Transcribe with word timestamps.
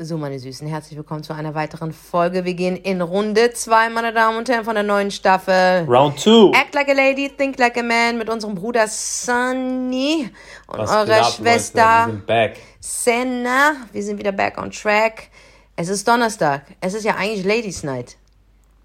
So, 0.00 0.16
meine 0.16 0.38
Süßen, 0.38 0.68
herzlich 0.68 0.96
willkommen 0.96 1.24
zu 1.24 1.32
einer 1.32 1.56
weiteren 1.56 1.92
Folge. 1.92 2.44
Wir 2.44 2.54
gehen 2.54 2.76
in 2.76 3.00
Runde 3.00 3.52
2, 3.52 3.90
meine 3.90 4.12
Damen 4.12 4.38
und 4.38 4.48
Herren, 4.48 4.64
von 4.64 4.76
der 4.76 4.84
neuen 4.84 5.10
Staffel. 5.10 5.84
Round 5.88 6.20
2. 6.20 6.56
Act 6.56 6.72
like 6.72 6.88
a 6.88 6.92
lady, 6.92 7.28
think 7.28 7.58
like 7.58 7.76
a 7.76 7.82
man 7.82 8.16
mit 8.16 8.30
unserem 8.30 8.54
Bruder 8.54 8.86
Sunny 8.86 10.30
und 10.68 10.78
Was 10.78 10.90
eurer 10.92 11.04
Leute? 11.04 11.32
Schwester 11.32 12.04
Wir 12.06 12.12
sind 12.12 12.26
back. 12.28 12.56
Senna. 12.78 13.72
Wir 13.92 14.04
sind 14.04 14.20
wieder 14.20 14.30
back 14.30 14.56
on 14.56 14.70
track. 14.70 15.30
Es 15.74 15.88
ist 15.88 16.06
Donnerstag. 16.06 16.62
Es 16.80 16.94
ist 16.94 17.02
ja 17.02 17.16
eigentlich 17.16 17.44
Ladies 17.44 17.82
Night. 17.82 18.16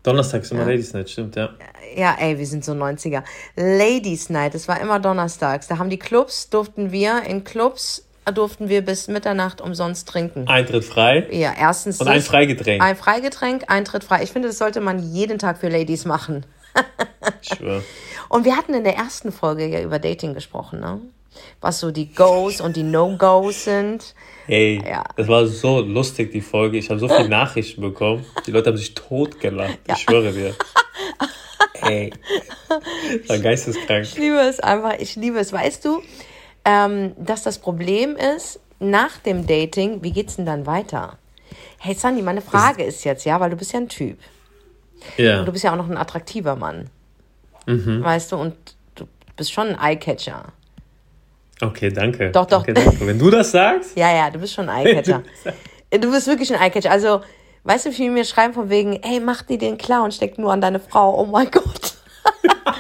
Donnerstag 0.02 0.42
ist 0.42 0.52
immer 0.52 0.66
Ladies 0.66 0.94
Night, 0.94 1.12
stimmt, 1.12 1.36
ja. 1.36 1.50
Ja, 1.96 2.16
ey, 2.18 2.40
wir 2.40 2.48
sind 2.48 2.66
so 2.66 2.72
90er. 2.72 3.22
Ladies 3.56 4.32
Night, 4.32 4.56
es 4.56 4.68
war 4.68 4.82
immer 4.82 5.00
donnerstags. 5.00 5.68
Da 5.68 5.78
haben 5.78 5.92
die 5.92 6.00
Clubs, 6.00 6.50
durften 6.50 6.92
wir 6.92 7.22
in 7.22 7.44
Clubs, 7.44 8.04
durften 8.32 8.70
wir 8.70 8.82
bis 8.84 9.08
Mitternacht 9.08 9.60
umsonst 9.62 10.08
trinken. 10.08 10.48
Eintritt 10.48 10.86
frei 10.86 11.28
Ja, 11.32 11.54
erstens. 11.60 12.00
und 12.00 12.08
ein 12.08 12.22
Freigetränk. 12.22 12.82
Ein 12.82 12.96
Freigetränk, 12.96 13.64
Eintritt 13.68 14.04
frei. 14.04 14.24
Ich 14.24 14.32
finde, 14.32 14.48
das 14.50 14.58
sollte 14.58 14.80
man 14.82 15.00
jeden 15.14 15.40
Tag 15.40 15.58
für 15.60 15.70
Ladies 15.70 16.06
machen. 16.06 16.46
Ich 17.42 17.50
schwör. 17.58 17.84
Und 18.30 18.46
wir 18.46 18.56
hatten 18.58 18.74
in 18.74 18.84
der 18.84 18.96
ersten 18.96 19.32
Folge 19.32 19.68
ja 19.68 19.82
über 19.82 20.00
Dating 20.00 20.34
gesprochen, 20.34 20.80
ne? 20.80 21.00
Was 21.62 21.80
so 21.80 21.92
die 21.92 22.12
Goes 22.14 22.62
und 22.62 22.76
die 22.76 22.82
No-Goes 22.84 23.66
sind. 23.66 24.16
Ey, 24.48 24.82
Ja. 24.88 25.04
das 25.16 25.28
war 25.28 25.46
so 25.46 25.82
lustig, 25.82 26.32
die 26.32 26.42
Folge. 26.42 26.78
Ich 26.80 26.90
habe 26.90 27.00
so 27.00 27.08
viele 27.08 27.30
Nachrichten 27.30 27.82
bekommen. 27.82 28.26
Die 28.48 28.52
Leute 28.52 28.70
haben 28.72 28.78
sich 28.78 28.94
totgelacht. 28.96 29.78
Ich 29.88 29.98
schwöre 29.98 30.32
dir. 30.32 30.56
Ey. 31.82 32.12
Das 32.70 33.30
war 33.30 33.38
geisteskrank. 33.40 34.04
Ich 34.06 34.18
liebe 34.18 34.40
es 34.40 34.60
einfach, 34.60 34.94
ich 35.00 35.16
liebe 35.16 35.38
es. 35.40 35.52
Weißt 35.54 35.84
du, 35.86 36.02
ähm, 36.66 37.14
dass 37.18 37.44
das 37.44 37.60
Problem 37.60 38.16
ist, 38.16 38.60
nach 38.80 39.18
dem 39.18 39.48
Dating, 39.48 40.04
wie 40.04 40.12
geht's 40.12 40.36
denn 40.36 40.46
dann 40.46 40.66
weiter? 40.66 41.18
Hey 41.78 41.94
Sandy, 41.96 42.22
meine 42.22 42.42
Frage 42.42 42.84
ist 42.84 43.04
jetzt, 43.04 43.26
ja, 43.26 43.40
weil 43.40 43.50
du 43.50 43.56
bist 43.56 43.74
ja 43.74 43.80
ein 43.80 43.90
Typ. 43.90 44.18
Ja. 45.18 45.44
Du 45.44 45.52
bist 45.52 45.64
ja 45.64 45.72
auch 45.74 45.78
noch 45.78 45.90
ein 45.90 45.98
attraktiver 45.98 46.56
Mann. 46.56 46.90
Mhm. 47.66 48.04
Weißt 48.04 48.32
du, 48.32 48.38
und 48.38 48.56
du 48.96 49.06
bist 49.36 49.52
schon 49.52 49.70
ein 49.76 49.80
Eyecatcher. 49.80 50.46
Okay, 51.62 51.92
danke. 51.92 52.32
Doch, 52.32 52.46
doch. 52.46 52.66
Danke, 52.66 52.74
danke. 52.74 53.08
Wenn 53.08 53.20
du 53.20 53.30
das 53.30 53.52
sagst, 53.52 53.92
Ja, 53.98 54.14
ja, 54.14 54.30
du 54.30 54.40
bist 54.40 54.54
schon 54.54 54.70
ein 54.70 54.86
Eyecatcher. 54.86 55.24
du 55.92 56.12
bist 56.12 56.28
wirklich 56.28 56.54
ein 56.54 56.62
Eyecatcher. 56.62 56.92
Also, 56.92 57.22
weißt 57.64 57.86
du, 57.86 57.90
wie 57.92 57.96
viele 57.96 58.12
mir 58.12 58.26
schreiben 58.26 58.54
von 58.54 58.70
wegen, 58.70 58.94
ey, 59.04 59.20
mach 59.20 59.44
dir 59.44 59.58
den 59.58 59.78
klar 59.78 60.04
und 60.04 60.14
steck 60.14 60.38
nur 60.38 60.52
an 60.52 60.62
deine 60.62 60.80
Frau. 60.80 61.20
Oh 61.20 61.26
mein 61.26 61.50
Gott. 61.52 61.96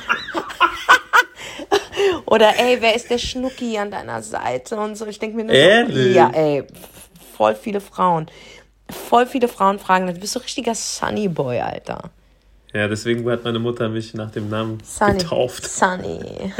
Oder 2.25 2.57
ey, 2.59 2.77
wer 2.81 2.95
ist 2.95 3.09
der 3.09 3.17
Schnucki 3.17 3.77
an 3.77 3.91
deiner 3.91 4.21
Seite 4.21 4.75
und 4.77 4.95
so. 4.95 5.05
Ich 5.07 5.19
denke 5.19 5.35
mir 5.37 5.43
nur 5.45 5.53
Ehrlich? 5.55 5.95
so, 6.13 6.17
ja, 6.19 6.29
ey, 6.33 6.63
voll 7.37 7.55
viele 7.55 7.81
Frauen. 7.81 8.27
Voll 8.89 9.25
viele 9.25 9.47
Frauen 9.47 9.79
fragen, 9.79 10.07
du 10.07 10.13
bist 10.13 10.33
so 10.33 10.39
richtiger 10.39 10.75
Sunny 10.75 11.27
Boy, 11.27 11.59
Alter. 11.59 12.11
ja, 12.73 12.87
deswegen 12.87 13.27
hat 13.31 13.43
meine 13.43 13.59
Mutter 13.59 13.87
mich 13.89 14.13
nach 14.13 14.29
dem 14.31 14.49
Namen 14.49 14.79
Sunny. 14.83 15.17
getauft. 15.17 15.65
Sunny. 15.65 16.19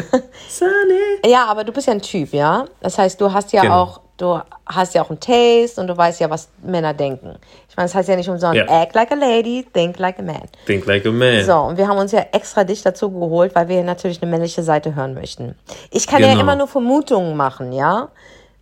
Sunny. 0.49 0.99
Ja, 1.25 1.45
aber 1.45 1.63
du 1.63 1.71
bist 1.71 1.87
ja 1.87 1.93
ein 1.93 2.01
Typ, 2.01 2.33
ja? 2.33 2.65
Das 2.81 2.97
heißt, 2.97 3.19
du 3.19 3.31
hast 3.31 3.51
ja 3.51 3.61
Genau. 3.63 3.81
auch, 3.81 4.01
du 4.17 4.39
hast 4.65 4.93
ja 4.95 5.03
auch 5.03 5.09
einen 5.09 5.19
Taste 5.19 5.79
und 5.81 5.87
du 5.87 5.97
weißt 5.97 6.21
ja, 6.21 6.29
was 6.29 6.49
Männer 6.63 6.93
denken. 6.93 7.35
Ich 7.73 7.77
meine, 7.77 7.87
das 7.87 7.95
heißt 7.95 8.07
ja 8.07 8.15
nicht 8.15 8.29
umsonst, 8.29 8.55
Ja. 8.55 8.83
act 8.83 8.93
like 8.93 9.11
a 9.11 9.15
lady, 9.15 9.65
think 9.73 9.97
like 9.97 10.19
a 10.19 10.21
man. 10.21 10.43
Think 10.67 10.85
like 10.85 11.07
a 11.07 11.11
man. 11.11 11.43
So, 11.43 11.55
und 11.55 11.75
wir 11.79 11.87
haben 11.87 11.97
uns 11.97 12.11
ja 12.11 12.23
extra 12.31 12.63
dich 12.63 12.83
dazu 12.83 13.09
geholt, 13.09 13.55
weil 13.55 13.67
wir 13.67 13.81
natürlich 13.81 14.21
eine 14.21 14.29
männliche 14.29 14.61
Seite 14.61 14.93
hören 14.93 15.15
möchten. 15.15 15.55
Ich 15.89 16.05
kann 16.05 16.21
ja 16.21 16.27
Genau. 16.27 16.41
immer 16.41 16.55
nur 16.55 16.67
Vermutungen 16.67 17.35
machen, 17.35 17.71
ja? 17.71 18.09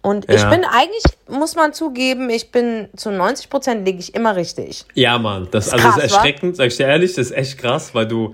Und 0.01 0.29
ich 0.31 0.39
Ja. 0.41 0.49
bin 0.49 0.63
eigentlich, 0.63 1.03
muss 1.27 1.55
man 1.57 1.73
zugeben, 1.73 2.29
ich 2.29 2.51
bin 2.53 2.87
zu 2.95 3.11
90 3.11 3.49
Prozent 3.49 3.85
liege 3.85 3.99
ich 3.99 4.15
immer 4.15 4.37
richtig. 4.37 4.85
Ja, 4.93 5.17
Mann, 5.19 5.49
das, 5.51 5.67
Ist 5.67 5.73
also 5.73 5.87
das 5.87 5.95
krass, 5.95 6.03
ist 6.05 6.11
wa? 6.13 6.15
erschreckend, 6.15 6.55
sag 6.55 6.67
ich 6.67 6.77
dir 6.77 6.87
ehrlich, 6.87 7.13
das 7.15 7.25
ist 7.31 7.37
echt 7.37 7.57
krass, 7.57 7.93
weil 7.93 8.07
du 8.07 8.33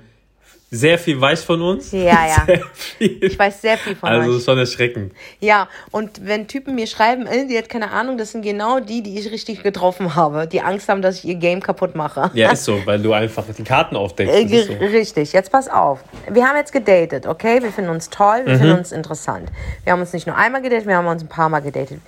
sehr 0.70 0.98
viel 1.00 1.20
weißt 1.20 1.46
von 1.46 1.62
uns. 1.62 1.94
Ja, 1.94 2.28
ja. 2.28 2.46
Ich 3.00 3.40
weiß 3.40 3.62
sehr 3.62 3.78
viel 3.78 3.96
von 3.96 4.10
also 4.10 4.32
euch. 4.32 4.38
ist 4.38 4.46
schon 4.46 4.58
erschreckend. 4.58 5.14
Ja, 5.40 5.70
und 5.92 6.26
wenn 6.26 6.48
Typen 6.48 6.76
mir 6.76 6.88
schreiben, 6.88 7.26
äh, 7.26 7.46
die 7.48 7.58
hat 7.58 7.70
keine 7.70 7.92
Ahnung, 7.92 8.18
das 8.18 8.34
sind 8.34 8.42
genau 8.42 8.82
die, 8.82 9.02
die 9.02 9.18
ich 9.18 9.32
richtig 9.32 9.64
getroffen 9.64 10.16
habe, 10.16 10.46
die 10.46 10.60
Angst 10.62 10.90
haben, 10.90 11.02
dass 11.02 11.20
ich 11.20 11.26
ihr 11.26 11.36
Game 11.36 11.62
kaputt 11.62 11.96
mache. 11.96 12.32
Ja, 12.34 12.52
ist 12.54 12.66
so, 12.66 12.82
weil 12.86 13.02
du 13.02 13.14
einfach 13.14 13.46
die 13.58 13.64
Karten 13.64 13.96
aufdeckst. 13.96 14.34
Äh, 14.36 14.64
so. 14.64 14.74
Richtig, 14.74 15.32
jetzt 15.32 15.52
pass 15.54 15.70
auf. 15.70 16.04
Wir 16.30 16.46
haben 16.46 16.58
jetzt 16.58 16.74
gedatet, 16.74 17.28
okay? 17.28 17.62
Wir 17.64 17.72
finden 17.72 17.92
uns 17.92 18.10
toll, 18.10 18.42
wir 18.46 18.56
Mhm. 18.56 18.60
finden 18.60 18.78
uns 18.80 18.92
interessant. 18.92 19.50
Wir 19.86 19.94
haben 19.94 20.02
uns 20.02 20.12
nicht 20.12 20.28
nur 20.28 20.36
einmal 20.36 20.62
gedatet, 20.62 20.86
wir 20.88 20.98
haben 20.98 21.08
uns 21.08 21.24
ein 21.24 21.30
paar 21.30 21.48
Mal 21.48 21.62
gedatet. 21.62 22.00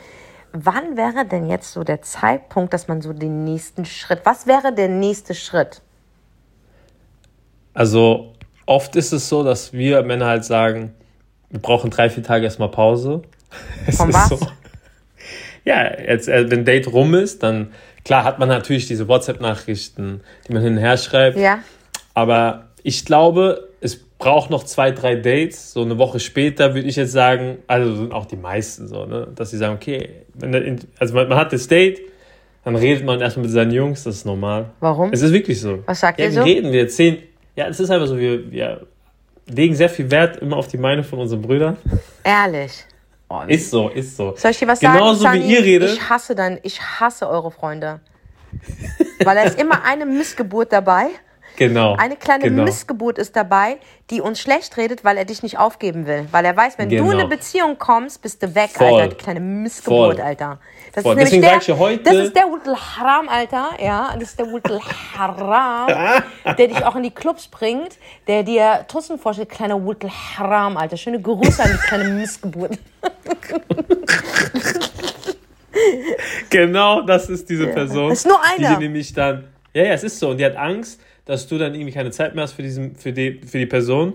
Wann 0.51 0.97
wäre 0.97 1.25
denn 1.25 1.47
jetzt 1.47 1.71
so 1.71 1.83
der 1.85 2.01
Zeitpunkt, 2.01 2.73
dass 2.73 2.87
man 2.89 3.01
so 3.01 3.13
den 3.13 3.43
nächsten 3.45 3.85
Schritt, 3.85 4.21
was 4.25 4.47
wäre 4.47 4.73
der 4.73 4.89
nächste 4.89 5.33
Schritt? 5.35 5.81
Also 7.73 8.33
oft 8.69 8.95
ist 8.95 9.11
es 9.11 9.27
so, 9.27 9.43
dass 9.43 9.73
wir 9.73 10.03
Männer 10.03 10.27
halt 10.27 10.45
sagen, 10.45 10.93
wir 11.49 11.59
brauchen 11.59 11.89
drei, 11.89 12.09
vier 12.09 12.23
Tage 12.23 12.45
erstmal 12.45 12.69
Pause. 12.69 13.23
Es 13.87 13.97
Von 13.97 14.09
ist 14.09 14.15
was? 14.15 14.29
So. 14.29 14.39
Ja, 15.65 15.99
jetzt, 15.99 16.29
äh, 16.29 16.49
wenn 16.51 16.65
Date 16.65 16.93
rum 16.93 17.15
ist, 17.15 17.41
dann 17.41 17.71
klar 18.05 18.23
hat 18.23 18.37
man 18.37 18.47
natürlich 18.47 18.85
diese 18.85 19.07
WhatsApp-Nachrichten, 19.07 20.21
die 20.47 20.53
man 20.53 20.61
hin 20.61 20.73
und 20.73 20.79
her 20.79 20.97
schreibt. 20.97 21.37
Ja? 21.37 21.59
Aber 22.13 22.67
ich 22.83 23.05
glaube, 23.05 23.69
es 23.81 23.97
braucht 23.97 24.51
noch 24.51 24.63
zwei, 24.63 24.91
drei 24.91 25.15
Dates. 25.15 25.73
So 25.73 25.81
eine 25.81 25.97
Woche 25.97 26.19
später 26.19 26.75
würde 26.75 26.87
ich 26.87 26.95
jetzt 26.95 27.11
sagen, 27.11 27.57
also 27.65 27.95
sind 27.95 28.13
auch 28.13 28.25
die 28.25 28.35
meisten 28.35 28.87
so, 28.87 29.05
ne? 29.05 29.27
dass 29.33 29.49
sie 29.49 29.57
sagen, 29.57 29.75
okay, 29.75 30.09
wenn 30.35 30.79
also 30.99 31.15
man, 31.15 31.27
man 31.27 31.37
hat 31.39 31.51
das 31.51 31.67
Date, 31.67 32.01
dann 32.63 32.75
redet 32.75 33.03
man 33.03 33.19
erstmal 33.19 33.45
mit 33.45 33.53
seinen 33.53 33.71
Jungs, 33.71 34.03
das 34.03 34.17
ist 34.17 34.25
normal. 34.25 34.69
Warum? 34.79 35.11
Es 35.11 35.23
ist 35.23 35.33
wirklich 35.33 35.59
so. 35.59 35.79
Was 35.87 36.01
sagt 36.01 36.19
ja, 36.19 36.25
ihr 36.25 36.31
so? 36.31 36.43
reden 36.43 36.71
wir? 36.71 36.87
Zehn. 36.87 37.17
Ja, 37.59 37.67
es 37.67 37.77
ist 37.77 37.89
einfach 37.89 38.07
so, 38.07 38.17
wir, 38.17 38.49
wir 38.49 38.87
legen 39.47 39.75
sehr 39.75 39.89
viel 39.89 40.09
Wert 40.09 40.37
immer 40.37 40.55
auf 40.55 40.69
die 40.69 40.77
Meinung 40.77 41.03
von 41.03 41.19
unseren 41.19 41.41
Brüdern. 41.41 41.75
Ehrlich. 42.23 42.85
Oh, 43.27 43.41
Ist 43.45 43.69
so, 43.69 43.89
ist 43.89 44.15
so. 44.15 44.33
Soll 44.37 44.51
ich 44.51 44.59
dir 44.59 44.67
was 44.69 44.79
Genauso 44.79 45.23
sagen? 45.23 45.39
wie 45.39 45.41
Sunny? 45.41 45.53
ihr 45.55 45.63
redet. 45.65 45.89
Ich 45.91 46.09
hasse 46.09 46.35
dein, 46.35 46.57
ich 46.63 46.81
hasse 46.81 47.27
eure 47.27 47.51
Freunde. 47.51 47.99
Weil 49.25 49.35
da 49.35 49.41
ist 49.43 49.59
immer 49.59 49.83
eine 49.83 50.05
Missgeburt 50.05 50.71
dabei. 50.71 51.07
Genau. 51.59 51.95
Eine 51.97 52.15
kleine 52.15 52.45
genau. 52.45 52.63
Missgeburt 52.63 53.17
ist 53.17 53.35
dabei, 53.35 53.79
die 54.11 54.21
uns 54.21 54.39
schlecht 54.39 54.77
redet, 54.77 55.03
weil 55.03 55.17
er 55.17 55.25
dich 55.25 55.43
nicht 55.43 55.59
aufgeben 55.59 56.07
will. 56.07 56.25
Weil 56.31 56.45
er 56.45 56.55
weiß, 56.55 56.77
wenn 56.77 56.87
du 56.89 56.95
Genau. 56.95 57.11
in 57.11 57.19
eine 57.19 57.27
Beziehung 57.27 57.77
kommst, 57.77 58.21
bist 58.21 58.41
du 58.41 58.55
weg, 58.55 58.69
Voll. 58.69 58.93
Alter. 59.01 59.07
Die 59.09 59.15
kleine 59.15 59.39
Missgeburt, 59.41 60.15
Voll. 60.15 60.25
Alter. 60.25 60.59
Das 60.93 61.03
Voll. 61.03 61.19
ist 61.19 61.31
nämlich 61.33 61.65
der, 61.65 61.77
heute- 61.77 62.01
Das 62.03 62.15
ist 62.15 62.35
der 62.35 62.43
Wutel 62.45 62.77
Haram, 62.77 63.27
Alter. 63.27 63.71
Ja, 63.77 64.15
das 64.17 64.29
ist 64.29 64.39
der 64.39 64.49
Wutel 64.49 64.79
Haram, 65.17 66.23
der 66.57 66.67
dich 66.67 66.85
auch 66.85 66.95
in 66.95 67.03
die 67.03 67.11
Clubs 67.11 67.49
bringt, 67.49 67.97
der 68.27 68.43
dir 68.43 68.85
Tussen 68.87 69.19
vorstellt. 69.19 69.49
Kleiner 69.49 69.83
Wutel 69.83 70.09
Haram, 70.09 70.77
Alter. 70.77 70.95
Schöne 70.95 71.21
Grüße 71.21 71.61
an 71.61 71.71
die 71.73 71.87
kleine 71.87 72.05
Missgeburt. 72.05 72.79
Genau, 76.49 77.01
das 77.01 77.29
ist 77.29 77.49
diese 77.49 77.67
Person. 77.67 78.09
Das 78.09 78.19
ist 78.19 78.27
nur 78.27 78.39
Die 78.57 78.63
einer. 78.63 78.75
dir 78.75 78.79
nämlich 78.79 79.13
dann. 79.13 79.43
Ja, 79.73 79.83
ja, 79.83 79.93
es 79.93 80.03
ist 80.03 80.19
so. 80.19 80.29
Und 80.29 80.37
die 80.37 80.45
hat 80.45 80.55
Angst, 80.55 80.99
dass 81.29 81.47
du 81.47 81.59
dann 81.59 81.75
irgendwie 81.75 81.91
keine 81.91 82.09
Zeit 82.09 82.33
mehr 82.33 82.43
hast 82.43 82.53
für, 82.53 82.63
diesen, 82.63 82.95
für, 82.95 83.13
die, 83.13 83.39
für 83.45 83.59
die 83.59 83.67
Person. 83.67 84.13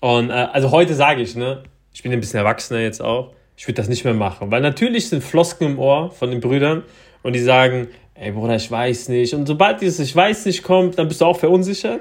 Und 0.00 0.30
äh, 0.30 0.32
also 0.32 0.70
heute 0.70 0.94
sage 0.94 1.20
ich, 1.20 1.36
ne, 1.36 1.62
ich 1.92 2.02
bin 2.02 2.12
ein 2.12 2.20
bisschen 2.20 2.38
erwachsener 2.38 2.80
jetzt 2.80 3.02
auch, 3.02 3.32
ich 3.56 3.66
würde 3.68 3.74
das 3.74 3.88
nicht 3.88 4.04
mehr 4.04 4.14
machen. 4.14 4.50
Weil 4.50 4.62
natürlich 4.62 5.08
sind 5.08 5.22
Flosken 5.22 5.72
im 5.72 5.78
Ohr 5.78 6.10
von 6.10 6.30
den 6.30 6.40
Brüdern 6.40 6.82
und 7.22 7.34
die 7.34 7.40
sagen, 7.40 7.88
ey 8.14 8.32
Bruder, 8.32 8.56
ich 8.56 8.70
weiß 8.70 9.10
nicht. 9.10 9.34
Und 9.34 9.46
sobald 9.46 9.82
dieses 9.82 10.00
Ich 10.00 10.16
weiß 10.16 10.46
nicht 10.46 10.62
kommt, 10.62 10.98
dann 10.98 11.08
bist 11.08 11.20
du 11.20 11.26
auch 11.26 11.38
verunsichert. 11.38 12.00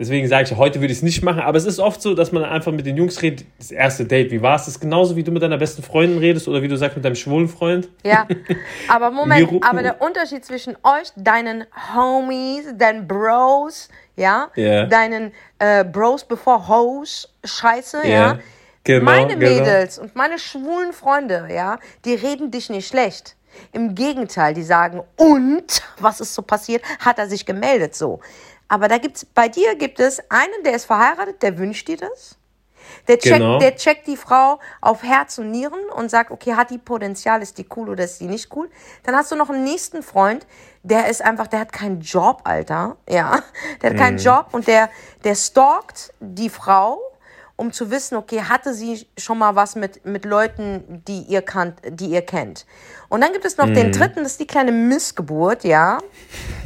Deswegen 0.00 0.26
sage 0.28 0.44
ich, 0.44 0.56
heute 0.56 0.80
würde 0.80 0.92
ich 0.92 0.98
es 0.98 1.02
nicht 1.02 1.22
machen. 1.22 1.40
Aber 1.42 1.58
es 1.58 1.66
ist 1.66 1.78
oft 1.78 2.00
so, 2.00 2.14
dass 2.14 2.32
man 2.32 2.42
einfach 2.42 2.72
mit 2.72 2.86
den 2.86 2.96
Jungs 2.96 3.20
redet. 3.20 3.44
Das 3.58 3.70
erste 3.70 4.06
Date, 4.06 4.30
wie 4.30 4.40
war 4.40 4.56
es? 4.56 4.62
Das 4.62 4.76
ist 4.76 4.80
genauso, 4.80 5.14
wie 5.14 5.22
du 5.22 5.30
mit 5.30 5.42
deiner 5.42 5.58
besten 5.58 5.82
Freundin 5.82 6.16
redest 6.16 6.48
oder 6.48 6.62
wie 6.62 6.68
du 6.68 6.76
sagst 6.76 6.96
mit 6.96 7.04
deinem 7.04 7.16
schwulen 7.16 7.48
Freund. 7.48 7.90
Ja, 8.02 8.26
aber 8.88 9.10
Moment, 9.10 9.62
aber 9.62 9.82
der 9.82 10.00
Unterschied 10.00 10.42
zwischen 10.42 10.74
euch, 10.82 11.12
deinen 11.16 11.66
Homies, 11.94 12.64
deinen 12.78 13.06
Bros, 13.06 13.90
ja, 14.16 14.48
Ja. 14.54 14.86
deinen 14.86 15.32
äh, 15.58 15.84
Bros 15.84 16.24
before 16.24 16.66
Hoes, 16.66 17.28
Scheiße, 17.44 18.06
ja. 18.06 18.38
Genau, 18.84 19.04
meine 19.04 19.36
genau. 19.36 19.52
Mädels 19.52 19.98
und 19.98 20.16
meine 20.16 20.38
schwulen 20.38 20.94
Freunde, 20.94 21.48
ja, 21.52 21.78
die 22.06 22.14
reden 22.14 22.50
dich 22.50 22.70
nicht 22.70 22.88
schlecht. 22.88 23.36
Im 23.72 23.94
Gegenteil, 23.94 24.54
die 24.54 24.62
sagen, 24.62 25.02
und, 25.16 25.82
was 25.98 26.22
ist 26.22 26.34
so 26.34 26.40
passiert, 26.40 26.82
hat 27.00 27.18
er 27.18 27.28
sich 27.28 27.44
gemeldet, 27.44 27.94
so. 27.94 28.20
Aber 28.70 28.86
da 28.86 28.98
gibt's, 28.98 29.24
bei 29.24 29.48
dir 29.48 29.74
gibt 29.74 29.98
es 29.98 30.22
einen, 30.30 30.62
der 30.64 30.74
ist 30.74 30.84
verheiratet, 30.84 31.42
der 31.42 31.58
wünscht 31.58 31.88
dir 31.88 31.96
das. 31.96 32.36
Der 33.08 33.18
checkt, 33.18 33.38
Genau. 33.38 33.58
der 33.58 33.74
checkt 33.74 34.06
die 34.06 34.16
Frau 34.16 34.60
auf 34.80 35.02
Herz 35.02 35.38
und 35.38 35.50
Nieren 35.50 35.80
und 35.96 36.08
sagt, 36.08 36.30
okay, 36.30 36.54
hat 36.54 36.70
die 36.70 36.78
Potenzial, 36.78 37.42
ist 37.42 37.58
die 37.58 37.66
cool 37.76 37.88
oder 37.88 38.04
ist 38.04 38.20
die 38.20 38.26
nicht 38.26 38.54
cool? 38.54 38.70
Dann 39.02 39.16
hast 39.16 39.32
du 39.32 39.36
noch 39.36 39.50
einen 39.50 39.64
nächsten 39.64 40.04
Freund, 40.04 40.46
der 40.84 41.08
ist 41.08 41.20
einfach, 41.20 41.48
der 41.48 41.58
hat 41.58 41.72
keinen 41.72 42.00
Job, 42.00 42.42
Alter. 42.44 42.96
Ja, 43.08 43.42
der 43.82 43.90
hat 43.90 43.96
keinen 43.96 44.18
Job 44.18 44.46
und 44.52 44.68
der, 44.68 44.88
der 45.24 45.34
stalkt 45.34 46.14
die 46.20 46.48
Frau 46.48 47.00
um 47.60 47.72
zu 47.72 47.90
wissen, 47.90 48.16
okay, 48.16 48.40
hatte 48.40 48.72
sie 48.72 49.06
schon 49.18 49.36
mal 49.36 49.54
was 49.54 49.76
mit, 49.76 50.06
mit 50.06 50.24
Leuten, 50.24 51.02
die 51.06 51.20
ihr, 51.24 51.42
kannt, 51.42 51.74
die 51.90 52.06
ihr 52.06 52.22
kennt. 52.22 52.64
Und 53.10 53.20
dann 53.22 53.32
gibt 53.32 53.44
es 53.44 53.56
noch 53.58 53.66
Mhm. 53.66 53.74
den 53.74 53.92
dritten, 53.92 54.22
das 54.22 54.32
ist 54.32 54.40
die 54.40 54.46
kleine 54.46 54.72
Missgeburt, 54.72 55.64
ja. 55.64 55.98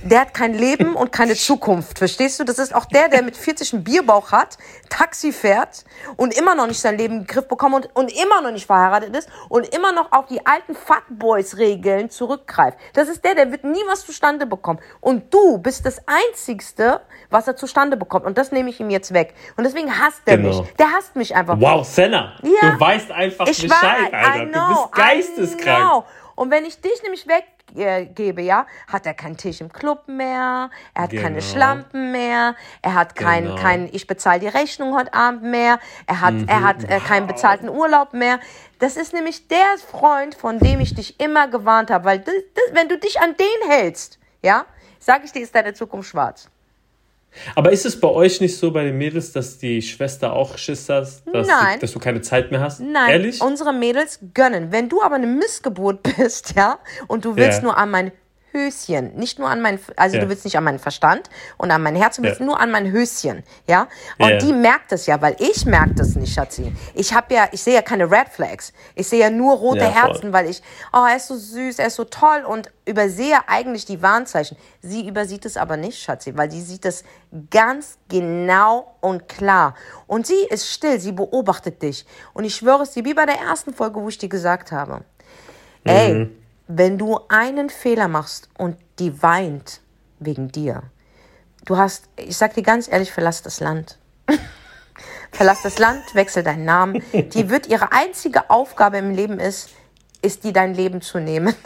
Der 0.04 0.20
hat 0.20 0.34
kein 0.34 0.52
Leben 0.52 0.94
und 0.94 1.10
keine 1.10 1.34
Zukunft, 1.34 1.98
verstehst 1.98 2.38
du? 2.38 2.44
Das 2.44 2.58
ist 2.58 2.74
auch 2.74 2.84
der, 2.84 3.08
der 3.08 3.22
mit 3.22 3.34
40 3.38 3.72
einen 3.72 3.82
Bierbauch 3.84 4.30
hat, 4.32 4.58
Taxi 4.90 5.32
fährt 5.32 5.84
und 6.16 6.36
immer 6.36 6.54
noch 6.54 6.66
nicht 6.66 6.78
sein 6.80 6.98
Leben 6.98 7.14
in 7.14 7.20
den 7.22 7.26
Griff 7.26 7.48
bekommt 7.48 7.74
und, 7.74 7.96
und 7.96 8.12
immer 8.12 8.42
noch 8.42 8.50
nicht 8.50 8.66
verheiratet 8.66 9.16
ist 9.16 9.30
und 9.48 9.66
immer 9.74 9.92
noch 9.92 10.12
auf 10.12 10.26
die 10.26 10.44
alten 10.44 10.74
Fuckboys-Regeln 10.74 12.10
zurückgreift. 12.10 12.76
Das 12.92 13.08
ist 13.08 13.24
der, 13.24 13.34
der 13.34 13.50
wird 13.50 13.64
nie 13.64 13.80
was 13.88 14.04
zustande 14.04 14.44
bekommen. 14.44 14.78
Und 15.00 15.32
du 15.32 15.56
bist 15.56 15.86
das 15.86 15.98
Einzigste, 16.06 17.00
was 17.30 17.46
er 17.48 17.56
zustande 17.56 17.96
bekommt. 17.96 18.26
Und 18.26 18.36
das 18.36 18.52
nehme 18.52 18.68
ich 18.68 18.80
ihm 18.80 18.90
jetzt 18.90 19.14
weg. 19.14 19.34
Und 19.56 19.64
deswegen 19.64 19.90
hasst 19.98 20.20
er 20.26 20.36
Genau. 20.36 20.60
mich. 20.60 20.72
Der 20.74 20.92
hasst 20.92 21.16
mich 21.16 21.34
einfach. 21.34 21.56
Wow, 21.58 21.86
Senna, 21.86 22.34
Ja. 22.42 22.72
du 22.72 22.80
weißt 22.80 23.10
einfach 23.10 23.46
Ich 23.46 23.62
Bescheid, 23.62 24.12
war, 24.12 24.20
Alter. 24.22 24.42
I 24.42 24.44
du 24.44 24.52
know, 24.52 24.68
bist 24.68 24.92
geisteskrank. 24.92 26.04
Und 26.34 26.50
wenn 26.50 26.64
ich 26.64 26.80
dich 26.80 27.02
nämlich 27.02 27.26
weggebe, 27.26 28.42
ja, 28.42 28.66
hat 28.88 29.06
er 29.06 29.14
keinen 29.14 29.36
Tisch 29.36 29.60
im 29.60 29.72
Club 29.72 30.08
mehr, 30.08 30.70
er 30.94 31.02
hat 31.02 31.10
keine 31.10 31.36
Genau. 31.36 31.40
Schlampen 31.40 32.12
mehr, 32.12 32.54
er 32.82 32.94
hat 32.94 33.14
kein, 33.14 33.44
Genau. 33.44 33.54
kein 33.56 33.88
ich 33.92 34.06
bezahle 34.06 34.40
die 34.40 34.48
Rechnung 34.48 34.94
heute 34.96 35.14
Abend 35.14 35.42
mehr, 35.42 35.78
er 36.06 36.20
hat, 36.20 36.34
er 36.46 36.60
Mhm. 36.60 36.64
hat 36.64 36.84
äh, 36.84 37.00
keinen 37.00 37.26
bezahlten 37.26 37.68
Urlaub 37.68 38.12
mehr. 38.12 38.40
Das 38.78 38.96
ist 38.96 39.12
nämlich 39.12 39.48
der 39.48 39.78
Freund, 39.90 40.34
von 40.34 40.58
dem 40.58 40.80
ich 40.80 40.94
dich 40.94 41.18
immer 41.20 41.48
gewarnt 41.48 41.90
habe, 41.90 42.04
weil 42.04 42.18
das, 42.18 42.34
das, 42.54 42.64
wenn 42.74 42.88
du 42.88 42.98
dich 42.98 43.20
an 43.20 43.34
den 43.36 43.70
hältst, 43.70 44.18
ja, 44.42 44.66
sage 44.98 45.24
ich 45.24 45.32
dir, 45.32 45.42
ist 45.42 45.54
deine 45.54 45.74
Zukunft 45.74 46.10
schwarz. 46.10 46.48
Aber 47.54 47.72
ist 47.72 47.84
es 47.84 47.98
bei 47.98 48.08
euch 48.08 48.40
nicht 48.40 48.56
so 48.56 48.70
bei 48.70 48.84
den 48.84 48.96
Mädels, 48.98 49.32
dass 49.32 49.58
die 49.58 49.82
Schwester 49.82 50.32
auch 50.32 50.56
Schiss 50.58 50.88
hat, 50.88 51.08
dass, 51.32 51.46
Nein. 51.46 51.74
Die, 51.74 51.80
dass 51.80 51.92
du 51.92 51.98
keine 51.98 52.20
Zeit 52.20 52.50
mehr 52.50 52.60
hast? 52.60 52.80
Nein, 52.80 53.10
Ehrlich? 53.10 53.40
unsere 53.40 53.72
Mädels 53.72 54.20
gönnen. 54.34 54.70
Wenn 54.72 54.88
du 54.88 55.02
aber 55.02 55.16
eine 55.16 55.26
Missgeburt 55.26 56.02
bist, 56.16 56.54
ja, 56.56 56.78
und 57.08 57.24
du 57.24 57.36
willst 57.36 57.58
Ja. 57.58 57.64
nur 57.64 57.76
an 57.78 57.90
mein 57.90 58.12
Höschen, 58.54 59.14
nicht 59.16 59.38
nur 59.38 59.48
an 59.48 59.60
mein, 59.60 59.80
also 59.96 60.16
Ja. 60.16 60.22
du 60.22 60.28
willst 60.28 60.44
nicht 60.44 60.56
an 60.56 60.64
meinen 60.64 60.78
Verstand 60.78 61.28
und 61.58 61.70
an 61.72 61.82
mein 61.82 61.96
Herz, 61.96 62.16
du 62.16 62.22
willst 62.22 62.38
Ja. 62.40 62.46
nur 62.46 62.60
an 62.60 62.70
mein 62.70 62.90
Höschen, 62.92 63.42
ja. 63.66 63.88
Und 64.18 64.28
Ja. 64.30 64.38
die 64.38 64.52
merkt 64.52 64.92
es 64.92 65.06
ja, 65.06 65.20
weil 65.20 65.34
ich 65.40 65.66
merke 65.66 65.94
das 65.96 66.14
nicht, 66.14 66.32
Schatzi. 66.32 66.72
Ich 66.94 67.12
habe 67.12 67.34
ja, 67.34 67.48
ich 67.52 67.62
sehe 67.62 67.74
ja 67.74 67.82
keine 67.82 68.10
Red 68.10 68.28
Flags. 68.28 68.72
Ich 68.94 69.08
sehe 69.08 69.20
ja 69.20 69.30
nur 69.30 69.56
rote. 69.56 69.84
Herzen, 69.92 70.32
weil 70.32 70.48
ich, 70.48 70.62
oh, 70.92 71.04
er 71.08 71.16
ist 71.16 71.26
so 71.28 71.36
süß, 71.36 71.78
er 71.78 71.88
ist 71.88 71.96
so 71.96 72.04
toll 72.04 72.44
und 72.46 72.70
übersehe 72.86 73.36
eigentlich 73.48 73.84
die 73.86 74.00
Warnzeichen. 74.02 74.56
Sie 74.82 75.06
übersieht 75.08 75.44
es 75.46 75.56
aber 75.56 75.76
nicht, 75.76 76.00
Schatzi, 76.00 76.36
weil 76.36 76.50
sie 76.50 76.62
sieht 76.62 76.84
es 76.84 77.02
ganz 77.50 77.98
genau 78.08 78.94
und 79.00 79.28
klar. 79.28 79.74
Und 80.06 80.26
sie 80.26 80.46
ist 80.50 80.68
still, 80.70 81.00
sie 81.00 81.12
beobachtet 81.12 81.82
dich. 81.82 82.06
Und 82.32 82.44
ich 82.44 82.54
schwöre 82.54 82.82
es 82.82 82.92
dir, 82.92 83.04
wie 83.04 83.14
bei 83.14 83.26
der 83.26 83.38
ersten 83.40 83.74
Folge, 83.74 84.00
wo 84.00 84.08
ich 84.08 84.18
dir 84.18 84.28
gesagt 84.28 84.70
habe, 84.72 85.04
ey, 85.84 86.30
wenn 86.66 86.98
du 86.98 87.20
einen 87.28 87.70
Fehler 87.70 88.08
machst 88.08 88.48
und 88.56 88.76
die 88.98 89.22
weint 89.22 89.80
wegen 90.18 90.48
dir, 90.48 90.82
du 91.64 91.76
hast, 91.76 92.08
ich 92.16 92.36
sag 92.36 92.54
dir 92.54 92.62
ganz 92.62 92.88
ehrlich, 92.88 93.12
verlass 93.12 93.42
das 93.42 93.60
Land. 93.60 93.98
verlass 95.32 95.62
das 95.62 95.78
Land, 95.78 96.14
wechsel 96.14 96.42
deinen 96.42 96.64
Namen. 96.64 97.02
Die 97.12 97.50
wird 97.50 97.66
ihre 97.66 97.92
einzige 97.92 98.50
Aufgabe 98.50 98.98
im 98.98 99.10
Leben 99.10 99.38
ist, 99.40 99.70
ist 100.22 100.44
die 100.44 100.52
dein 100.52 100.74
Leben 100.74 101.02
zu 101.02 101.18
nehmen. 101.18 101.54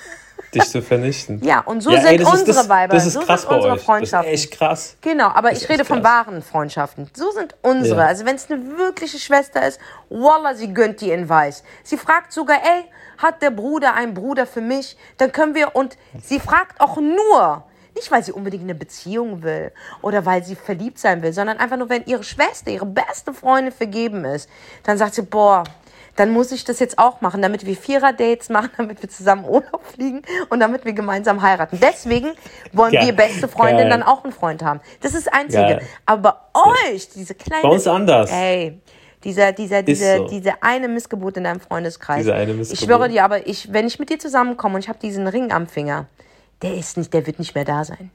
Dich 0.54 0.64
zu 0.70 0.80
vernichten. 0.82 1.42
Ja, 1.44 1.60
und 1.60 1.80
so 1.82 1.90
Ja, 1.90 2.00
sind 2.00 2.10
ey, 2.10 2.16
das 2.18 2.28
ist- 2.32 2.40
unsere 2.40 2.56
das, 2.58 2.68
Weiber, 2.68 2.94
Das 2.94 3.06
ist 3.06 3.12
so 3.14 3.20
krass 3.20 3.40
sind 3.42 3.50
bei 3.50 3.56
unsere 3.56 3.74
euch. 3.74 3.82
Freundschaften. 3.82 4.32
Das 4.32 4.40
ist 4.40 4.46
echt 4.46 4.58
krass. 4.58 4.96
Genau, 5.00 5.28
aber 5.28 5.52
ich 5.52 5.62
ist 5.62 5.68
rede 5.68 5.84
von 5.84 6.02
wahren 6.02 6.42
Freundschaften. 6.42 7.10
So 7.14 7.30
sind 7.32 7.54
unsere. 7.62 8.00
Ja. 8.00 8.06
Also 8.06 8.24
wenn 8.24 8.36
es 8.36 8.50
eine 8.50 8.78
wirkliche 8.78 9.18
Schwester 9.18 9.66
ist, 9.66 9.78
Wallah, 10.08 10.54
sie 10.54 10.72
gönnt 10.72 11.00
die 11.00 11.10
in 11.10 11.28
weiß. 11.28 11.62
Sie 11.82 11.96
fragt 11.98 12.32
sogar, 12.32 12.56
ey, 12.56 12.84
hat 13.18 13.42
der 13.42 13.50
Bruder 13.50 13.94
einen 13.94 14.14
Bruder 14.14 14.46
für 14.46 14.60
mich? 14.60 14.96
Dann 15.18 15.32
können 15.32 15.54
wir, 15.54 15.74
und 15.76 15.96
sie 16.22 16.40
fragt 16.40 16.80
auch 16.80 16.96
nur, 16.96 17.64
nicht 17.94 18.10
weil 18.12 18.22
sie 18.22 18.30
unbedingt 18.32 18.62
eine 18.62 18.76
Beziehung 18.76 19.42
will 19.42 19.72
oder 20.02 20.24
weil 20.24 20.44
sie 20.44 20.54
verliebt 20.54 20.98
sein 21.00 21.20
will, 21.22 21.32
sondern 21.32 21.58
einfach 21.58 21.76
nur, 21.76 21.88
wenn 21.88 22.04
ihre 22.06 22.22
Schwester, 22.22 22.70
ihre 22.70 22.86
beste 22.86 23.32
Freundin 23.34 23.72
vergeben 23.72 24.24
ist, 24.24 24.48
dann 24.84 24.96
sagt 24.98 25.14
sie, 25.14 25.22
boah, 25.22 25.64
dann 26.18 26.30
muss 26.30 26.50
ich 26.50 26.64
das 26.64 26.80
jetzt 26.80 26.98
auch 26.98 27.20
machen, 27.20 27.42
damit 27.42 27.64
wir 27.64 27.76
Vierer-Dates 27.76 28.48
machen, 28.48 28.70
damit 28.76 29.00
wir 29.02 29.08
zusammen 29.08 29.44
Urlaub 29.44 29.84
fliegen 29.86 30.22
und 30.48 30.60
damit 30.60 30.84
wir 30.84 30.92
gemeinsam 30.92 31.42
heiraten. 31.42 31.78
Deswegen 31.80 32.32
wollen 32.72 32.92
Geil. 32.92 33.06
wir 33.06 33.12
beste 33.14 33.46
Freundin 33.46 33.88
Geil. 33.88 33.90
dann 33.90 34.02
auch 34.02 34.24
einen 34.24 34.32
Freund 34.32 34.62
haben. 34.62 34.80
Das 35.00 35.14
ist 35.14 35.26
das 35.26 35.32
Einzige. 35.32 35.62
Geil. 35.62 35.82
Aber 36.06 36.48
euch, 36.54 37.08
diese 37.10 37.34
kleine... 37.34 37.62
Bei 37.62 37.68
uns 37.68 37.86
anders. 37.86 38.30
Ey, 38.32 38.80
dieser, 39.22 39.52
dieser, 39.52 39.82
diese, 39.82 40.16
so. 40.18 40.28
diese 40.28 40.62
eine 40.62 40.88
Missgeburt 40.88 41.36
in 41.36 41.44
deinem 41.44 41.60
Freundeskreis. 41.60 42.18
Diese 42.18 42.34
eine 42.34 42.52
Ich 42.52 42.56
Missgeburt. 42.58 42.84
schwöre 42.84 43.08
dir, 43.08 43.24
aber 43.24 43.46
ich, 43.46 43.72
wenn 43.72 43.86
ich 43.86 43.98
mit 43.98 44.10
dir 44.10 44.18
zusammenkomme 44.18 44.76
und 44.76 44.80
ich 44.80 44.88
habe 44.88 44.98
diesen 44.98 45.28
Ring 45.28 45.52
am 45.52 45.66
Finger, 45.66 46.06
der 46.62 46.74
ist 46.74 46.96
nicht, 46.96 47.14
der 47.14 47.26
wird 47.26 47.38
nicht 47.38 47.54
mehr 47.54 47.64
da 47.64 47.84
sein. 47.84 48.10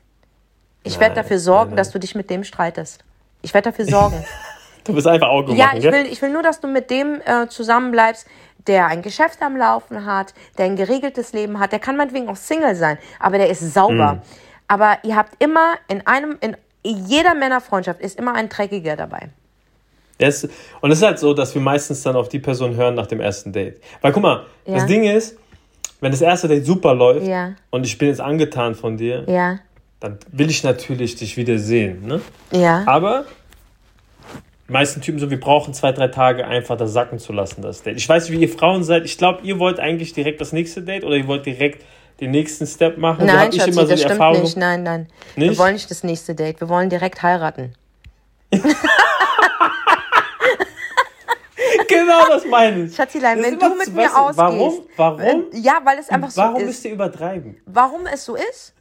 Ich 0.83 0.99
werde 0.99 1.15
dafür 1.15 1.39
sorgen, 1.39 1.59
nein, 1.61 1.69
nein. 1.69 1.77
dass 1.77 1.91
du 1.91 1.99
dich 1.99 2.15
mit 2.15 2.29
dem 2.29 2.43
streitest. 2.43 3.05
Ich 3.41 3.53
werde 3.53 3.71
dafür 3.71 3.85
sorgen. 3.85 4.23
Du 4.85 4.93
bist 4.93 5.07
einfach 5.07 5.27
Auge 5.29 5.53
Ja, 5.53 5.67
machen, 5.67 5.77
ich 5.79 5.83
will, 5.85 6.05
ich 6.11 6.21
will 6.21 6.29
nur, 6.31 6.43
dass 6.43 6.59
du 6.59 6.67
mit 6.67 6.89
dem 6.89 7.21
äh, 7.25 7.47
zusammenbleibst, 7.47 8.27
der 8.67 8.87
ein 8.87 9.01
Geschäft 9.01 9.41
am 9.41 9.55
Laufen 9.57 10.05
hat, 10.05 10.33
der 10.57 10.65
ein 10.65 10.75
geregeltes 10.75 11.33
Leben 11.33 11.59
hat. 11.59 11.71
Der 11.71 11.79
kann 11.79 11.97
meinetwegen 11.97 12.27
auch 12.29 12.35
Single 12.35 12.75
sein, 12.75 12.97
aber 13.19 13.37
der 13.37 13.49
ist 13.49 13.61
Mhm. 13.61 13.67
sauber. 13.69 14.21
Aber 14.67 14.97
ihr 15.03 15.15
habt 15.15 15.41
immer 15.43 15.73
in 15.87 16.05
einem, 16.07 16.37
in 16.41 16.55
jeder 17.05 17.33
Männerfreundschaft 17.35 18.01
ist 18.01 18.17
immer 18.17 18.33
ein 18.35 18.49
Dreckiger 18.49 18.95
dabei. 18.95 19.29
Das, 20.19 20.47
und 20.81 20.91
es 20.91 20.99
ist 20.99 21.03
halt 21.05 21.19
so, 21.19 21.33
dass 21.33 21.53
wir 21.53 21.61
meistens 21.61 22.03
dann 22.03 22.15
auf 22.15 22.29
die 22.29 22.39
Person 22.39 22.75
hören 22.75 22.95
nach 22.95 23.07
dem 23.07 23.19
ersten 23.19 23.51
Date. 23.51 23.81
Weil 24.01 24.11
guck 24.13 24.23
mal, 24.23 24.45
Ja. 24.65 24.75
das 24.75 24.85
Ding 24.85 25.03
ist, 25.03 25.37
wenn 25.99 26.11
das 26.11 26.21
erste 26.21 26.47
Date 26.47 26.65
super 26.65 26.93
läuft 26.93 27.27
Ja. 27.27 27.53
und 27.71 27.85
ich 27.85 27.97
bin 27.97 28.07
jetzt 28.09 28.21
angetan 28.21 28.75
von 28.75 28.95
dir, 28.97 29.23
Ja, 29.27 29.59
dann 29.99 30.17
will 30.31 30.49
ich 30.49 30.63
natürlich 30.63 31.15
dich 31.15 31.35
wieder 31.35 31.57
sehen. 31.57 32.05
Ne? 32.05 32.21
ja. 32.51 32.83
Aber 32.85 33.25
die 34.67 34.71
meisten 34.71 35.01
Typen 35.01 35.19
so, 35.19 35.29
wir 35.29 35.39
brauchen 35.39 35.73
zwei, 35.73 35.91
drei 35.91 36.07
Tage 36.07 36.45
einfach 36.47 36.77
das 36.77 36.93
sacken 36.93 37.19
zu 37.19 37.33
lassen, 37.33 37.61
das 37.61 37.83
Date. 37.83 37.97
Ich 37.97 38.07
weiß, 38.07 38.29
wie 38.31 38.37
ihr 38.37 38.49
Frauen 38.49 38.83
seid. 38.83 39.03
Ich 39.05 39.17
glaube, 39.17 39.41
ihr 39.43 39.59
wollt 39.59 39.79
eigentlich 39.79 40.13
direkt 40.13 40.39
das 40.41 40.53
nächste 40.53 40.81
Date 40.81 41.03
oder 41.03 41.15
ihr 41.15 41.27
wollt 41.27 41.45
direkt 41.45 41.83
den 42.21 42.31
nächsten 42.31 42.65
Step 42.65 42.97
machen. 42.97 43.21
so 43.21 43.25
Nein, 43.25 43.49
ich 43.49 43.57
Schatzi, 43.57 43.71
immer 43.71 43.81
so 43.81 43.87
das 43.89 43.99
stimmt 43.99 44.11
Erfahrung. 44.13 44.41
nicht. 44.43 44.55
Nein, 44.57 44.83
nein. 44.83 45.07
Wir 45.35 45.49
Nicht? 45.49 45.59
wollen 45.59 45.73
nicht 45.73 45.89
das 45.91 46.03
nächste 46.03 46.33
Date. 46.35 46.61
Wir 46.61 46.69
wollen 46.69 46.89
direkt 46.89 47.21
heiraten. 47.21 47.73
Genau 51.87 52.27
das 52.27 52.45
meine 52.45 52.85
ich. 52.85 52.95
Schatzilein, 52.95 53.41
wenn 53.41 53.57
du 53.59 53.75
mit 53.75 53.93
mir 53.93 54.03
weißt 54.03 54.15
ausgehst. 54.15 54.37
Warum? 54.37 54.73
Warum? 54.95 55.19
Wenn, 55.19 55.45
ja, 55.63 55.79
weil 55.83 55.97
es 55.99 56.09
einfach 56.09 56.29
so 56.29 56.41
Warum 56.41 56.61
ist. 56.61 56.65
müsst 56.67 56.85
ihr 56.85 56.91
übertreiben? 56.93 57.57
Warum 57.65 58.05
es 58.05 58.25
so 58.25 58.35
ist, 58.35 58.73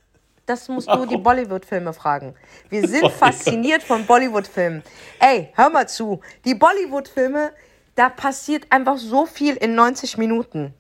das 0.46 0.68
musst 0.68 0.88
du 0.88 1.04
die 1.06 1.12
Warum? 1.12 1.22
Bollywood-Filme 1.22 1.92
fragen. 1.92 2.34
Wir 2.68 2.80
sind 2.82 3.02
Bollywood. 3.02 3.12
fasziniert 3.12 3.82
von 3.82 4.04
Bollywood-Filmen. 4.06 4.82
Ey, 5.18 5.50
hör 5.54 5.70
mal 5.70 5.88
zu. 5.88 6.20
Die 6.44 6.54
Bollywood-Filme, 6.54 7.52
da 7.94 8.08
passiert 8.08 8.66
einfach 8.70 8.99
so 8.99 9.26
viel 9.26 9.54
in 9.56 9.75
90 9.75 10.18
Minuten. 10.18 10.75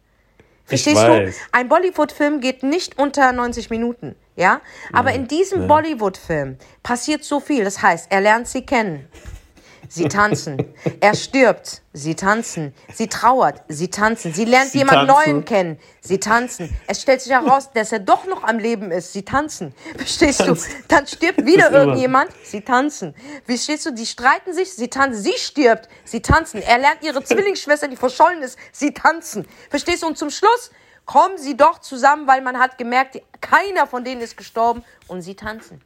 Verstehst 0.64 1.02
du? 1.02 1.32
Ein 1.52 1.68
Bollywood-Film 1.68 2.40
geht 2.40 2.62
nicht 2.62 2.98
unter 2.98 3.32
90 3.32 3.70
Minuten. 3.70 4.16
Ja? 4.36 4.60
Aber 4.92 5.12
in 5.12 5.28
diesem 5.28 5.66
Bollywood-Film 5.66 6.56
passiert 6.82 7.24
so 7.24 7.40
viel. 7.40 7.64
Das 7.64 7.82
heißt, 7.82 8.06
er 8.10 8.20
lernt 8.20 8.48
sie 8.48 8.64
kennen. 8.64 9.08
Sie 9.94 10.08
tanzen. 10.08 10.74
Er 11.00 11.14
stirbt. 11.14 11.82
Sie 11.92 12.14
tanzen. 12.14 12.72
Sie 12.94 13.08
trauert. 13.08 13.62
Sie 13.68 13.90
tanzen. 13.90 14.32
Sie 14.32 14.46
lernt 14.46 14.70
Sie 14.70 14.78
jemand 14.78 15.06
tanzen. 15.06 15.32
Neuen 15.32 15.44
kennen. 15.44 15.78
Sie 16.00 16.18
tanzen. 16.18 16.74
Es 16.86 17.02
stellt 17.02 17.20
sich 17.20 17.30
heraus, 17.30 17.70
dass 17.74 17.92
er 17.92 17.98
doch 17.98 18.24
noch 18.24 18.42
am 18.42 18.58
Leben 18.58 18.90
ist. 18.90 19.12
Sie 19.12 19.22
tanzen. 19.22 19.74
Verstehst 19.94 20.40
du? 20.40 20.46
Tanzen. 20.46 20.84
Dann 20.88 21.06
stirbt 21.06 21.44
wieder 21.44 21.70
irgendjemand. 21.70 22.30
Sie 22.42 22.62
tanzen. 22.62 23.14
Verstehst 23.44 23.84
du? 23.84 23.90
Die 23.92 24.06
streiten 24.06 24.54
sich. 24.54 24.72
Sie 24.72 24.88
tanzen. 24.88 25.22
Sie 25.22 25.34
stirbt. 25.36 25.90
Sie 26.04 26.22
tanzen. 26.22 26.62
Er 26.62 26.78
lernt 26.78 27.02
ihre 27.02 27.22
Zwillingsschwester, 27.22 27.88
die 27.88 27.96
verschollen 27.96 28.42
ist. 28.42 28.58
Sie 28.72 28.94
tanzen. 28.94 29.46
Verstehst 29.68 30.02
du? 30.02 30.06
Und 30.06 30.16
zum 30.16 30.30
Schluss 30.30 30.70
kommen 31.04 31.36
sie 31.36 31.54
doch 31.54 31.80
zusammen, 31.80 32.26
weil 32.26 32.40
man 32.40 32.58
hat 32.58 32.78
gemerkt, 32.78 33.20
keiner 33.42 33.86
von 33.86 34.04
denen 34.04 34.22
ist 34.22 34.38
gestorben. 34.38 34.82
Und 35.06 35.20
sie 35.20 35.34
tanzen. 35.34 35.82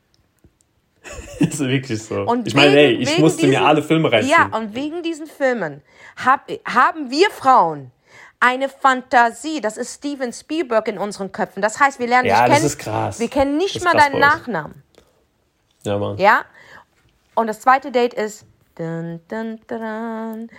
Das 1.41 1.49
ist 1.61 1.61
wirklich 1.61 2.03
so. 2.03 2.23
Und 2.23 2.47
ich 2.49 2.55
meine, 2.55 2.77
ey, 2.77 2.93
ich 2.95 3.19
musste 3.19 3.47
mir 3.47 3.53
diesen- 3.53 3.65
alle 3.67 3.83
Filme 3.83 4.11
reinziehen. 4.11 4.37
Ja, 4.51 4.57
und 4.57 4.75
wegen 4.75 5.03
diesen 5.03 5.27
Filmen 5.27 5.83
hab, 6.25 6.51
haben 6.65 7.11
wir 7.11 7.29
Frauen 7.31 7.91
eine 8.41 8.69
Fantasie. 8.69 9.61
Das 9.61 9.77
ist 9.77 9.95
Steven 9.95 10.33
Spielberg 10.33 10.89
in 10.89 10.99
unseren 10.99 11.33
Köpfen. 11.33 11.63
Das 11.63 11.79
heißt, 11.81 11.99
wir 11.99 12.07
lernen 12.07 12.29
Ja, 12.29 12.45
dich 12.45 12.49
das 12.49 12.55
kennen. 12.57 12.67
ist 12.67 12.79
krass. 12.79 13.21
Wir 13.21 13.29
kennen 13.29 13.57
nicht 13.57 13.77
Das 13.77 13.85
mal 13.85 13.93
deinen. 13.95 14.19
Nachnamen. 14.21 14.83
ja, 15.85 15.99
Mann. 15.99 16.19
Ja? 16.19 16.45
Und 17.35 17.47
das 17.49 17.61
zweite 17.61 17.91
Date 17.91 18.15
ist. 18.15 18.45
Dun, 18.79 19.21
dun, 19.29 19.59
dun, 19.69 20.51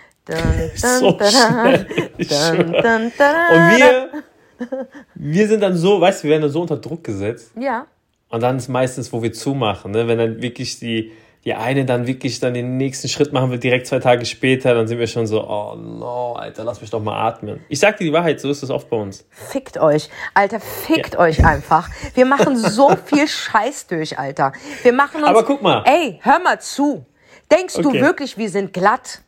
So 0.74 1.16
schnell, 1.20 1.86
ich 2.18 2.28
dun, 2.28 2.72
dun, 2.72 2.72
dun, 2.72 3.36
Und 3.52 3.76
wir, 3.76 4.10
wir 5.14 5.46
sind 5.48 5.60
dann 5.60 5.76
so, 5.76 6.00
weißt 6.00 6.20
du, 6.20 6.24
wir 6.24 6.30
werden 6.32 6.42
dann 6.42 6.50
so 6.50 6.60
unter 6.62 6.76
Druck 6.78 7.04
gesetzt. 7.04 7.52
Ja. 7.56 7.86
Und 8.28 8.42
dann 8.42 8.56
ist 8.56 8.68
meistens, 8.68 9.12
wo 9.12 9.22
wir 9.22 9.32
zumachen, 9.32 9.92
ne? 9.92 10.06
wenn 10.06 10.18
dann 10.18 10.42
wirklich 10.42 10.78
die, 10.78 11.12
die 11.44 11.54
eine 11.54 11.84
dann 11.84 12.06
wirklich 12.06 12.40
dann 12.40 12.52
den 12.52 12.76
nächsten 12.76 13.08
Schritt 13.08 13.32
machen 13.32 13.50
will, 13.50 13.58
direkt 13.58 13.86
zwei 13.86 14.00
Tage 14.00 14.26
später, 14.26 14.74
dann 14.74 14.86
sind 14.86 14.98
wir 14.98 15.06
schon 15.06 15.26
so, 15.26 15.48
oh 15.48 15.74
no, 15.76 16.34
Alter, 16.34 16.64
lass 16.64 16.80
mich 16.80 16.90
doch 16.90 17.02
mal 17.02 17.26
atmen. 17.26 17.60
Ich 17.68 17.78
sag 17.78 17.96
dir 17.96 18.04
die 18.04 18.12
Wahrheit, 18.12 18.40
so 18.40 18.50
ist 18.50 18.62
das 18.62 18.70
oft 18.70 18.90
bei 18.90 18.96
uns. 18.96 19.26
Fickt 19.30 19.78
euch. 19.78 20.10
Alter, 20.34 20.60
fickt 20.60 21.14
ja. 21.14 21.20
euch 21.20 21.44
einfach. 21.44 21.88
Wir 22.14 22.26
machen 22.26 22.56
so 22.56 22.94
viel 23.06 23.26
Scheiß 23.26 23.86
durch, 23.86 24.18
Alter. 24.18 24.52
Wir 24.82 24.92
machen 24.92 25.20
uns. 25.20 25.28
Aber 25.28 25.44
guck 25.44 25.62
mal. 25.62 25.82
Ey, 25.86 26.20
hör 26.22 26.38
mal 26.40 26.60
zu. 26.60 27.06
Denkst 27.50 27.76
okay. 27.76 27.82
du 27.82 27.92
wirklich, 27.94 28.36
wir 28.36 28.50
sind 28.50 28.74
glatt? 28.74 29.22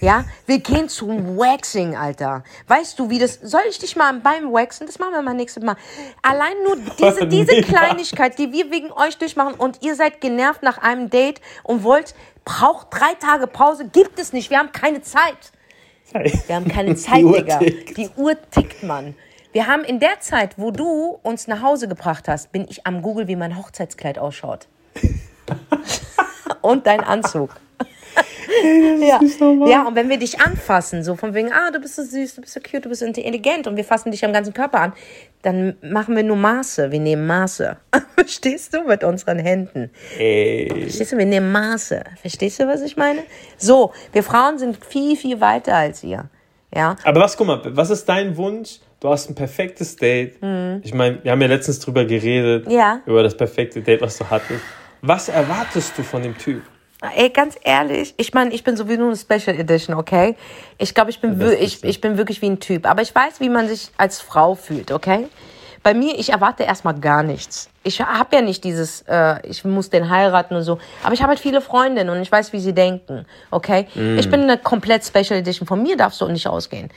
Ja, 0.00 0.24
wir 0.46 0.58
gehen 0.60 0.88
zum 0.88 1.36
Waxing, 1.36 1.96
Alter. 1.96 2.44
Weißt 2.66 2.98
du, 2.98 3.10
wie 3.10 3.18
das. 3.18 3.34
Soll 3.42 3.60
ich 3.68 3.78
dich 3.78 3.94
mal 3.94 4.12
beim 4.14 4.52
Waxen? 4.52 4.86
Das 4.86 4.98
machen 4.98 5.12
wir 5.12 5.22
mal 5.22 5.34
nächstes 5.34 5.62
Mal. 5.62 5.76
Allein 6.22 6.54
nur 6.64 6.76
diese, 6.98 7.26
diese 7.26 7.60
Kleinigkeit, 7.60 8.38
die 8.38 8.52
wir 8.52 8.70
wegen 8.70 8.90
euch 8.92 9.18
durchmachen 9.18 9.54
und 9.54 9.82
ihr 9.82 9.94
seid 9.94 10.20
genervt 10.20 10.62
nach 10.62 10.78
einem 10.78 11.10
Date 11.10 11.40
und 11.62 11.82
wollt, 11.84 12.14
braucht 12.44 12.88
drei 12.90 13.14
Tage 13.20 13.46
Pause, 13.46 13.88
gibt 13.88 14.18
es 14.18 14.32
nicht. 14.32 14.50
Wir 14.50 14.58
haben 14.58 14.72
keine 14.72 15.02
Zeit. 15.02 15.52
Wir 16.46 16.56
haben 16.56 16.68
keine 16.68 16.94
Zeit, 16.96 17.18
Die 17.18 17.32
Digga. 17.32 17.58
Tickt. 17.58 17.96
Die 17.98 18.08
Uhr 18.16 18.34
tickt, 18.50 18.82
Mann. 18.82 19.14
Wir 19.52 19.66
haben 19.66 19.84
in 19.84 20.00
der 20.00 20.20
Zeit, 20.20 20.58
wo 20.58 20.70
du 20.70 21.18
uns 21.22 21.48
nach 21.48 21.62
Hause 21.62 21.88
gebracht 21.88 22.28
hast, 22.28 22.52
bin 22.52 22.66
ich 22.68 22.86
am 22.86 23.02
Google, 23.02 23.26
wie 23.28 23.36
mein 23.36 23.58
Hochzeitskleid 23.58 24.18
ausschaut. 24.18 24.68
und 26.62 26.86
dein 26.86 27.00
Anzug 27.02 27.56
ja. 29.00 29.20
ja, 29.66 29.86
und 29.86 29.94
wenn 29.94 30.08
wir 30.08 30.18
dich 30.18 30.40
anfassen, 30.40 31.02
so 31.02 31.16
von 31.16 31.34
wegen, 31.34 31.52
ah, 31.52 31.70
du 31.70 31.80
bist 31.80 31.96
so 31.96 32.02
süß, 32.02 32.36
du 32.36 32.40
bist 32.40 32.54
so 32.54 32.60
cute, 32.60 32.84
du 32.84 32.88
bist 32.88 33.00
so 33.00 33.06
intelligent 33.06 33.66
und 33.66 33.76
wir 33.76 33.84
fassen 33.84 34.10
dich 34.10 34.24
am 34.24 34.32
ganzen 34.32 34.54
Körper 34.54 34.80
an, 34.80 34.92
dann 35.42 35.76
machen 35.82 36.16
wir 36.16 36.22
nur 36.22 36.36
Maße. 36.36 36.90
Wir 36.90 37.00
nehmen 37.00 37.26
Maße. 37.26 37.76
Verstehst 38.14 38.74
du 38.74 38.82
mit 38.84 39.04
unseren 39.04 39.38
Händen? 39.38 39.90
Ey. 40.18 40.68
Verstehst 40.82 41.12
du? 41.12 41.18
Wir 41.18 41.26
nehmen 41.26 41.52
Maße. 41.52 42.02
Verstehst 42.20 42.60
du, 42.60 42.66
was 42.66 42.82
ich 42.82 42.96
meine? 42.96 43.22
So, 43.56 43.92
wir 44.12 44.22
Frauen 44.22 44.58
sind 44.58 44.84
viel, 44.84 45.16
viel 45.16 45.40
weiter 45.40 45.74
als 45.74 46.02
ihr. 46.02 46.28
Ja. 46.74 46.96
Aber 47.04 47.20
was, 47.20 47.36
guck 47.36 47.46
mal, 47.46 47.60
was 47.64 47.90
ist 47.90 48.08
dein 48.08 48.36
Wunsch? 48.36 48.80
Du 49.00 49.08
hast 49.08 49.28
ein 49.28 49.34
perfektes 49.34 49.96
Date. 49.96 50.40
Mhm. 50.42 50.80
Ich 50.82 50.94
meine, 50.94 51.22
wir 51.22 51.30
haben 51.30 51.40
ja 51.40 51.48
letztens 51.48 51.78
drüber 51.80 52.04
geredet, 52.04 52.70
ja. 52.70 53.00
über 53.06 53.22
das 53.22 53.36
perfekte 53.36 53.82
Date, 53.82 54.00
was 54.00 54.18
du 54.18 54.28
hattest. 54.28 54.62
Was 55.02 55.28
erwartest 55.28 55.96
du 55.96 56.02
von 56.02 56.22
dem 56.22 56.36
Typ? 56.36 56.62
Ey, 57.14 57.28
ganz 57.28 57.56
ehrlich, 57.62 58.14
ich 58.16 58.32
meine, 58.32 58.54
ich 58.54 58.64
bin 58.64 58.76
sowieso 58.76 59.04
eine 59.04 59.16
Special 59.16 59.58
Edition, 59.58 59.96
okay? 59.96 60.34
Ich 60.78 60.94
glaube, 60.94 61.10
ich, 61.10 61.20
bin 61.20 61.38
ich, 61.60 61.84
ich 61.84 62.00
bin 62.00 62.16
wirklich 62.16 62.40
wie 62.40 62.46
ein 62.46 62.58
Typ. 62.58 62.86
Aber 62.86 63.02
ich 63.02 63.14
weiß, 63.14 63.40
wie 63.40 63.50
man 63.50 63.68
sich 63.68 63.90
als 63.98 64.20
Frau 64.20 64.54
fühlt, 64.54 64.90
okay? 64.90 65.28
Bei 65.82 65.94
mir, 65.94 66.18
ich 66.18 66.30
erwarte 66.30 66.64
erstmal 66.64 66.98
gar 66.98 67.22
nichts. 67.22 67.68
Ich 67.84 68.00
habe 68.00 68.34
ja 68.34 68.42
nicht 68.42 68.64
dieses, 68.64 69.02
äh, 69.02 69.46
ich 69.46 69.64
muss 69.64 69.90
den 69.90 70.10
heiraten 70.10 70.56
und 70.56 70.62
so. 70.62 70.78
Aber 71.04 71.12
ich 71.12 71.20
habe 71.20 71.28
halt 71.28 71.38
viele 71.38 71.60
Freundinnen 71.60 72.10
und 72.10 72.20
ich 72.20 72.32
weiß, 72.32 72.52
wie 72.52 72.58
sie 72.58 72.72
denken, 72.72 73.26
okay? 73.50 73.86
Mm. 73.94 74.18
Ich 74.18 74.28
bin 74.28 74.40
eine 74.40 74.58
komplett 74.58 75.04
Special 75.04 75.38
Edition. 75.38 75.68
Von 75.68 75.82
mir 75.82 75.96
darfst 75.96 76.20
du 76.20 76.26
nicht 76.26 76.48
ausgehen. 76.48 76.90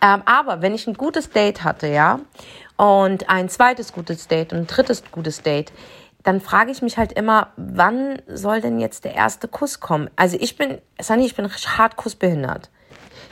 Ähm, 0.00 0.22
aber 0.26 0.62
wenn 0.62 0.74
ich 0.74 0.86
ein 0.86 0.94
gutes 0.94 1.30
Date 1.30 1.64
hatte, 1.64 1.88
ja, 1.88 2.20
und 2.76 3.28
ein 3.30 3.48
zweites 3.48 3.92
gutes 3.92 4.28
Date 4.28 4.52
und 4.52 4.58
ein 4.60 4.66
drittes 4.66 5.02
gutes 5.10 5.42
Date, 5.42 5.72
dann 6.26 6.40
frage 6.40 6.72
ich 6.72 6.82
mich 6.82 6.98
halt 6.98 7.12
immer, 7.12 7.52
wann 7.56 8.20
soll 8.26 8.60
denn 8.60 8.80
jetzt 8.80 9.04
der 9.04 9.14
erste 9.14 9.46
Kuss 9.46 9.78
kommen? 9.78 10.10
Also 10.16 10.36
ich 10.40 10.56
bin, 10.56 10.78
Sunny, 11.00 11.24
ich 11.24 11.36
bin 11.36 11.48
hart 11.48 11.96
kussbehindert. 11.96 12.68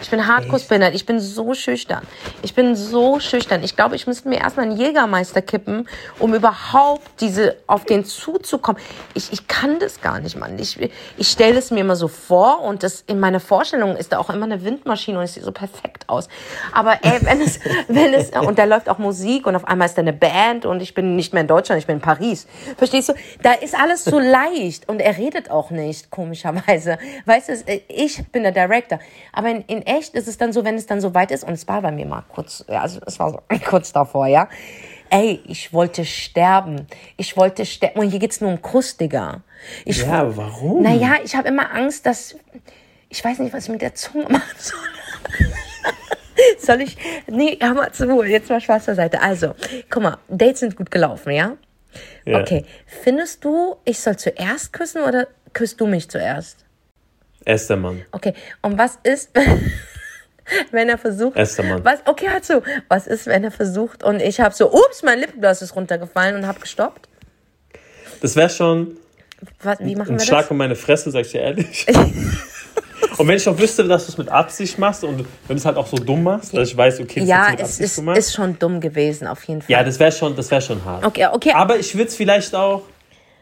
Ich 0.00 0.10
bin 0.10 0.26
hardkursbehindert. 0.26 0.94
Ich 0.94 1.06
bin 1.06 1.20
so 1.20 1.54
schüchtern. 1.54 2.02
Ich 2.42 2.54
bin 2.54 2.76
so 2.76 3.20
schüchtern. 3.20 3.62
Ich 3.62 3.76
glaube, 3.76 3.96
ich 3.96 4.06
müsste 4.06 4.28
mir 4.28 4.38
erstmal 4.38 4.66
einen 4.66 4.76
Jägermeister 4.76 5.42
kippen, 5.42 5.88
um 6.18 6.34
überhaupt 6.34 7.20
diese, 7.20 7.56
auf 7.66 7.84
den 7.84 8.04
zuzukommen. 8.04 8.80
Ich, 9.14 9.32
ich 9.32 9.46
kann 9.48 9.78
das 9.78 10.00
gar 10.00 10.20
nicht, 10.20 10.36
Mann. 10.36 10.58
Ich, 10.58 10.78
ich 11.16 11.28
stelle 11.28 11.58
es 11.58 11.70
mir 11.70 11.80
immer 11.80 11.96
so 11.96 12.08
vor 12.08 12.62
und 12.62 12.82
das, 12.82 13.02
in 13.06 13.20
meiner 13.20 13.40
Vorstellung 13.40 13.96
ist 13.96 14.12
da 14.12 14.18
auch 14.18 14.30
immer 14.30 14.44
eine 14.44 14.64
Windmaschine 14.64 15.18
und 15.18 15.24
es 15.24 15.34
sieht 15.34 15.44
so 15.44 15.52
perfekt 15.52 16.08
aus. 16.08 16.28
Aber 16.72 16.98
ey, 17.02 17.18
wenn 17.22 17.40
es, 17.40 17.60
wenn 17.88 18.14
es, 18.14 18.30
und 18.30 18.58
da 18.58 18.64
läuft 18.64 18.88
auch 18.88 18.98
Musik 18.98 19.46
und 19.46 19.56
auf 19.56 19.66
einmal 19.66 19.86
ist 19.86 19.96
da 19.96 20.02
eine 20.02 20.12
Band 20.12 20.66
und 20.66 20.80
ich 20.80 20.94
bin 20.94 21.16
nicht 21.16 21.32
mehr 21.32 21.42
in 21.42 21.48
Deutschland, 21.48 21.80
ich 21.80 21.86
bin 21.86 21.96
in 21.96 22.02
Paris. 22.02 22.46
Verstehst 22.76 23.10
du? 23.10 23.14
Da 23.42 23.52
ist 23.52 23.74
alles 23.74 24.04
so 24.04 24.18
leicht 24.34 24.88
und 24.88 25.00
er 25.00 25.16
redet 25.16 25.50
auch 25.50 25.70
nicht, 25.70 26.10
komischerweise. 26.10 26.98
Weißt 27.26 27.48
du, 27.48 27.54
ich 27.88 28.26
bin 28.28 28.42
der 28.42 28.52
Director. 28.52 28.98
Aber 29.32 29.48
in, 29.48 29.62
in 29.62 29.83
echt 29.86 30.14
ist 30.14 30.28
es 30.28 30.38
dann 30.38 30.52
so, 30.52 30.64
wenn 30.64 30.74
es 30.76 30.86
dann 30.86 31.00
so 31.00 31.14
weit 31.14 31.30
ist, 31.30 31.44
und 31.44 31.52
es 31.52 31.66
war 31.68 31.82
bei 31.82 31.92
mir 31.92 32.06
mal 32.06 32.24
kurz, 32.28 32.64
also 32.68 33.00
es 33.06 33.18
war 33.18 33.30
so 33.30 33.40
kurz 33.68 33.92
davor, 33.92 34.26
ja. 34.26 34.48
Ey, 35.10 35.40
ich 35.46 35.72
wollte 35.72 36.04
sterben. 36.04 36.86
Ich 37.16 37.36
wollte 37.36 37.64
sterben. 37.66 38.00
Und 38.00 38.10
hier 38.10 38.18
geht's 38.18 38.40
nur 38.40 38.50
um 38.50 38.62
Kuss, 38.62 38.96
Digga. 38.96 39.42
Ich, 39.84 39.98
ja, 39.98 40.36
warum? 40.36 40.82
Naja, 40.82 41.16
ich 41.22 41.36
habe 41.36 41.48
immer 41.48 41.72
Angst, 41.72 42.04
dass. 42.06 42.36
Ich 43.10 43.24
weiß 43.24 43.38
nicht, 43.38 43.52
was 43.52 43.64
ich 43.64 43.70
mit 43.70 43.82
der 43.82 43.94
Zunge 43.94 44.24
machen 44.28 44.56
soll. 44.58 44.78
soll 46.58 46.80
ich. 46.80 46.96
Nee, 47.28 47.58
hör 47.60 47.74
mal 47.74 47.92
zu. 47.92 48.24
Jetzt 48.24 48.50
mal 48.50 48.60
Spaß 48.60 48.86
zur 48.86 48.94
Seite. 48.96 49.20
Also, 49.20 49.54
guck 49.88 50.02
mal, 50.02 50.18
Dates 50.28 50.60
sind 50.60 50.74
gut 50.74 50.90
gelaufen, 50.90 51.30
ja? 51.30 51.56
ja? 52.24 52.40
Okay. 52.40 52.64
Findest 52.86 53.44
du, 53.44 53.76
ich 53.84 54.00
soll 54.00 54.16
zuerst 54.16 54.72
küssen 54.72 55.02
oder 55.02 55.28
küsst 55.52 55.80
du 55.80 55.86
mich 55.86 56.10
zuerst? 56.10 56.63
Erster 57.44 57.76
Mann. 57.76 58.02
Okay, 58.12 58.34
und 58.62 58.78
was 58.78 58.98
ist, 59.02 59.30
wenn 60.70 60.88
er 60.88 60.98
versucht. 60.98 61.36
Erster 61.36 61.62
Mann. 61.62 61.84
Was, 61.84 62.00
okay, 62.06 62.28
hör 62.30 62.42
zu. 62.42 62.62
Was 62.88 63.06
ist, 63.06 63.26
wenn 63.26 63.44
er 63.44 63.50
versucht 63.50 64.02
und 64.02 64.20
ich 64.20 64.40
habe 64.40 64.54
so, 64.54 64.72
ups, 64.72 65.02
mein 65.02 65.18
Lipgloss 65.20 65.62
ist 65.62 65.76
runtergefallen 65.76 66.36
und 66.36 66.46
habe 66.46 66.60
gestoppt? 66.60 67.08
Das 68.20 68.36
wäre 68.36 68.50
schon. 68.50 68.96
Was, 69.62 69.78
wie 69.80 69.94
machen 69.94 70.14
ein 70.14 70.18
wir 70.18 70.24
Schlag 70.26 70.42
das? 70.42 70.50
um 70.50 70.56
meine 70.56 70.76
Fresse, 70.76 71.10
sag 71.10 71.22
ich 71.26 71.32
dir 71.32 71.42
ehrlich. 71.42 71.86
und 73.18 73.28
wenn 73.28 73.36
ich 73.36 73.46
auch 73.46 73.58
wüsste, 73.58 73.84
dass 73.86 74.06
du 74.06 74.12
es 74.12 74.18
mit 74.18 74.30
Absicht 74.30 74.78
machst 74.78 75.04
und 75.04 75.18
wenn 75.18 75.26
du 75.48 75.54
es 75.54 75.66
halt 75.66 75.76
auch 75.76 75.86
so 75.86 75.96
dumm 75.96 76.22
machst, 76.22 76.56
dass 76.56 76.70
ich 76.70 76.76
weiß, 76.76 77.00
okay, 77.00 77.20
das 77.20 77.28
ja, 77.28 77.50
mit 77.50 77.60
es 77.60 77.64
Absicht 77.64 77.80
ist, 77.80 77.96
gemacht. 77.96 78.16
ist 78.16 78.32
schon 78.34 78.58
dumm 78.58 78.80
gewesen, 78.80 79.26
auf 79.26 79.44
jeden 79.44 79.60
Fall. 79.60 79.70
Ja, 79.70 79.84
das 79.84 79.98
wäre 80.00 80.12
schon, 80.12 80.34
wär 80.36 80.60
schon 80.62 80.82
hart. 80.82 81.04
Okay, 81.04 81.26
okay. 81.30 81.52
Aber 81.52 81.76
ich 81.76 81.94
würde 81.94 82.08
es 82.08 82.16
vielleicht 82.16 82.54
auch 82.54 82.82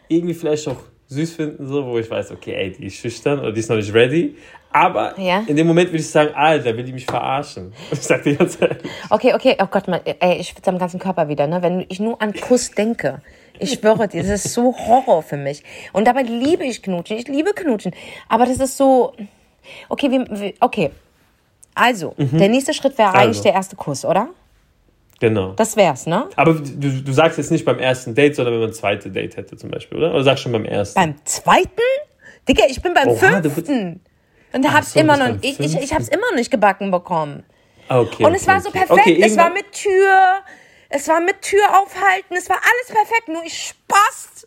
irgendwie 0.09 0.33
vielleicht 0.33 0.67
auch 0.67 0.81
süß 1.13 1.35
finden, 1.35 1.67
so, 1.67 1.85
wo 1.85 1.97
ich 1.97 2.09
weiß, 2.09 2.31
okay, 2.31 2.53
ey, 2.53 2.71
die 2.71 2.87
ist 2.87 2.97
schüchtern 2.97 3.39
oder 3.39 3.51
die 3.51 3.59
ist 3.59 3.69
noch 3.69 3.77
nicht 3.77 3.93
ready. 3.93 4.35
Aber 4.71 5.17
ja? 5.19 5.43
in 5.45 5.55
dem 5.55 5.67
Moment 5.67 5.89
würde 5.89 5.99
ich 5.99 6.09
sagen, 6.09 6.33
Alter, 6.33 6.75
will 6.75 6.83
die 6.83 6.93
mich 6.93 7.05
verarschen? 7.05 7.73
Ich 7.91 8.01
sag 8.01 8.23
dir 8.23 8.35
ganz 8.35 8.59
ehrlich. 8.59 8.79
Okay, 9.09 9.33
okay, 9.35 9.55
oh 9.61 9.67
Gott, 9.67 9.87
man, 9.87 10.01
ey, 10.03 10.39
ich 10.39 10.49
schwitze 10.49 10.71
am 10.71 10.79
ganzen 10.79 10.99
Körper 10.99 11.27
wieder, 11.27 11.45
ne? 11.45 11.61
Wenn 11.61 11.85
ich 11.89 11.99
nur 11.99 12.19
an 12.21 12.33
Kuss 12.33 12.71
denke. 12.71 13.21
Ich 13.59 13.73
schwöre 13.73 14.07
dir, 14.07 14.23
das 14.23 14.45
ist 14.45 14.53
so 14.53 14.75
Horror 14.75 15.21
für 15.21 15.37
mich. 15.37 15.63
Und 15.93 16.07
dabei 16.07 16.23
liebe 16.23 16.65
ich 16.65 16.81
Knutschen. 16.81 17.17
Ich 17.17 17.27
liebe 17.27 17.53
Knutschen. 17.53 17.93
Aber 18.27 18.47
das 18.47 18.57
ist 18.57 18.77
so. 18.77 19.13
Okay, 19.89 20.09
wie, 20.11 20.55
okay. 20.59 20.89
Also, 21.75 22.15
mhm. 22.17 22.37
der 22.37 22.49
nächste 22.49 22.73
Schritt 22.73 22.97
wäre 22.97 23.13
eigentlich 23.13 23.27
also. 23.27 23.43
der 23.43 23.53
erste 23.53 23.75
Kuss, 23.75 24.05
oder? 24.05 24.29
Genau. 25.23 25.53
Das 25.53 25.77
wär's, 25.77 26.05
ne? 26.05 26.27
Aber 26.35 26.53
du, 26.53 27.01
du 27.01 27.13
sagst 27.13 27.37
jetzt 27.37 27.49
nicht 27.49 27.63
beim 27.63 27.79
ersten 27.79 28.13
Date, 28.13 28.35
sondern 28.35 28.55
wenn 28.55 28.59
man 28.59 28.71
ein 28.71 28.73
zweites 28.73 29.13
Date 29.13 29.37
hätte 29.37 29.55
zum 29.55 29.71
Beispiel, 29.71 29.97
oder? 29.97 30.13
Oder 30.13 30.21
sagst 30.25 30.41
du 30.41 30.43
schon 30.43 30.51
beim 30.51 30.65
ersten? 30.65 30.99
Beim 30.99 31.15
zweiten? 31.23 31.69
Digga, 32.45 32.65
ich 32.67 32.81
bin 32.81 32.93
beim 32.93 33.07
Oha, 33.07 33.41
fünften. 33.41 34.01
Und 34.51 34.73
hab's 34.73 34.91
so, 34.91 34.99
immer 34.99 35.15
noch, 35.15 35.37
ich, 35.39 35.61
ich, 35.61 35.77
ich 35.77 35.93
hab's 35.93 36.09
immer 36.09 36.29
noch 36.31 36.35
nicht 36.35 36.51
gebacken 36.51 36.91
bekommen. 36.91 37.45
Okay. 37.87 38.25
Und 38.25 38.35
es 38.35 38.41
okay, 38.41 38.51
war 38.51 38.59
so 38.59 38.71
perfekt. 38.71 38.99
Okay, 38.99 39.23
es 39.23 39.37
war 39.37 39.49
mit 39.49 39.71
Tür, 39.71 40.41
es 40.89 41.07
war 41.07 41.21
mit 41.21 41.41
Tür 41.41 41.63
aufhalten, 41.69 42.35
es 42.37 42.49
war 42.49 42.57
alles 42.57 42.87
perfekt, 42.87 43.29
nur 43.29 43.45
ich 43.45 43.57
spaß. 43.57 44.45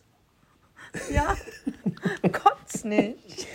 Ja. 1.10 1.36
Kotz 2.32 2.84
nicht. 2.84 3.46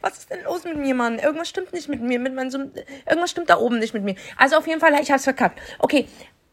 Was 0.00 0.18
ist 0.18 0.30
denn 0.30 0.42
los 0.44 0.64
mit 0.64 0.76
mir, 0.76 0.94
Mann? 0.94 1.18
Irgendwas 1.18 1.48
stimmt 1.48 1.72
nicht 1.72 1.88
mit 1.88 2.00
mir. 2.00 2.18
Mit 2.18 2.34
meinem, 2.34 2.72
irgendwas 3.06 3.30
stimmt 3.30 3.50
da 3.50 3.58
oben 3.58 3.78
nicht 3.78 3.94
mit 3.94 4.02
mir. 4.02 4.14
Also 4.36 4.56
auf 4.56 4.66
jeden 4.66 4.80
Fall, 4.80 4.92
ich 5.00 5.10
hab's 5.10 5.24
verkackt. 5.24 5.60
Okay, 5.78 6.06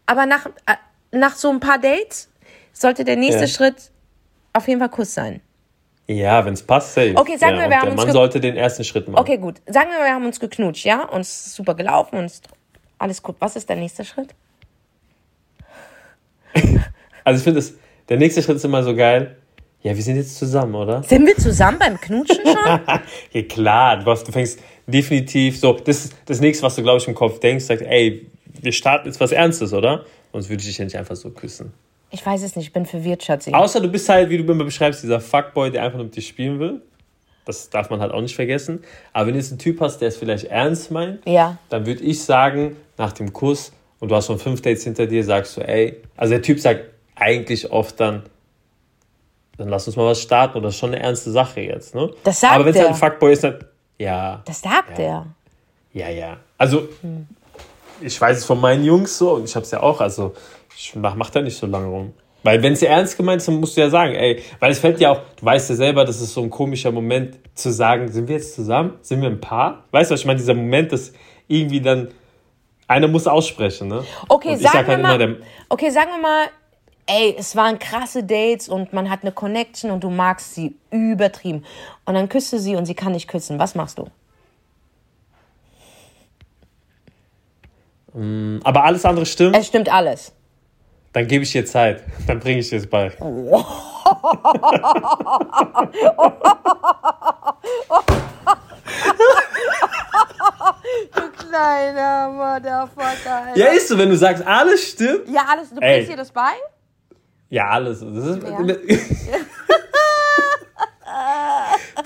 aber 0.05 0.25
nach, 0.25 0.45
äh, 0.45 0.75
nach 1.11 1.35
so 1.35 1.49
ein 1.49 1.59
paar 1.59 1.79
Dates 1.79 2.29
sollte 2.73 3.03
der 3.03 3.15
nächste 3.15 3.41
ja. 3.41 3.47
Schritt 3.47 3.91
auf 4.53 4.67
jeden 4.67 4.79
Fall 4.79 4.89
Kuss 4.89 5.13
sein. 5.13 5.41
Ja, 6.07 6.43
wenn 6.45 6.53
es 6.53 6.63
passt, 6.63 6.93
safe. 6.93 7.13
Okay, 7.15 7.37
sagen 7.37 7.55
ja, 7.55 7.63
wir, 7.63 7.69
wir 7.69 7.77
haben 7.77 7.85
der 7.85 7.93
uns 7.93 8.03
Mann 8.03 8.11
sollte 8.11 8.39
den 8.39 8.57
ersten 8.57 8.83
Schritt 8.83 9.07
machen. 9.07 9.21
Okay, 9.21 9.37
gut. 9.37 9.61
Sagen 9.67 9.89
wir, 9.91 10.03
wir 10.03 10.13
haben 10.13 10.25
uns 10.25 10.39
geknutscht, 10.39 10.85
ja? 10.85 11.03
Und 11.05 11.21
es 11.21 11.47
ist 11.47 11.55
super 11.55 11.75
gelaufen 11.75 12.17
und 12.17 12.31
alles 12.97 13.21
gut. 13.21 13.35
Was 13.39 13.55
ist 13.55 13.69
der 13.69 13.77
nächste 13.77 14.03
Schritt? 14.03 14.33
also 17.23 17.37
ich 17.37 17.43
finde, 17.43 17.63
der 18.09 18.17
nächste 18.17 18.41
Schritt 18.41 18.57
ist 18.57 18.65
immer 18.65 18.83
so 18.83 18.95
geil. 18.95 19.37
Ja, 19.83 19.95
wir 19.95 20.03
sind 20.03 20.17
jetzt 20.17 20.37
zusammen, 20.37 20.75
oder? 20.75 21.01
Sind 21.03 21.25
wir 21.25 21.35
zusammen 21.35 21.79
beim 21.79 21.99
Knutschen 21.99 22.45
schon? 22.45 22.79
ja, 23.31 23.41
klar. 23.43 23.97
Du, 23.97 24.11
hast, 24.11 24.27
du 24.27 24.31
fängst 24.31 24.59
definitiv 24.85 25.59
so. 25.59 25.73
Das 25.73 26.05
ist 26.05 26.15
das 26.25 26.39
nächste, 26.39 26.63
was 26.63 26.75
du, 26.75 26.83
glaube 26.83 26.99
ich, 26.99 27.07
im 27.07 27.15
Kopf 27.15 27.39
denkst. 27.39 27.65
Sagst, 27.65 27.83
ey, 27.85 28.27
wir 28.61 28.71
starten 28.71 29.07
jetzt 29.07 29.19
was 29.19 29.31
Ernstes, 29.31 29.73
oder? 29.73 30.05
Sonst 30.31 30.49
würde 30.49 30.61
ich 30.61 30.67
dich 30.67 30.77
ja 30.77 30.85
nicht 30.85 30.97
einfach 30.97 31.15
so 31.15 31.31
küssen. 31.31 31.73
Ich 32.11 32.23
weiß 32.23 32.43
es 32.43 32.55
nicht, 32.55 32.67
ich 32.67 32.73
bin 32.73 32.85
verwirrt, 32.85 33.23
Schatzi. 33.23 33.53
Außer 33.53 33.79
du 33.79 33.87
bist 33.87 34.07
halt, 34.07 34.29
wie 34.29 34.37
du 34.37 34.43
immer 34.43 34.65
beschreibst, 34.65 35.01
dieser 35.01 35.19
Fuckboy, 35.19 35.71
der 35.71 35.83
einfach 35.83 35.97
nur 35.97 36.05
mit 36.05 36.15
dir 36.15 36.21
spielen 36.21 36.59
will. 36.59 36.81
Das 37.45 37.69
darf 37.69 37.89
man 37.89 38.01
halt 38.01 38.11
auch 38.11 38.21
nicht 38.21 38.35
vergessen. 38.35 38.83
Aber 39.13 39.27
wenn 39.27 39.33
du 39.33 39.39
jetzt 39.39 39.51
einen 39.51 39.59
Typ 39.59 39.79
hast, 39.81 39.99
der 39.99 40.09
es 40.09 40.17
vielleicht 40.17 40.45
ernst 40.45 40.91
meint, 40.91 41.25
ja. 41.25 41.57
dann 41.69 41.85
würde 41.85 42.03
ich 42.03 42.21
sagen, 42.21 42.75
nach 42.97 43.13
dem 43.13 43.33
Kuss 43.33 43.71
und 43.99 44.11
du 44.11 44.15
hast 44.15 44.27
schon 44.27 44.37
fünf 44.37 44.61
Dates 44.61 44.83
hinter 44.83 45.07
dir, 45.07 45.23
sagst 45.23 45.57
du, 45.57 45.61
ey, 45.61 45.97
also 46.17 46.31
der 46.31 46.41
Typ 46.41 46.59
sagt 46.59 46.85
eigentlich 47.15 47.71
oft 47.71 47.99
dann, 47.99 48.23
dann 49.57 49.69
lass 49.69 49.87
uns 49.87 49.95
mal 49.95 50.05
was 50.05 50.21
starten. 50.21 50.57
Oder 50.57 50.67
das 50.67 50.75
ist 50.75 50.79
schon 50.79 50.93
eine 50.93 51.01
ernste 51.01 51.31
Sache 51.31 51.61
jetzt, 51.61 51.95
ne? 51.95 52.11
Das 52.23 52.39
sagt 52.39 52.53
Aber 52.53 52.65
wenn 52.65 52.73
es 52.73 52.79
halt 52.79 52.89
ein 52.89 52.95
Fuckboy 52.95 53.33
ist, 53.33 53.43
dann. 53.43 53.59
Ja. 53.97 54.41
Das 54.45 54.61
sagt 54.61 54.97
er. 54.97 55.27
Ja, 55.93 56.09
ja. 56.09 56.37
Also, 56.57 56.87
ich 57.99 58.19
weiß 58.19 58.37
es 58.37 58.45
von 58.45 58.59
meinen 58.59 58.83
Jungs 58.83 59.17
so 59.17 59.33
und 59.33 59.45
ich 59.45 59.55
habe 59.55 59.63
es 59.63 59.71
ja 59.71 59.81
auch. 59.81 60.01
Also, 60.01 60.33
ich 60.75 60.95
mach, 60.95 61.15
mach 61.15 61.29
da 61.29 61.41
nicht 61.41 61.57
so 61.57 61.67
lange 61.67 61.87
rum. 61.87 62.13
Weil, 62.43 62.63
wenn 62.63 62.73
es 62.73 62.81
ernst 62.81 63.17
gemeint 63.17 63.41
ist, 63.41 63.47
dann 63.47 63.59
musst 63.59 63.77
du 63.77 63.81
ja 63.81 63.89
sagen, 63.89 64.15
ey, 64.15 64.41
weil 64.59 64.71
es 64.71 64.79
fällt 64.79 64.99
ja 64.99 65.11
auch, 65.11 65.21
du 65.39 65.45
weißt 65.45 65.69
ja 65.69 65.75
selber, 65.75 66.05
das 66.05 66.21
ist 66.21 66.33
so 66.33 66.41
ein 66.41 66.49
komischer 66.49 66.91
Moment 66.91 67.37
zu 67.53 67.71
sagen, 67.71 68.11
sind 68.11 68.27
wir 68.27 68.37
jetzt 68.37 68.55
zusammen? 68.55 68.97
Sind 69.01 69.21
wir 69.21 69.29
ein 69.29 69.39
Paar? 69.39 69.83
Weißt 69.91 70.09
du, 70.09 70.13
was 70.13 70.21
ich 70.21 70.25
meine? 70.25 70.39
Dieser 70.39 70.55
Moment, 70.55 70.91
dass 70.91 71.13
irgendwie 71.47 71.81
dann 71.81 72.07
einer 72.87 73.07
muss 73.07 73.27
aussprechen, 73.27 73.87
ne? 73.87 74.03
Okay, 74.27 74.55
sagen 74.55 74.61
sag 74.61 74.87
halt 74.87 74.87
wir 74.87 74.97
mal, 74.97 75.17
der, 75.17 75.35
okay, 75.69 75.89
sagen 75.91 76.11
wir 76.11 76.21
mal, 76.21 76.47
ey, 77.07 77.35
es 77.37 77.55
waren 77.55 77.77
krasse 77.79 78.23
Dates 78.23 78.69
und 78.69 78.93
man 78.93 79.09
hat 79.09 79.21
eine 79.23 79.31
Connection 79.31 79.91
und 79.91 80.03
du 80.03 80.09
magst 80.09 80.55
sie 80.55 80.75
übertrieben. 80.91 81.65
Und 82.05 82.13
dann 82.15 82.29
küsst 82.29 82.51
du 82.53 82.59
sie 82.59 82.75
und 82.75 82.85
sie 82.85 82.93
kann 82.95 83.11
nicht 83.13 83.27
küssen. 83.27 83.59
Was 83.59 83.75
machst 83.75 83.97
du? 83.97 84.07
aber 88.13 88.83
alles 88.83 89.05
andere 89.05 89.25
stimmt, 89.25 89.55
Es 89.55 89.67
stimmt 89.67 89.87
alles. 89.89 90.33
dann 91.13 91.27
gebe 91.27 91.45
ich 91.45 91.51
dir 91.53 91.65
Zeit. 91.65 92.03
Dann 92.27 92.39
bringe 92.41 92.59
ich 92.59 92.67
dir 92.69 92.75
es 92.77 92.85
bei. 92.89 93.09
Du 101.13 101.31
kleiner 101.31 102.29
Motherfucker, 102.29 103.35
Alter. 103.47 103.57
Ja, 103.57 103.67
ist 103.67 103.87
so, 103.87 103.97
wenn 103.97 104.09
du 104.09 104.17
sagst, 104.17 104.45
alles 104.45 104.89
stimmt. 104.91 105.27
Ja, 105.27 105.45
alles, 105.49 105.69
du 105.69 105.75
bringst 105.75 106.09
dir 106.11 106.17
das 106.17 106.31
bei? 106.31 106.51
Ja, 107.51 107.67
alles. 107.69 107.99
Das 107.99 108.25
ist, 108.25 108.43
Ja. 108.47 108.61
du 108.61 108.75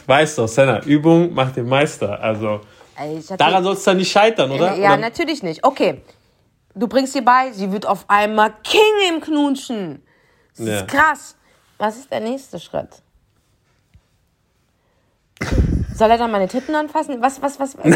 weißt 0.08 0.38
doch, 0.40 0.48
Senna, 0.48 0.82
Übung 0.84 1.32
macht 1.34 1.56
den 1.56 1.68
Meister. 1.70 2.20
Also 2.20 2.62
daran 3.38 3.64
soll 3.64 3.74
es 3.76 3.84
dann 3.84 3.98
nicht 3.98 4.12
scheitern, 4.12 4.50
oder? 4.52 4.74
ja, 4.76 4.94
oder? 4.94 4.98
natürlich 4.98 5.44
nicht. 5.44 5.64
Okay, 5.64 6.02
du 6.74 6.88
bringst 6.88 7.14
dir 7.14 7.22
bei, 7.24 7.52
sie 7.52 7.72
wird 7.72 7.86
auf 7.86 8.06
einmal 8.10 8.56
King 8.64 8.82
im 9.10 9.22
Knutschen. 9.22 10.02
Das 10.58 10.68
Ja. 10.68 10.80
ist 10.80 10.88
krass. 10.88 11.36
Was 11.78 11.98
ist 11.98 12.10
der 12.12 12.22
nächste 12.22 12.60
Schritt? 12.60 12.90
Soll 15.94 16.10
er 16.10 16.18
dann 16.18 16.32
meine 16.32 16.48
Titten 16.48 16.74
anfassen? 16.74 17.22
Was, 17.22 17.40
was, 17.42 17.60
was? 17.60 17.78
was? 17.78 17.86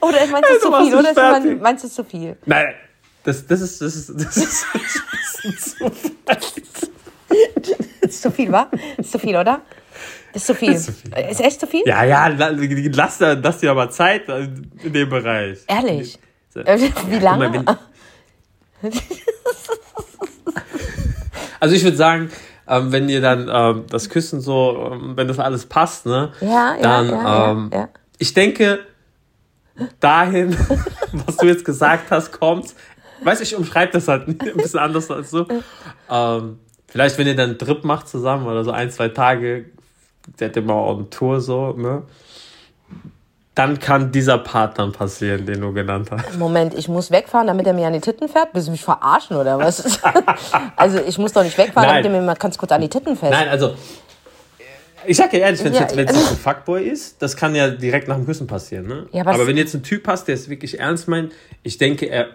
oder 0.00 0.26
meinst 0.28 0.48
du 0.48 0.54
Also 0.54 0.70
zu 0.70 0.76
viel? 0.82 0.94
Oder 0.96 1.12
meinst 1.60 1.84
du 1.84 1.88
zu 1.88 2.04
viel? 2.04 2.38
Nein, 2.46 2.74
das, 3.24 3.46
das 3.46 3.60
ist, 3.60 3.80
das 3.80 3.96
ist, 3.96 4.10
das 4.16 4.36
ist, 4.36 4.66
das 5.44 5.44
ist 5.44 5.78
zu 5.78 5.90
viel. 5.90 6.64
Das 8.00 8.10
ist 8.10 8.22
zu 8.22 8.30
viel, 8.30 8.52
wa? 8.52 8.68
Das 8.96 9.06
ist 9.06 9.12
zu 9.12 9.18
viel, 9.18 9.36
oder? 9.36 9.62
Das 10.32 10.42
ist 10.42 10.46
zu 10.46 10.54
viel. 10.54 10.72
Ist 10.72 10.86
zu 10.86 10.92
viel, 10.92 11.12
Ist 11.30 11.40
echt 11.40 11.60
zu 11.60 11.66
viel? 11.66 11.82
Ja, 11.86 12.04
ja, 12.04 12.26
la- 12.28 12.50
lass, 12.50 13.18
lass 13.20 13.58
dir 13.58 13.70
aber 13.70 13.90
Zeit 13.90 14.28
in 14.28 14.92
dem 14.92 15.08
Bereich. 15.08 15.58
Ehrlich? 15.66 16.18
Äh, 16.54 16.78
Wie 17.08 17.18
lange? 17.18 17.48
mal, 17.62 17.78
Also 21.60 21.74
ich 21.74 21.84
würde 21.84 21.96
sagen, 21.96 22.30
ähm, 22.66 22.90
wenn 22.92 23.08
ihr 23.08 23.20
dann 23.20 23.48
ähm, 23.52 23.84
das 23.90 24.08
Küssen 24.08 24.40
so, 24.40 24.90
ähm, 24.92 25.12
wenn 25.16 25.28
das 25.28 25.38
alles 25.38 25.66
passt, 25.66 26.06
ne? 26.06 26.32
ja, 26.40 26.74
ja, 26.76 26.80
dann, 26.80 27.08
ja, 27.10 27.50
ähm, 27.50 27.70
ja, 27.72 27.78
ja. 27.80 27.88
ich 28.18 28.32
denke, 28.32 28.80
dahin, 29.98 30.56
was 31.12 31.36
du 31.36 31.46
jetzt 31.46 31.64
gesagt 31.64 32.10
hast, 32.10 32.32
kommt. 32.32 32.74
Weiß 33.22 33.40
ich, 33.40 33.54
umschreibe 33.56 33.92
das 33.92 34.08
halt 34.08 34.28
ein 34.28 34.36
bisschen 34.56 34.80
anders 34.80 35.10
als 35.10 35.30
du. 35.30 35.46
Ähm, 36.10 36.58
vielleicht, 36.88 37.18
wenn 37.18 37.26
ihr 37.26 37.36
dann 37.36 37.50
einen 37.50 37.58
Trip 37.58 37.84
macht 37.84 38.08
zusammen 38.08 38.46
oder 38.46 38.64
so 38.64 38.70
ein, 38.70 38.90
zwei 38.90 39.08
Tage, 39.08 39.66
seid 40.38 40.56
ihr 40.56 40.62
mal 40.62 40.74
on 40.74 41.10
Tour 41.10 41.40
so, 41.40 41.72
ne? 41.72 42.02
Dann 43.54 43.78
kann 43.80 44.12
dieser 44.12 44.38
Part 44.38 44.78
dann 44.78 44.92
passieren, 44.92 45.44
den 45.44 45.60
du 45.60 45.72
genannt 45.72 46.08
hast. 46.10 46.38
Moment, 46.38 46.72
ich 46.74 46.88
muss 46.88 47.10
wegfahren, 47.10 47.48
damit 47.48 47.66
er 47.66 47.72
mir 47.72 47.86
an 47.88 47.92
die 47.92 48.00
Titten 48.00 48.28
fährt? 48.28 48.50
Willst 48.52 48.68
du 48.68 48.72
mich 48.72 48.82
verarschen 48.84 49.36
oder 49.36 49.58
was? 49.58 50.00
also 50.76 50.98
ich 51.00 51.18
muss 51.18 51.32
doch 51.32 51.42
nicht 51.42 51.58
wegfahren, 51.58 51.88
Nein. 51.88 52.02
damit 52.04 52.16
er 52.16 52.20
mir 52.20 52.26
mal 52.26 52.36
ganz 52.36 52.56
kurz 52.56 52.70
an 52.72 52.80
die 52.80 52.88
Titten 52.88 53.16
fährt. 53.16 53.32
Nein, 53.32 53.48
also, 53.48 53.74
ich 55.04 55.16
sag 55.16 55.32
ja 55.32 55.40
ehrlich, 55.40 55.62
wenn 55.64 55.72
es 55.72 55.78
Ja, 55.78 55.84
jetzt, 55.84 55.96
wenn's 55.96 56.10
also- 56.10 56.20
jetzt 56.20 56.30
ein 56.30 56.36
Fuckboy 56.38 56.84
ist, 56.84 57.20
das 57.20 57.36
kann 57.36 57.54
ja 57.54 57.68
direkt 57.70 58.06
nach 58.08 58.16
dem 58.16 58.24
Küssen 58.24 58.46
passieren, 58.46 58.86
ne? 58.86 59.06
Ja, 59.12 59.26
aber 59.26 59.46
wenn 59.46 59.56
jetzt 59.56 59.74
einen 59.74 59.82
Typ 59.82 60.06
hast, 60.06 60.28
der 60.28 60.36
es 60.36 60.48
wirklich 60.48 60.78
ernst 60.78 61.08
meint, 61.08 61.32
ich 61.62 61.76
denke, 61.76 62.06
er, 62.06 62.28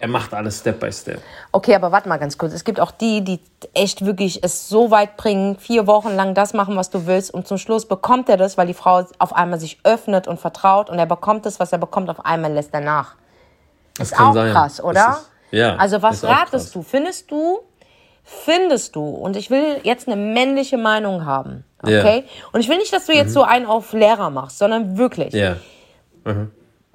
er 0.00 0.08
macht 0.08 0.32
alles 0.32 0.58
Step 0.60 0.80
by 0.80 0.90
Step. 0.90 1.20
Okay, 1.52 1.74
aber 1.74 1.92
warte 1.92 2.08
mal 2.08 2.16
ganz 2.16 2.38
kurz. 2.38 2.54
Es 2.54 2.64
gibt 2.64 2.80
auch 2.80 2.90
die, 2.90 3.22
die 3.22 3.38
echt 3.74 4.04
wirklich 4.04 4.42
es 4.42 4.68
so 4.68 4.90
weit 4.90 5.18
bringen, 5.18 5.58
vier 5.58 5.86
Wochen 5.86 6.16
lang 6.16 6.34
das 6.34 6.54
machen, 6.54 6.74
was 6.76 6.88
du 6.88 7.06
willst 7.06 7.32
und 7.32 7.46
zum 7.46 7.58
Schluss 7.58 7.86
bekommt 7.86 8.30
er 8.30 8.38
das, 8.38 8.56
weil 8.56 8.66
die 8.66 8.74
Frau 8.74 9.04
auf 9.18 9.34
einmal 9.34 9.60
sich 9.60 9.78
öffnet 9.84 10.26
und 10.26 10.40
vertraut 10.40 10.88
und 10.88 10.98
er 10.98 11.04
bekommt 11.04 11.44
das, 11.44 11.60
was 11.60 11.72
er 11.72 11.78
bekommt, 11.78 12.08
auf 12.08 12.24
einmal 12.24 12.50
lässt 12.50 12.72
er 12.72 12.80
nach. 12.80 13.14
Das 13.98 14.12
Ist 14.12 14.18
auch 14.18 14.32
krass, 14.32 14.82
oder? 14.82 15.18
Ist, 15.20 15.30
ja. 15.50 15.76
Also 15.76 16.00
was 16.00 16.24
ratest 16.24 16.74
du? 16.74 16.82
Findest 16.82 17.30
du, 17.30 17.58
findest 18.24 18.96
du, 18.96 19.04
und 19.04 19.36
ich 19.36 19.50
will 19.50 19.80
jetzt 19.82 20.08
eine 20.08 20.16
männliche 20.16 20.78
Meinung 20.78 21.26
haben, 21.26 21.64
okay? 21.82 22.24
Und 22.52 22.60
ich 22.60 22.70
will 22.70 22.78
nicht, 22.78 22.92
dass 22.92 23.04
du 23.04 23.12
jetzt 23.12 23.34
so 23.34 23.42
einen 23.42 23.66
auf 23.66 23.92
Lehrer 23.92 24.30
machst, 24.30 24.56
sondern 24.56 24.96
wirklich, 24.96 25.34
Ja. 25.34 25.56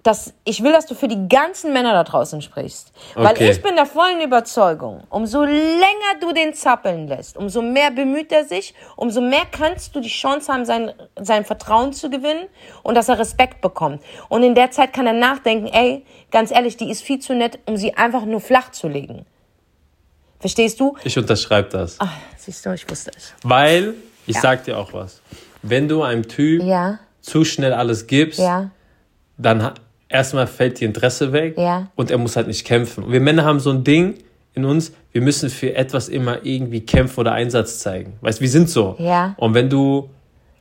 Dass 0.05 0.35
ich 0.43 0.61
will, 0.61 0.71
dass 0.71 0.85
du 0.85 0.93
für 0.93 1.07
die 1.07 1.27
ganzen 1.27 1.73
Männer 1.73 1.93
da 1.93 2.03
draußen 2.03 2.39
sprichst. 2.43 2.91
Weil 3.15 3.31
Okay. 3.31 3.49
ich 3.49 3.59
bin 3.63 3.75
der 3.75 3.87
vollen 3.87 4.21
Überzeugung, 4.21 5.03
umso 5.09 5.43
länger 5.43 6.11
du 6.21 6.31
den 6.31 6.53
zappeln 6.53 7.07
lässt, 7.07 7.35
umso 7.37 7.63
mehr 7.63 7.89
bemüht 7.89 8.31
er 8.31 8.45
sich, 8.45 8.75
umso 8.97 9.19
mehr 9.19 9.47
kannst 9.51 9.95
du 9.95 9.99
die 10.01 10.09
Chance 10.09 10.53
haben, 10.53 10.63
sein, 10.63 10.93
sein 11.19 11.43
Vertrauen 11.43 11.91
zu 11.91 12.11
gewinnen 12.11 12.45
und 12.83 12.93
dass 12.93 13.09
er 13.09 13.17
Respekt 13.17 13.61
bekommt. 13.61 14.03
Und 14.29 14.43
in 14.43 14.53
der 14.53 14.69
Zeit 14.69 14.93
kann 14.93 15.07
er 15.07 15.13
nachdenken, 15.13 15.65
ey, 15.73 16.05
ganz 16.29 16.51
ehrlich, 16.51 16.77
die 16.77 16.91
ist 16.91 17.01
viel 17.01 17.17
zu 17.17 17.33
nett, 17.33 17.57
um 17.65 17.75
sie 17.75 17.95
einfach 17.95 18.25
nur 18.25 18.41
flach 18.41 18.71
zu 18.71 18.87
legen. 18.87 19.25
Verstehst 20.39 20.79
du? 20.79 20.95
Ich 21.03 21.17
unterschreibe 21.17 21.69
das. 21.69 21.95
Ach, 21.97 22.13
siehst 22.37 22.63
du, 22.63 22.71
ich 22.73 22.87
wusste 22.87 23.09
es. 23.17 23.33
Weil, 23.41 23.95
ich 24.27 24.39
sag 24.39 24.65
dir 24.65 24.77
auch 24.77 24.93
was. 24.93 25.19
Wenn 25.63 25.87
du 25.87 26.03
einem 26.03 26.27
Typ 26.27 26.61
Ja, 26.61 26.99
zu 27.21 27.43
schnell 27.43 27.73
alles 27.73 28.05
gibst, 28.05 28.37
ja, 28.37 28.69
dann 29.37 29.73
erstmal 30.15 30.47
fällt 30.47 30.79
die 30.79 30.85
Interesse 30.85 31.31
weg 31.33 31.55
Ja. 31.57 31.87
und 31.95 32.09
er 32.09 32.17
muss 32.17 32.35
halt 32.35 32.47
nicht 32.47 32.65
kämpfen. 32.65 33.03
Und 33.03 33.11
wir 33.11 33.19
Männer 33.21 33.43
haben 33.45 33.59
so 33.59 33.69
ein 33.69 33.83
Ding 33.83 34.15
in 34.53 34.65
uns, 34.65 34.93
wir 35.11 35.21
müssen 35.21 35.49
für 35.49 35.75
etwas 35.75 36.07
immer 36.07 36.45
irgendwie 36.45 36.81
kämpfen 36.81 37.19
oder 37.19 37.33
Einsatz 37.33 37.79
zeigen. 37.79 38.13
Weißt, 38.21 38.39
wir 38.41 38.49
sind 38.49 38.69
so. 38.69 38.95
Ja. 38.99 39.35
Und 39.37 39.53
wenn 39.53 39.69
du 39.69 40.09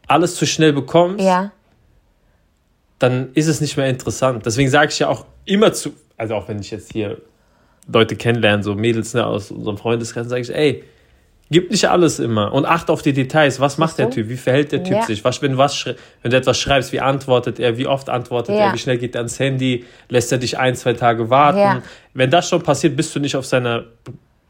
alles 0.08 0.34
zu 0.34 0.46
schnell 0.46 0.72
bekommst, 0.72 1.24
ja. 1.24 1.52
dann 2.98 3.30
ist 3.34 3.46
es 3.46 3.60
nicht 3.60 3.76
mehr 3.76 3.88
interessant. 3.88 4.44
Deswegen 4.44 4.68
sage 4.70 4.90
ich 4.90 4.98
ja 4.98 5.08
auch 5.08 5.24
immer 5.44 5.72
zu, 5.72 5.92
also 6.16 6.34
auch 6.34 6.48
wenn 6.48 6.58
ich 6.58 6.70
jetzt 6.70 6.92
hier 6.92 7.18
Leute 7.92 8.16
kennenlerne, 8.16 8.62
so 8.62 8.74
Mädels 8.74 9.14
ne, 9.14 9.24
aus 9.26 9.50
unserem 9.50 9.76
Freundeskreis, 9.78 10.28
sage 10.28 10.42
ich, 10.42 10.54
ey, 10.54 10.82
gib 11.50 11.70
nicht 11.70 11.88
alles 11.88 12.18
immer 12.18 12.52
und 12.52 12.64
acht 12.66 12.90
auf 12.90 13.02
die 13.02 13.12
Details. 13.12 13.60
Was 13.60 13.78
macht 13.78 13.98
der? 13.98 14.10
Typ? 14.10 14.28
Wie 14.28 14.36
verhält 14.36 14.72
der 14.72 14.82
Typ 14.82 14.96
Ja. 14.96 15.02
sich? 15.02 15.24
Was, 15.24 15.40
wenn, 15.42 15.52
du 15.52 15.58
was 15.58 15.86
wenn 16.22 16.30
du 16.30 16.36
etwas 16.36 16.58
schreibst, 16.58 16.92
wie 16.92 17.00
antwortet 17.00 17.60
er? 17.60 17.76
Wie 17.78 17.86
oft 17.86 18.08
antwortet 18.08 18.54
Ja. 18.56 18.66
er? 18.68 18.72
Wie 18.74 18.78
schnell 18.78 18.98
geht 18.98 19.14
er 19.14 19.20
ans 19.20 19.38
Handy? 19.38 19.84
Lässt 20.08 20.32
er 20.32 20.38
dich 20.38 20.58
ein, 20.58 20.74
zwei 20.74 20.94
Tage 20.94 21.30
warten? 21.30 21.58
Ja. 21.58 21.82
Wenn 22.14 22.30
das 22.30 22.48
schon 22.48 22.62
passiert, 22.62 22.96
bist 22.96 23.14
du 23.14 23.20
nicht 23.20 23.36
auf 23.36 23.46
seiner 23.46 23.84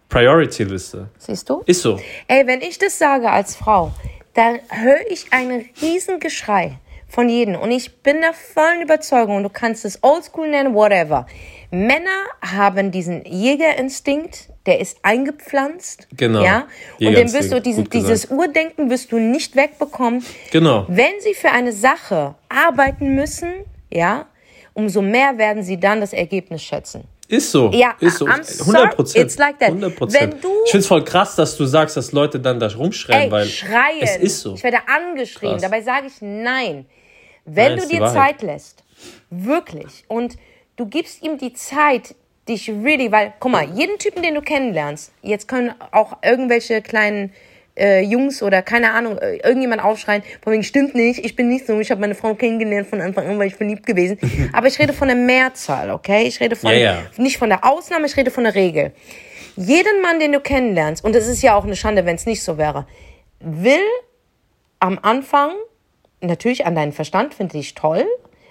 Priority-Liste. 0.09 1.09
Siehst 1.19 1.49
du? 1.51 1.63
Ist 1.67 1.83
so. 1.83 1.99
Ey, 2.29 2.47
wenn 2.47 2.61
ich 2.61 2.79
das 2.79 2.99
sage 2.99 3.29
als 3.31 3.57
Frau, 3.57 3.93
dann 4.35 4.61
höre 4.69 5.11
ich 5.11 5.33
einen 5.33 5.65
riesen 5.83 6.21
Geschrei 6.21 6.79
von 7.15 7.29
jedem. 7.29 7.55
Und 7.57 7.71
ich 7.71 8.03
bin 8.03 8.21
der 8.21 8.33
vollen 8.33 8.83
Überzeugung, 8.83 9.43
du 9.45 9.49
kannst 9.49 9.85
es 9.85 10.01
oldschool 10.03 10.49
nennen, 10.49 10.75
whatever. 10.75 11.27
Männer 11.71 12.25
haben 12.43 12.91
diesen 12.91 13.25
Jägerinstinkt, 13.25 14.49
der 14.67 14.81
ist 14.81 14.99
eingepflanzt. 15.03 16.09
Genau. 16.17 16.43
Ja? 16.43 16.67
Und 17.01 17.15
den 17.15 17.33
wirst 17.33 17.53
du, 17.53 17.57
Jägerinstinkt, 17.57 17.67
diese, 17.67 17.83
gut 17.83 17.91
gesagt. 17.91 18.11
dieses 18.11 18.25
Urdenken 18.31 18.91
wirst 18.91 19.13
du 19.13 19.19
nicht 19.19 19.55
wegbekommen. 19.55 20.25
Genau. 20.51 20.87
Wenn 20.89 21.21
sie 21.21 21.35
für 21.35 21.51
eine 21.51 21.73
Sache 21.73 22.35
arbeiten 22.49 23.15
müssen, 23.15 23.53
ja, 23.93 24.27
umso 24.73 25.01
mehr 25.01 25.39
werden 25.39 25.63
sie 25.63 25.79
dann 25.79 26.01
das 26.01 26.13
Ergebnis 26.13 26.63
schätzen. 26.63 27.05
Ist 27.29 27.51
so. 27.53 27.71
Ja, 27.73 27.95
ist 28.01 28.19
so. 28.19 28.27
I'm 28.27 28.33
100 28.41 28.47
sorry, 28.47 28.89
Prozent. 28.91 29.25
it's 29.25 29.39
like 29.39 29.59
that. 29.61 29.69
100 29.71 29.99
Wenn 30.13 30.31
du- 30.41 30.49
ich 30.67 30.71
finde 30.73 30.81
es 30.83 30.87
voll 30.87 31.05
krass, 31.05 31.37
dass 31.37 31.57
du 31.57 31.65
sagst, 31.65 31.97
dass 31.97 32.13
Leute 32.13 32.39
dann 32.39 32.61
da 32.61 32.69
rumschreien, 32.69 33.23
Ey, 33.25 33.31
weil 33.31 33.47
schreien. 33.47 34.01
es 34.03 34.17
ist 34.17 34.41
so. 34.41 34.55
Ich 34.55 34.63
werde 34.63 34.79
angeschrien. 34.87 35.53
Krass. 35.53 35.63
Dabei 35.63 35.81
sage 35.81 36.09
ich 36.09 36.15
nein. 36.21 36.87
Wenn 37.45 37.77
du 37.77 37.87
dir. 37.87 38.07
Zeit 38.07 38.43
lässt, 38.43 38.85
wirklich, 39.31 40.05
und 40.09 40.37
du 40.77 40.87
gibst 40.87 41.23
ihm 41.23 41.39
die 41.39 41.53
Zeit, 41.53 42.15
dich 42.49 42.69
really, 42.69 43.11
weil, 43.11 43.33
guck 43.39 43.53
mal, 43.53 43.65
jeden 43.71 43.99
Typen, 43.99 44.23
den 44.23 44.35
du 44.35 44.43
kennenlernst, 44.43 45.13
jetzt 45.23 45.49
können 45.49 45.75
auch 45.93 46.19
irgendwelche 46.23 46.83
kleinen 46.83 47.33
äh, 47.77 48.03
Jungs 48.03 48.43
oder 48.43 48.63
keine 48.63 48.93
Ahnung, 48.93 49.19
äh, 49.19 49.37
irgendjemand 49.37 49.83
aufschreien, 49.83 50.23
von 50.43 50.53
wegen, 50.53 50.63
stimmt 50.63 50.95
nicht, 50.95 51.25
ich 51.25 51.37
bin 51.37 51.49
nicht 51.49 51.67
so, 51.67 51.79
ich 51.81 51.91
habe 51.91 52.01
meine 52.01 52.15
Frau 52.15 52.35
kennengelernt 52.35 52.87
von 52.87 53.01
Anfang 53.01 53.27
an, 53.27 53.39
weil 53.39 53.49
ich 53.49 53.57
verliebt 53.57 53.87
gewesen. 53.87 54.19
Aber 54.53 54.67
ich 54.67 54.79
rede 54.79 54.93
von 54.93 55.09
der 55.09 55.17
Mehrzahl, 55.17 55.91
okay? 55.91 56.25
Ich 56.27 56.41
rede 56.41 56.57
von, 56.57 56.71
Ja, 56.71 56.77
ja. 56.77 57.03
nicht 57.17 57.39
von 57.39 57.49
der 57.49 57.65
Ausnahme, 57.65 58.07
ich 58.07 58.17
rede 58.17 58.31
von 58.31 58.45
der 58.45 58.55
Regel. 58.55 58.93
jeden 59.57 60.03
Mann, 60.03 60.21
den 60.21 60.33
du 60.33 60.41
kennenlernst, 60.41 61.05
und 61.05 61.17
es 61.17 61.27
ist 61.27 61.43
ja 61.43 61.55
auch 61.55 61.65
eine 61.65 61.77
Schande, 61.77 62.05
wenn 62.07 62.17
es 62.17 62.27
nicht 62.27 62.43
so 62.43 62.59
wäre, 62.59 62.87
will 63.41 63.81
am 64.81 64.99
Anfang 65.03 65.53
natürlich 66.27 66.67
an 66.67 66.75
deinen 66.75 66.93
Verstand, 66.93 67.35
finde 67.35 67.59
ich 67.59 67.75
toll, 67.75 68.05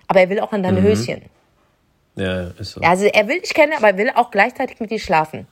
aber 0.08 0.22
er 0.22 0.30
will 0.30 0.40
auch 0.40 0.52
an 0.52 0.64
deine 0.64 0.82
Mhm. 0.82 0.86
Höschen. 0.86 1.22
Ja, 2.16 2.50
ist 2.60 2.72
so. 2.74 2.82
Also 2.82 3.06
er 3.06 3.28
will 3.28 3.40
dich 3.42 3.54
kennen, 3.54 3.74
aber 3.76 3.88
er 3.88 3.98
will 3.98 4.12
auch 4.14 4.30
gleichzeitig 4.32 4.80
mit 4.80 4.92
dir 4.92 5.00
schlafen. 5.00 5.48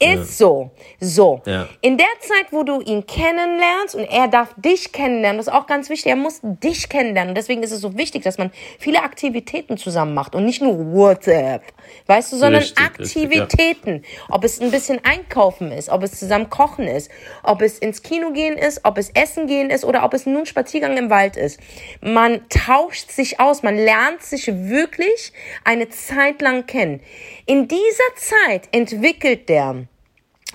Ist 0.00 0.38
so. 0.38 0.70
So. 1.00 1.42
Ja. 1.44 1.68
In 1.80 1.98
der 1.98 2.06
Zeit, 2.20 2.52
wo 2.52 2.62
du 2.62 2.80
ihn 2.80 3.04
kennenlernst 3.06 3.96
und 3.96 4.04
er 4.04 4.28
darf 4.28 4.54
dich 4.56 4.92
kennenlernen, 4.92 5.38
das 5.38 5.48
ist 5.48 5.52
auch 5.52 5.66
ganz 5.66 5.90
wichtig, 5.90 6.10
er 6.10 6.16
muss 6.16 6.40
dich 6.42 6.88
kennenlernen. 6.88 7.30
Und 7.30 7.34
deswegen 7.34 7.64
ist 7.64 7.72
es 7.72 7.80
so 7.80 7.96
wichtig, 7.98 8.22
dass 8.22 8.38
man 8.38 8.52
viele 8.78 9.02
Aktivitäten 9.02 9.76
zusammen 9.76 10.14
macht 10.14 10.36
und 10.36 10.44
nicht 10.44 10.62
nur 10.62 10.92
WhatsApp, 10.92 11.62
weißt 12.06 12.32
du, 12.32 12.36
sondern 12.36 12.62
Richtig, 12.62 12.78
richtig, 12.78 13.14
ja. 13.14 13.42
Aktivitäten. 13.42 14.04
Ob 14.28 14.44
es 14.44 14.60
ein 14.60 14.70
bisschen 14.70 15.00
einkaufen 15.04 15.72
ist, 15.72 15.88
ob 15.88 16.04
es 16.04 16.12
zusammen 16.12 16.48
kochen 16.48 16.86
ist, 16.86 17.10
ob 17.42 17.60
es 17.60 17.78
ins 17.78 18.02
Kino 18.04 18.30
gehen 18.30 18.56
ist, 18.56 18.84
ob 18.84 18.98
es 18.98 19.10
essen 19.10 19.48
gehen 19.48 19.70
ist 19.70 19.84
oder 19.84 20.04
ob 20.04 20.14
es 20.14 20.26
nur 20.26 20.40
ein 20.40 20.46
Spaziergang 20.46 20.96
im 20.96 21.10
Wald 21.10 21.36
ist. 21.36 21.58
Man 22.00 22.48
tauscht 22.48 23.10
sich 23.10 23.40
aus, 23.40 23.64
man 23.64 23.76
lernt 23.76 24.22
sich 24.22 24.46
wirklich 24.46 25.32
eine 25.64 25.88
Zeit 25.88 26.40
lang 26.40 26.66
kennen. 26.66 27.00
In 27.46 27.66
dieser 27.66 28.14
Zeit 28.16 28.68
entwickelt 28.70 29.48
der 29.48 29.87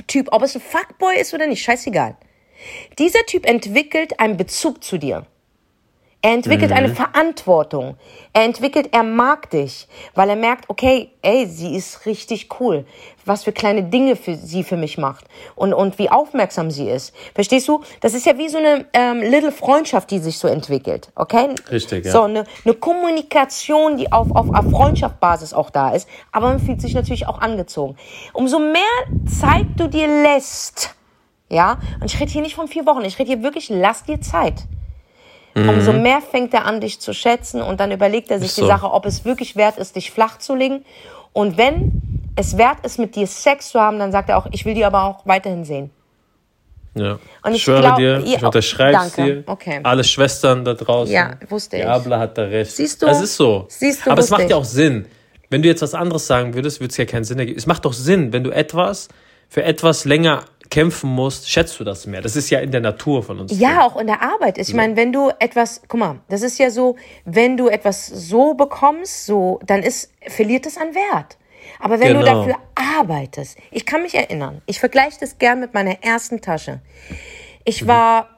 Typ, 0.08 0.30
ob 0.32 0.42
es 0.42 0.56
ein 0.56 0.62
Fuckboy 0.62 1.20
ist 1.20 1.34
oder 1.34 1.48
nicht, 1.48 1.64
scheißegal. 1.64 2.18
Dieser 2.98 3.26
Typ 3.26 3.46
entwickelt 3.46 4.20
einen 4.20 4.38
Bezug 4.38 4.84
zu 4.84 4.98
dir. 4.98 5.26
Er 6.26 6.32
entwickelt 6.32 6.72
eine 6.72 6.88
Verantwortung. 6.88 7.98
Er 8.32 8.46
entwickelt, 8.46 8.94
er 8.94 9.04
mag 9.04 9.50
dich, 9.50 9.90
weil 10.16 10.30
er 10.30 10.38
merkt, 10.38 10.70
okay, 10.70 11.10
ey, 11.22 11.46
sie 11.48 11.76
ist 11.76 12.06
richtig 12.06 12.48
cool. 12.62 12.86
Was 13.26 13.44
für 13.44 13.52
kleine 13.52 13.84
Dinge 13.84 14.16
für 14.16 14.36
sie 14.36 14.64
für 14.64 14.78
mich 14.78 14.98
macht 14.98 15.26
und, 15.56 15.74
und 15.74 16.00
wie 16.00 16.10
aufmerksam 16.10 16.72
sie 16.72 16.90
ist. 16.90 17.14
Verstehst 17.36 17.68
du? 17.68 17.82
Das 18.00 18.14
ist 18.14 18.26
ja 18.26 18.38
wie 18.38 18.48
so 18.48 18.58
eine 18.58 18.86
ähm, 18.94 19.20
little 19.20 19.52
Freundschaft, 19.52 20.12
die 20.12 20.20
sich 20.20 20.38
so 20.38 20.48
entwickelt, 20.48 21.12
okay? 21.16 21.50
Richtig, 21.70 22.06
ja. 22.06 22.12
So, 22.14 22.22
eine, 22.22 22.46
eine 22.64 22.74
Kommunikation, 22.74 23.98
die 23.98 24.10
auf, 24.10 24.32
auf, 24.32 24.48
auf 24.50 24.72
Freundschaftsbasis 24.72 25.54
auch 25.54 25.72
da 25.72 25.92
ist, 25.92 26.08
aber 26.32 26.48
man 26.48 26.60
fühlt 26.60 26.80
sich 26.80 26.94
natürlich 26.94 27.28
auch 27.28 27.42
angezogen. 27.42 27.98
Umso 28.32 28.60
mehr 28.60 28.82
Zeit 29.26 29.68
du 29.76 29.90
dir 29.90 30.08
lässt, 30.08 30.96
ja, 31.50 31.80
und 32.00 32.06
ich 32.06 32.18
rede 32.18 32.32
hier 32.32 32.42
nicht 32.42 32.56
von 32.56 32.70
vier 32.70 32.86
Wochen, 32.86 33.04
ich 33.04 33.20
rede 33.20 33.28
hier 33.28 33.44
wirklich, 33.44 33.68
lass 33.68 34.06
dir 34.06 34.22
Zeit. 34.22 34.64
Umso 35.56 35.94
mehr 35.94 36.20
fängt 36.22 36.54
er 36.54 36.66
an, 36.66 36.82
dich 36.82 37.00
zu 37.00 37.14
schätzen 37.14 37.62
und 37.62 37.80
dann 37.80 37.92
überlegt 37.92 38.32
er 38.32 38.40
sich 38.40 38.50
Ist 38.50 38.58
die 38.58 38.62
so. 38.62 38.68
Sache, 38.68 38.92
ob 38.92 39.06
es 39.06 39.24
wirklich 39.24 39.56
wert 39.56 39.78
ist, 39.78 39.96
dich 39.96 40.10
flach 40.12 40.40
zu 40.40 40.56
legen. 40.56 40.84
Und 41.32 41.58
wenn 41.58 42.02
es 42.36 42.58
wert 42.58 42.78
ist, 42.84 42.98
mit 42.98 43.16
dir 43.16 43.28
Sex 43.28 43.70
zu 43.70 43.80
haben, 43.80 44.00
dann 44.00 44.12
sagt 44.12 44.30
er 44.30 44.38
auch, 44.38 44.48
ich 44.52 44.66
will 44.66 44.74
die 44.74 44.84
aber 44.86 45.04
auch 45.04 45.26
weiterhin 45.26 45.64
sehen. 45.64 45.92
Ja. 46.96 47.14
Und 47.14 47.52
ich 47.52 47.56
ich 47.56 47.64
schwöre 47.64 47.82
glaub- 47.82 47.96
dir, 47.98 48.20
ja, 48.20 48.38
ich 48.38 48.44
unterschreibe 48.44 48.98
es 49.06 49.14
dir. 49.14 49.44
Okay. 49.48 49.80
Alle 49.84 50.04
Schwestern 50.04 50.64
da 50.64 50.74
draußen. 50.76 51.14
Ja, 51.14 51.32
wusste 51.50 51.78
ich. 51.78 51.84
Diabla 51.84 52.20
hat 52.20 52.38
da 52.38 52.44
recht. 52.44 52.72
Siehst 52.72 53.02
du? 53.02 53.08
Es 53.08 53.22
ist 53.22 53.36
so. 53.36 53.66
Siehst 53.70 54.06
du, 54.06 54.12
Aber 54.12 54.22
es 54.22 54.30
macht 54.30 54.42
ja 54.42 54.48
ich. 54.48 54.54
auch 54.54 54.66
Sinn. 54.66 55.08
Wenn 55.50 55.62
du 55.62 55.68
jetzt 55.68 55.82
was 55.82 55.94
anderes 55.94 56.26
sagen 56.28 56.54
würdest, 56.54 56.80
würde 56.80 56.92
es 56.92 56.98
ja 56.98 57.06
keinen 57.06 57.24
Sinn 57.24 57.40
ergeben. 57.40 57.58
Es 57.58 57.66
macht 57.68 57.86
doch 57.86 57.94
Sinn, 57.94 58.34
wenn 58.34 58.44
du 58.44 58.52
etwas 58.52 59.08
für 59.50 59.64
etwas 59.64 60.06
länger 60.06 60.46
kämpfen 60.74 61.12
musst, 61.12 61.52
schätzt 61.52 61.80
du 61.80 61.84
das 61.84 62.08
mehr. 62.08 62.22
Das 62.22 62.36
ist 62.36 62.50
ja 62.50 62.60
in 62.60 62.72
der 62.72 62.82
Natur 62.82 63.22
von 63.22 63.40
uns. 63.40 63.60
Ja, 63.60 63.86
auch 63.86 63.96
in 63.96 64.08
der 64.08 64.24
Arbeit. 64.24 64.58
Ich 64.58 64.74
meine, 64.74 64.96
wenn 64.96 65.14
du 65.14 65.30
etwas, 65.38 65.84
guck 65.88 66.00
mal, 66.00 66.20
das 66.30 66.42
ist 66.42 66.58
ja 66.58 66.72
so, 66.72 66.96
wenn 67.26 67.58
du 67.58 67.68
etwas 67.68 68.08
so 68.08 68.56
bekommst, 68.56 69.28
so, 69.28 69.60
dann 69.64 69.84
ist, 69.84 70.12
verliert 70.28 70.66
es 70.66 70.78
an 70.78 70.96
Wert. 70.96 71.38
Aber 71.80 72.00
wenn 72.00 72.16
du 72.16 72.22
Genau. 72.22 72.40
dafür 72.40 72.56
arbeitest, 72.74 73.56
ich 73.70 73.86
kann 73.86 74.02
mich 74.02 74.16
erinnern, 74.16 74.64
ich 74.66 74.80
vergleiche 74.80 75.20
das 75.20 75.38
gern 75.38 75.60
mit 75.60 75.76
meiner 75.76 76.04
ersten 76.04 76.42
Tasche. 76.42 76.82
Ich 77.66 77.86
war 77.86 78.30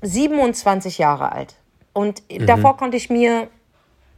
27 0.00 0.96
Jahre 0.96 1.32
alt 1.32 1.54
und 1.92 2.22
davor 2.46 2.78
konnte 2.78 2.96
ich 2.96 3.10
mir 3.10 3.48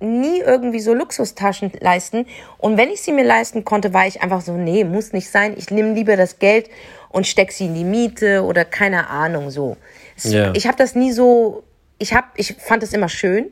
nie 0.00 0.40
irgendwie 0.40 0.80
so 0.80 0.94
Luxustaschen 0.94 1.72
leisten. 1.80 2.26
Und 2.58 2.76
wenn 2.76 2.90
ich 2.90 3.00
sie 3.02 3.12
mir 3.12 3.24
leisten 3.24 3.64
konnte, 3.64 3.94
war 3.94 4.06
ich 4.06 4.22
einfach 4.22 4.40
so, 4.40 4.52
nee, 4.52 4.84
muss 4.84 5.12
nicht 5.12 5.30
sein. 5.30 5.54
Ich 5.56 5.70
nehme 5.70 5.94
lieber 5.94 6.16
das 6.16 6.38
Geld 6.38 6.68
und 7.08 7.26
steck 7.26 7.52
sie 7.52 7.66
in 7.66 7.74
die 7.74 7.84
Miete 7.84 8.42
oder 8.44 8.64
keine 8.64 9.08
Ahnung 9.08 9.50
so. 9.50 9.76
Ja. 10.22 10.52
Ich 10.54 10.66
habe 10.66 10.76
das 10.76 10.94
nie 10.94 11.12
so, 11.12 11.62
ich 11.98 12.14
hab, 12.14 12.38
ich 12.38 12.54
fand 12.54 12.82
es 12.82 12.92
immer 12.92 13.08
schön. 13.08 13.50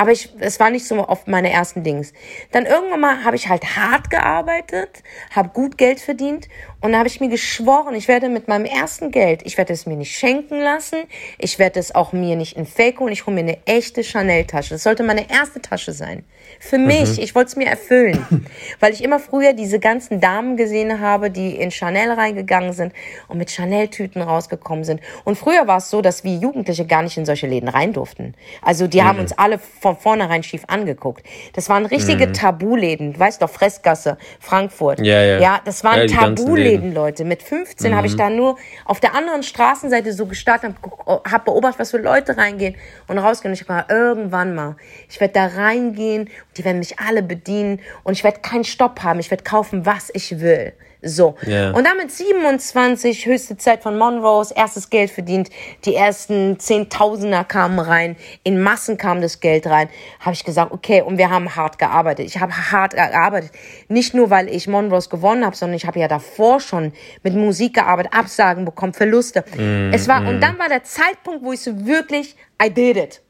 Aber 0.00 0.12
ich, 0.12 0.30
es 0.38 0.58
war 0.58 0.70
nicht 0.70 0.86
so 0.86 1.06
oft 1.06 1.28
meine 1.28 1.52
ersten 1.52 1.84
Dings. 1.84 2.14
Dann 2.52 2.64
irgendwann 2.64 3.00
mal 3.00 3.22
habe 3.22 3.36
ich 3.36 3.50
halt 3.50 3.76
hart 3.76 4.08
gearbeitet, 4.08 5.02
habe 5.30 5.50
gut 5.50 5.76
Geld 5.76 6.00
verdient 6.00 6.48
und 6.80 6.96
habe 6.96 7.06
ich 7.06 7.20
mir 7.20 7.28
geschworen, 7.28 7.94
ich 7.94 8.08
werde 8.08 8.30
mit 8.30 8.48
meinem 8.48 8.64
ersten 8.64 9.10
Geld, 9.10 9.42
ich 9.44 9.58
werde 9.58 9.74
es 9.74 9.84
mir 9.84 9.96
nicht 9.96 10.16
schenken 10.16 10.58
lassen, 10.58 11.00
ich 11.36 11.58
werde 11.58 11.78
es 11.78 11.94
auch 11.94 12.14
mir 12.14 12.34
nicht 12.36 12.56
in 12.56 12.64
Fake 12.64 12.98
holen, 12.98 13.12
ich 13.12 13.26
hole 13.26 13.34
mir 13.34 13.42
eine 13.42 13.58
echte 13.66 14.02
Chanel-Tasche. 14.02 14.70
Das 14.70 14.84
sollte 14.84 15.02
meine 15.02 15.30
erste 15.30 15.60
Tasche 15.60 15.92
sein. 15.92 16.24
Für 16.58 16.78
mich, 16.78 17.20
ich 17.20 17.34
wollte 17.34 17.48
es 17.48 17.56
mir 17.56 17.66
erfüllen. 17.66 18.46
Weil 18.80 18.92
ich 18.92 19.02
immer 19.02 19.18
früher 19.18 19.52
diese 19.52 19.78
ganzen 19.78 20.20
Damen 20.20 20.56
gesehen 20.56 21.00
habe, 21.00 21.30
die 21.30 21.56
in 21.56 21.70
Chanel 21.70 22.12
reingegangen 22.12 22.72
sind 22.72 22.92
und 23.28 23.38
mit 23.38 23.50
Chanel-Tüten 23.50 24.22
rausgekommen 24.22 24.84
sind. 24.84 25.00
Und 25.24 25.36
früher 25.36 25.66
war 25.66 25.78
es 25.78 25.90
so, 25.90 26.02
dass 26.02 26.24
wir 26.24 26.36
Jugendliche 26.36 26.86
gar 26.86 27.02
nicht 27.02 27.16
in 27.16 27.24
solche 27.24 27.46
Läden 27.46 27.68
rein 27.68 27.92
durften. 27.92 28.34
Also 28.62 28.86
die 28.86 29.02
haben 29.02 29.18
uns 29.18 29.32
alle 29.32 29.58
von 29.58 29.96
vornherein 29.96 30.42
schief 30.42 30.64
angeguckt. 30.66 31.24
Das 31.54 31.68
waren 31.68 31.86
richtige 31.86 32.32
Tabuläden. 32.32 33.12
Du 33.12 33.18
weißt 33.20 33.42
doch, 33.42 33.50
Fressgasse, 33.50 34.18
Frankfurt. 34.38 35.00
Ja, 35.00 35.22
ja. 35.22 35.38
Ja, 35.40 35.60
das 35.64 35.84
waren 35.84 36.08
Ja, 36.08 36.20
Tabuläden, 36.20 36.54
Läden. 36.54 36.94
Leute. 36.94 37.24
Mit 37.24 37.42
15 37.42 37.94
habe 37.94 38.06
ich 38.06 38.16
da 38.16 38.30
nur 38.30 38.56
auf 38.84 39.00
der 39.00 39.14
anderen 39.14 39.42
Straßenseite 39.42 40.12
so 40.12 40.26
gestartet, 40.26 40.74
habe 41.06 41.22
hab 41.30 41.44
beobachtet, 41.44 41.80
was 41.80 41.90
für 41.90 41.98
Leute 41.98 42.36
reingehen 42.36 42.76
und 43.08 43.18
rausgehen. 43.18 43.52
Und 43.52 43.60
ich 43.60 43.68
habe 43.68 43.92
irgendwann 43.92 44.54
mal, 44.54 44.76
ich 45.08 45.20
werde 45.20 45.34
da 45.34 45.46
reingehen, 45.46 46.28
die 46.56 46.64
werden 46.64 46.78
mich 46.78 46.98
alle 46.98 47.22
bedienen 47.22 47.80
und 48.02 48.12
ich 48.14 48.24
werde 48.24 48.40
keinen 48.40 48.64
Stopp 48.64 49.02
haben. 49.02 49.20
Ich 49.20 49.30
werde 49.30 49.44
kaufen, 49.44 49.86
was 49.86 50.10
ich 50.12 50.40
will. 50.40 50.72
So. 51.02 51.36
Ja. 51.46 51.70
Und 51.70 51.86
damit 51.86 52.10
27, 52.10 53.24
höchste 53.26 53.56
Zeit 53.56 53.82
von 53.82 53.96
Monrose, 53.96 54.54
erstes 54.54 54.90
Geld 54.90 55.10
verdient, 55.10 55.48
die 55.84 55.94
ersten 55.94 56.58
Zehntausender 56.58 57.44
kamen 57.44 57.78
rein, 57.78 58.16
in 58.42 58.60
Massen 58.60 58.98
kam 58.98 59.22
das 59.22 59.40
Geld 59.40 59.66
rein, 59.66 59.88
habe 60.20 60.34
ich 60.34 60.44
gesagt, 60.44 60.72
okay, 60.72 61.02
und 61.02 61.16
wir 61.16 61.30
haben 61.30 61.56
hart 61.56 61.78
gearbeitet. 61.78 62.26
Ich 62.26 62.38
habe 62.38 62.52
hart 62.52 62.94
gearbeitet, 62.94 63.52
nicht 63.88 64.14
nur, 64.14 64.30
weil 64.30 64.48
ich 64.48 64.68
Monrose 64.68 65.08
gewonnen 65.08 65.44
habe, 65.44 65.56
sondern 65.56 65.76
ich 65.76 65.86
habe 65.86 65.98
ja 65.98 66.08
davor 66.08 66.60
schon 66.60 66.92
mit 67.22 67.34
Musik 67.34 67.74
gearbeitet, 67.74 68.12
Absagen 68.12 68.64
bekommen, 68.64 68.92
Verluste. 68.92 69.44
es 69.92 70.06
war, 70.08 70.26
und 70.26 70.40
dann 70.40 70.58
war 70.58 70.68
der 70.68 70.84
Zeitpunkt, 70.84 71.44
wo 71.44 71.52
ich 71.52 71.60
so 71.60 71.86
wirklich, 71.86 72.36
I 72.62 72.68
did 72.68 72.96
it. 72.96 73.22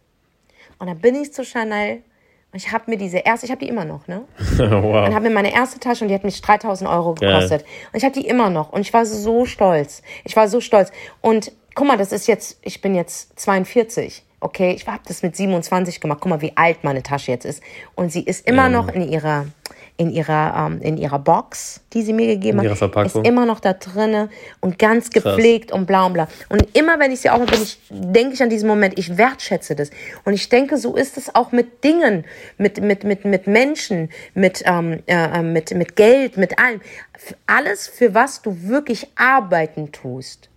Und 0.78 0.88
dann 0.88 0.98
bin 0.98 1.14
ich 1.14 1.32
zu 1.32 1.44
Chanel 1.44 2.02
ich 2.52 2.72
habe 2.72 2.90
mir 2.90 2.96
diese 2.96 3.18
erste, 3.18 3.46
ich 3.46 3.52
habe 3.52 3.60
die 3.60 3.68
immer 3.68 3.84
noch, 3.84 4.08
ne? 4.08 4.22
Und 4.58 4.82
wow. 4.82 5.12
habe 5.12 5.28
mir 5.28 5.34
meine 5.34 5.52
erste 5.52 5.78
Tasche 5.78 6.04
und 6.04 6.08
die 6.08 6.14
hat 6.14 6.24
mich 6.24 6.40
3000 6.40 6.90
Euro 6.90 7.14
gekostet. 7.14 7.64
Und 7.92 7.98
ich 7.98 8.04
habe 8.04 8.14
die 8.14 8.26
immer 8.26 8.50
noch 8.50 8.72
und 8.72 8.80
ich 8.80 8.92
war 8.92 9.06
so 9.06 9.46
stolz. 9.46 10.02
Ich 10.24 10.34
war 10.34 10.48
so 10.48 10.60
stolz. 10.60 10.90
Und 11.20 11.52
guck 11.74 11.86
mal, 11.86 11.96
das 11.96 12.12
ist 12.12 12.26
jetzt, 12.26 12.58
ich 12.62 12.80
bin 12.80 12.94
jetzt 12.94 13.38
42. 13.38 14.24
Okay, 14.40 14.72
ich 14.72 14.86
habe 14.86 15.02
das 15.06 15.22
mit 15.22 15.36
27 15.36 16.00
gemacht. 16.00 16.18
Guck 16.20 16.30
mal, 16.30 16.40
wie 16.40 16.56
alt 16.56 16.82
meine 16.82 17.02
Tasche 17.02 17.30
jetzt 17.30 17.44
ist. 17.44 17.62
Und 17.94 18.10
sie 18.10 18.22
ist 18.22 18.46
immer 18.48 18.68
noch 18.68 18.88
in 18.88 19.08
ihrer, 19.08 19.46
in 20.00 20.10
ihrer, 20.10 20.66
ähm, 20.66 20.80
in 20.80 20.96
ihrer 20.96 21.18
Box, 21.18 21.82
die 21.92 22.00
sie 22.00 22.14
mir 22.14 22.26
gegeben 22.26 22.54
In 22.54 22.58
hat. 22.60 22.64
ihrer 22.64 22.76
Verpackung. 22.76 23.22
Ist 23.22 23.28
immer 23.28 23.44
noch 23.44 23.60
da 23.60 23.74
drinne 23.74 24.30
und 24.60 24.78
ganz 24.78 25.10
gepflegt 25.10 25.72
und 25.72 25.84
bla 25.84 26.06
und 26.06 26.14
bla. 26.14 26.26
Und 26.48 26.74
immer 26.74 26.98
wenn 26.98 27.12
ich 27.12 27.20
sie 27.20 27.28
auch 27.28 27.44
bin, 27.44 27.62
ich 27.62 27.78
denke 27.90 28.32
ich 28.32 28.42
an 28.42 28.48
diesen 28.48 28.66
Moment, 28.66 28.98
ich 28.98 29.18
wertschätze 29.18 29.76
das. 29.76 29.90
Und 30.24 30.32
ich 30.32 30.48
denke, 30.48 30.78
so 30.78 30.96
ist 30.96 31.18
es 31.18 31.34
auch 31.34 31.52
mit 31.52 31.84
Dingen, 31.84 32.24
mit, 32.56 32.80
mit, 32.80 33.04
mit, 33.04 33.26
mit 33.26 33.46
Menschen, 33.46 34.08
mit, 34.32 34.62
ähm, 34.64 35.02
äh, 35.06 35.42
mit, 35.42 35.74
mit 35.74 35.96
Geld, 35.96 36.38
mit 36.38 36.58
allem. 36.58 36.80
Alles, 37.46 37.86
für 37.86 38.14
was 38.14 38.40
du 38.40 38.56
wirklich 38.62 39.06
arbeiten 39.16 39.92
tust 39.92 40.48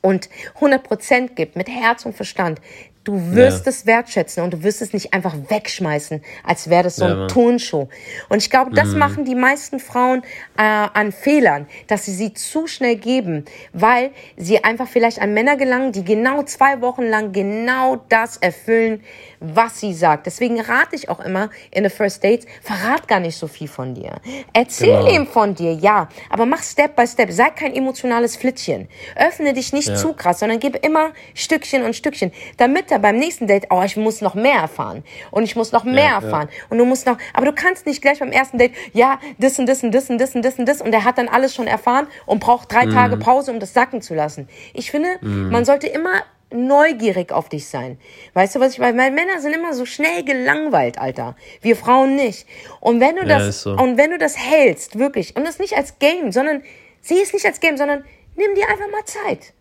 und 0.00 0.28
100% 0.60 1.30
gibt, 1.34 1.56
mit 1.56 1.68
Herz 1.68 2.06
und 2.06 2.14
Verstand, 2.14 2.60
du 3.04 3.34
wirst 3.34 3.66
Ja. 3.66 3.70
es 3.70 3.86
wertschätzen 3.86 4.42
und 4.42 4.52
du 4.54 4.62
wirst 4.62 4.82
es 4.82 4.92
nicht 4.92 5.12
einfach 5.14 5.34
wegschmeißen, 5.48 6.22
als 6.42 6.70
wäre 6.70 6.84
das 6.84 6.96
so 6.96 7.04
Ja, 7.04 7.22
ein. 7.22 7.28
Turnschuh. 7.28 7.86
Und 8.28 8.38
ich 8.38 8.50
glaube, 8.50 8.70
das 8.74 8.94
machen 8.94 9.24
die 9.24 9.34
meisten 9.34 9.78
Frauen 9.78 10.22
äh, 10.56 10.62
an 10.62 11.12
Fehlern, 11.12 11.66
dass 11.86 12.06
sie 12.06 12.12
sie 12.14 12.32
zu 12.34 12.66
schnell 12.66 12.96
geben, 12.96 13.44
weil 13.72 14.10
sie 14.36 14.64
einfach 14.64 14.88
vielleicht 14.88 15.20
an 15.20 15.34
Männer 15.34 15.56
gelangen, 15.56 15.92
die 15.92 16.04
genau 16.04 16.42
zwei 16.44 16.80
Wochen 16.80 17.02
lang 17.02 17.32
genau 17.32 17.96
das 18.08 18.38
erfüllen, 18.38 19.02
was 19.40 19.80
sie 19.80 19.92
sagt. 19.92 20.26
Deswegen 20.26 20.58
rate 20.60 20.96
ich 20.96 21.08
auch 21.10 21.20
immer 21.20 21.50
in 21.70 21.84
the 21.84 21.90
First 21.90 22.24
Dates, 22.24 22.46
verrat 22.62 23.06
gar 23.08 23.20
nicht 23.20 23.36
so 23.36 23.46
viel 23.46 23.68
von 23.68 23.94
dir. 23.94 24.12
Erzähl 24.52 24.88
Genau. 24.96 25.10
ihm 25.10 25.26
von 25.26 25.54
dir, 25.54 25.74
ja, 25.74 26.08
aber 26.30 26.46
mach 26.46 26.62
Step 26.62 26.96
by 26.96 27.06
Step. 27.06 27.30
Sei 27.30 27.50
kein 27.50 27.74
emotionales 27.74 28.36
Flittchen. 28.36 28.88
Öffne 29.16 29.52
dich 29.52 29.72
nicht 29.72 29.88
Ja. 29.88 29.94
zu 29.96 30.14
krass, 30.14 30.38
sondern 30.40 30.58
gib 30.60 30.84
immer 30.86 31.10
Stückchen 31.34 31.82
und 31.84 31.94
Stückchen, 31.94 32.32
damit 32.56 32.90
später 32.94 32.98
beim 33.02 33.18
nächsten 33.18 33.46
Date, 33.46 33.66
oh, 33.70 33.82
ich 33.84 33.96
muss 33.96 34.20
noch 34.20 34.34
mehr 34.34 34.60
erfahren 34.60 35.04
und 35.30 35.42
ich 35.44 35.56
muss 35.56 35.72
noch 35.72 35.84
mehr 35.84 36.04
Ja, 36.04 36.14
erfahren 36.14 36.48
und 36.70 36.78
du 36.78 36.84
musst 36.84 37.06
noch, 37.06 37.18
aber 37.32 37.46
du 37.46 37.52
kannst 37.52 37.86
nicht 37.86 38.00
gleich 38.02 38.20
beim 38.20 38.30
ersten 38.32 38.58
Date, 38.58 38.72
ja, 38.92 39.18
das 39.38 39.58
und 39.58 39.66
das 39.66 39.82
und 39.82 39.92
das 39.92 40.10
und 40.10 40.18
das 40.18 40.34
und 40.34 40.42
das 40.44 40.58
und 40.58 40.66
das 40.66 40.80
und 40.80 40.92
der 40.92 41.04
hat 41.04 41.18
dann 41.18 41.28
alles 41.28 41.54
schon 41.54 41.66
erfahren 41.66 42.06
und 42.26 42.40
braucht 42.40 42.72
drei 42.72 42.86
Tage 42.86 43.16
Pause, 43.16 43.50
um 43.52 43.60
das 43.60 43.74
sacken 43.74 44.00
zu 44.02 44.14
lassen. 44.14 44.48
Ich 44.72 44.90
finde, 44.90 45.18
man 45.22 45.64
sollte 45.64 45.86
immer 45.86 46.22
neugierig 46.50 47.32
auf 47.32 47.48
dich 47.48 47.66
sein. 47.66 47.98
Weißt 48.34 48.54
du, 48.54 48.60
was 48.60 48.74
ich 48.74 48.78
meine? 48.78 48.96
Weil 48.96 49.10
Männer 49.10 49.40
sind 49.40 49.54
immer 49.54 49.74
so 49.74 49.86
schnell 49.86 50.22
gelangweilt, 50.24 50.98
Alter. 50.98 51.34
Wir 51.62 51.74
Frauen 51.74 52.14
nicht. 52.14 52.46
Und 52.80 53.00
wenn 53.00 53.16
du 53.16 53.22
Ja, 53.22 53.38
das 53.38 53.48
ist 53.48 53.62
so. 53.62 53.72
und 53.72 53.96
wenn 53.98 54.10
du 54.10 54.18
das 54.18 54.36
hältst, 54.38 54.98
wirklich, 54.98 55.34
und 55.36 55.44
das 55.44 55.58
nicht 55.58 55.76
als 55.76 55.98
Game, 55.98 56.30
sondern 56.30 56.62
sieh 57.00 57.20
es 57.20 57.32
nicht 57.32 57.44
als 57.46 57.58
Game, 57.60 57.76
sondern 57.76 58.04
nimm 58.36 58.54
dir 58.54 58.68
einfach 58.68 58.88
mal 58.92 59.04
Zeit. 59.04 59.52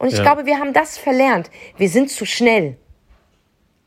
Und 0.00 0.08
ich 0.08 0.14
Ja. 0.16 0.22
glaube, 0.22 0.46
wir 0.46 0.58
haben 0.58 0.72
das 0.72 0.96
verlernt. 0.98 1.50
Wir 1.76 1.88
sind 1.90 2.10
zu 2.10 2.24
schnell. 2.24 2.76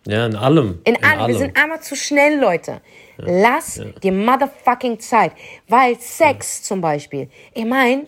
Ja, 0.06 0.26
in 0.28 0.36
allem. 0.36 0.80
In 0.86 1.04
allem. 1.04 1.28
Wir 1.28 1.38
sind 1.40 1.58
einfach 1.58 1.80
zu 1.80 1.96
schnell, 1.96 2.40
Leute. 2.40 2.82
Lass 3.18 3.82
dir 4.04 4.12
motherfucking 4.12 5.00
Zeit. 5.00 5.32
Weil 5.68 6.00
Sex 6.00 6.62
zum 6.62 6.82
Beispiel, 6.82 7.30
ich 7.54 7.66
meine, 7.66 8.06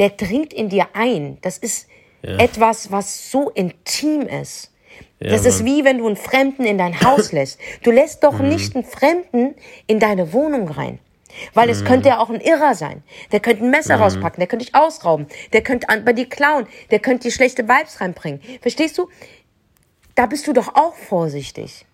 der 0.00 0.10
dringt 0.10 0.52
in 0.52 0.68
dir 0.68 0.88
ein. 0.94 1.38
Das 1.42 1.58
ist 1.58 1.86
etwas, 2.22 2.90
was 2.90 3.30
so 3.30 3.50
intim 3.50 4.22
ist. 4.22 4.72
das 5.20 5.44
ist 5.46 5.64
wie 5.64 5.84
wenn 5.84 5.98
du 5.98 6.06
einen 6.06 6.16
Fremden 6.16 6.64
in 6.64 6.76
dein 6.78 7.00
Haus 7.02 7.30
lässt. 7.32 7.60
Du 7.82 7.90
lässt 7.92 8.24
doch 8.24 8.38
nicht 8.40 8.74
einen 8.74 8.84
Fremden 8.84 9.54
in 9.86 10.00
deine 10.00 10.32
Wohnung 10.32 10.68
rein. 10.68 10.98
Weil 11.52 11.68
es 11.70 11.84
könnte 11.84 12.08
ja 12.08 12.18
auch 12.18 12.30
ein 12.30 12.40
Irrer 12.40 12.74
sein. 12.74 13.02
Der 13.32 13.40
könnte 13.40 13.64
ein 13.64 13.70
Messer 13.70 13.96
rauspacken, 13.96 14.40
der 14.40 14.46
könnte 14.46 14.64
dich 14.64 14.74
ausrauben, 14.74 15.26
der 15.52 15.62
könnte 15.62 15.86
bei 16.04 16.12
dir 16.12 16.28
klauen, 16.28 16.66
der 16.90 16.98
könnte 16.98 17.24
dir 17.24 17.32
schlechte 17.32 17.68
Vibes 17.68 18.00
reinbringen. 18.00 18.40
Verstehst 18.60 18.98
du? 18.98 19.08
Da 20.14 20.26
bist 20.26 20.46
du 20.46 20.52
doch 20.52 20.74
auch 20.74 20.94
vorsichtig. 20.94 21.86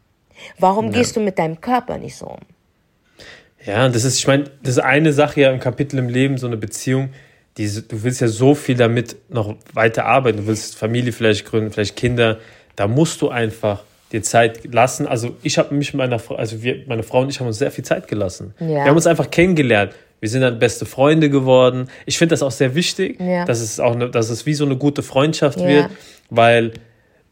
Warum 0.58 0.92
gehst 0.92 1.16
du 1.16 1.20
mit 1.20 1.38
deinem 1.38 1.60
Körper 1.60 1.98
nicht 1.98 2.16
so 2.16 2.26
um? 2.26 2.40
Ja, 3.64 3.88
das 3.88 4.04
ist, 4.04 4.18
ich 4.18 4.26
meine, 4.26 4.44
das 4.62 4.76
ist 4.76 4.78
eine 4.78 5.12
Sache 5.12 5.42
ja 5.42 5.50
im 5.50 5.60
Kapitel 5.60 5.98
im 5.98 6.08
Leben, 6.08 6.38
so 6.38 6.46
eine 6.46 6.56
Beziehung, 6.56 7.10
die, 7.56 7.66
du 7.66 8.02
willst 8.02 8.20
ja 8.20 8.28
so 8.28 8.54
viel 8.54 8.76
damit 8.76 9.16
noch 9.28 9.56
weiter 9.74 10.06
arbeiten. 10.06 10.38
Du 10.38 10.46
willst 10.46 10.76
Familie 10.76 11.12
vielleicht 11.12 11.44
gründen, 11.44 11.70
vielleicht 11.70 11.96
Kinder. 11.96 12.38
Da 12.76 12.88
musst 12.88 13.20
du 13.20 13.28
einfach 13.28 13.84
dir 14.12 14.22
Zeit 14.22 14.72
lassen. 14.72 15.06
Also 15.06 15.36
ich 15.42 15.58
habe 15.58 15.74
mich 15.74 15.92
mit 15.92 15.98
meiner 15.98 16.18
Frau, 16.18 16.34
also 16.36 16.62
wir, 16.62 16.82
meine 16.86 17.02
Frau 17.02 17.20
und 17.20 17.30
ich 17.30 17.40
haben 17.40 17.46
uns 17.46 17.58
sehr 17.58 17.70
viel 17.70 17.84
Zeit 17.84 18.08
gelassen. 18.08 18.54
Ja. 18.58 18.66
Wir 18.68 18.84
haben 18.84 18.96
uns 18.96 19.06
einfach 19.06 19.30
kennengelernt. 19.30 19.92
Wir 20.20 20.28
sind 20.28 20.42
dann 20.42 20.58
beste 20.58 20.84
Freunde 20.84 21.30
geworden. 21.30 21.88
Ich 22.06 22.18
finde 22.18 22.32
das 22.34 22.42
auch 22.42 22.50
sehr 22.50 22.74
wichtig, 22.74 23.18
Ja. 23.20 23.44
dass 23.44 23.60
es 23.60 23.80
auch, 23.80 23.94
eine, 23.94 24.10
dass 24.10 24.28
es 24.30 24.44
wie 24.46 24.54
so 24.54 24.64
eine 24.64 24.76
gute 24.76 25.02
Freundschaft 25.02 25.60
Ja. 25.60 25.66
wird, 25.66 25.90
weil 26.28 26.72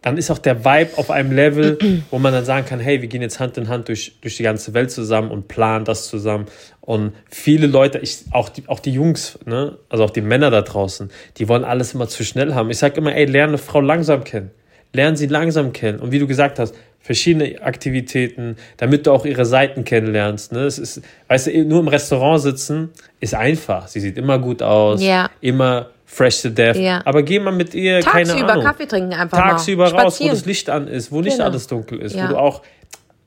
dann 0.00 0.16
ist 0.16 0.30
auch 0.30 0.38
der 0.38 0.64
Vibe 0.64 0.90
auf 0.96 1.10
einem 1.10 1.32
Level, 1.32 1.76
wo 2.12 2.20
man 2.20 2.32
dann 2.32 2.44
sagen 2.44 2.64
kann, 2.64 2.78
hey, 2.78 3.02
wir 3.02 3.08
gehen 3.08 3.20
jetzt 3.20 3.40
Hand 3.40 3.58
in 3.58 3.68
Hand 3.68 3.88
durch, 3.88 4.12
durch 4.20 4.36
die 4.36 4.44
ganze 4.44 4.72
Welt 4.72 4.92
zusammen 4.92 5.32
und 5.32 5.48
planen 5.48 5.84
das 5.84 6.06
zusammen. 6.08 6.46
Und 6.80 7.12
viele 7.28 7.66
Leute, 7.66 7.98
ich, 7.98 8.18
auch, 8.30 8.48
die, 8.48 8.62
auch 8.68 8.78
die 8.78 8.92
Jungs, 8.92 9.38
ne, 9.44 9.76
also 9.88 10.04
auch 10.04 10.10
die 10.10 10.20
Männer 10.20 10.50
da 10.52 10.62
draußen, 10.62 11.10
die 11.36 11.48
wollen 11.48 11.64
alles 11.64 11.94
immer 11.94 12.06
zu 12.06 12.24
schnell 12.24 12.54
haben. 12.54 12.70
Ich 12.70 12.78
sage 12.78 12.96
immer, 12.98 13.12
ey, 13.14 13.24
lerne 13.24 13.48
eine 13.54 13.58
Frau 13.58 13.80
langsam 13.80 14.22
kennen. 14.22 14.52
Lern 14.92 15.16
sie 15.16 15.26
langsam 15.26 15.72
kennen. 15.72 16.00
Und 16.00 16.12
wie 16.12 16.18
du 16.18 16.26
gesagt 16.26 16.58
hast, 16.58 16.74
verschiedene 17.00 17.62
Aktivitäten, 17.62 18.56
damit 18.76 19.06
du 19.06 19.12
auch 19.12 19.24
ihre 19.24 19.46
Seiten 19.46 19.84
kennenlernst. 19.84 20.52
Ne? 20.52 20.60
Es 20.60 20.78
ist, 20.78 21.00
weißt 21.28 21.46
du, 21.48 21.64
nur 21.64 21.80
im 21.80 21.88
Restaurant 21.88 22.40
sitzen 22.42 22.90
ist 23.20 23.34
einfach. 23.34 23.88
Sie 23.88 24.00
sieht 24.00 24.18
immer 24.18 24.38
gut 24.38 24.62
aus, 24.62 25.02
Ja. 25.02 25.30
immer 25.40 25.90
fresh 26.04 26.42
to 26.42 26.48
death. 26.48 26.76
Ja. 26.76 27.02
Aber 27.04 27.22
geh 27.22 27.38
mal 27.38 27.52
mit 27.52 27.74
ihr, 27.74 28.00
keine 28.00 28.28
Tagsüber 28.30 28.52
Ahnung 28.52 28.64
Kaffee 28.64 28.86
trinken 28.86 29.12
einfach 29.14 29.38
tagsüber 29.38 29.84
mal. 29.84 29.92
raus, 29.92 30.04
wo 30.04 30.08
Spazieren. 30.24 30.34
das 30.36 30.44
Licht 30.46 30.70
an 30.70 30.88
ist, 30.88 31.12
wo 31.12 31.20
nicht 31.20 31.34
Genau. 31.36 31.44
alles 31.48 31.66
dunkel 31.66 32.00
ist, 32.00 32.16
Ja. 32.16 32.24
wo 32.24 32.32
du 32.32 32.38
auch 32.38 32.62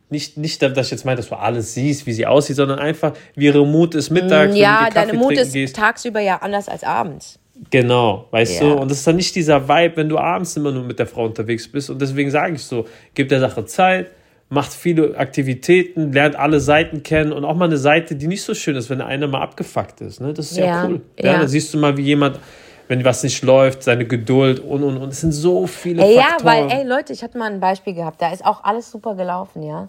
nicht, 0.09 0.35
nicht, 0.37 0.61
dass 0.61 0.87
ich 0.87 0.91
jetzt 0.91 1.05
meine, 1.05 1.17
dass 1.17 1.29
du 1.29 1.35
alles 1.35 1.73
siehst, 1.73 2.05
wie 2.05 2.11
sie 2.13 2.25
aussieht, 2.25 2.57
sondern 2.57 2.79
einfach, 2.79 3.13
wie 3.35 3.45
ihre 3.45 3.65
Mut 3.65 3.95
ist 3.95 4.09
mittags, 4.09 4.49
wenn 4.49 4.51
du 4.51 4.57
Ja, 4.57 4.85
dir 4.89 4.93
deine 4.93 5.13
Mut 5.13 5.33
ist 5.37 5.53
gehst. 5.53 5.75
tagsüber 5.75 6.19
ja 6.19 6.37
anders 6.37 6.67
als 6.67 6.83
abends. 6.83 7.39
Genau, 7.69 8.27
weißt 8.31 8.61
Ja. 8.61 8.69
du? 8.75 8.81
Und 8.81 8.89
das 8.91 8.99
ist 8.99 9.07
dann 9.07 9.15
nicht 9.17 9.35
dieser 9.35 9.67
Vibe, 9.69 9.97
wenn 9.97 10.09
du 10.09 10.17
abends 10.17 10.57
immer 10.57 10.71
nur 10.71 10.83
mit 10.83 10.97
der 10.99 11.05
Frau 11.07 11.25
unterwegs 11.25 11.71
bist. 11.71 11.89
Und 11.89 12.01
deswegen 12.01 12.31
sage 12.31 12.55
ich 12.55 12.63
so, 12.63 12.85
gib 13.13 13.29
der 13.29 13.39
Sache 13.39 13.65
Zeit, 13.65 14.07
macht 14.49 14.73
viele 14.73 15.15
Aktivitäten, 15.17 16.11
lernt 16.11 16.35
alle 16.35 16.59
Seiten 16.59 17.03
kennen 17.03 17.31
und 17.31 17.45
auch 17.45 17.55
mal 17.55 17.65
eine 17.65 17.77
Seite, 17.77 18.15
die 18.15 18.27
nicht 18.27 18.43
so 18.43 18.53
schön 18.53 18.75
ist, 18.75 18.89
wenn 18.89 18.99
einer 18.99 19.27
mal 19.27 19.41
abgefuckt 19.41 20.01
ist. 20.01 20.19
Ne? 20.19 20.33
Das 20.33 20.51
ist 20.51 20.57
ja, 20.57 20.65
Ja, 20.65 20.85
cool. 20.87 21.01
Ja, 21.19 21.33
ja. 21.33 21.37
Dann 21.39 21.47
siehst 21.47 21.73
du 21.73 21.77
mal, 21.77 21.95
wie 21.97 22.01
jemand, 22.01 22.39
wenn 22.87 23.05
was 23.05 23.23
nicht 23.23 23.43
läuft, 23.43 23.83
seine 23.83 24.05
Geduld 24.05 24.59
und 24.59 24.83
und 24.83 24.97
und. 24.97 25.09
Es 25.13 25.21
sind 25.21 25.31
so 25.31 25.67
viele 25.67 26.03
Ey, 26.03 26.15
ja, 26.15 26.23
Faktoren. 26.23 26.69
weil, 26.69 26.79
ey, 26.79 26.85
Leute, 26.87 27.13
ich 27.13 27.23
hatte 27.23 27.37
mal 27.37 27.49
ein 27.49 27.59
Beispiel 27.61 27.93
gehabt, 27.93 28.21
da 28.21 28.33
ist 28.33 28.43
auch 28.43 28.63
alles 28.65 28.91
super 28.91 29.15
gelaufen, 29.15 29.63
ja. 29.63 29.87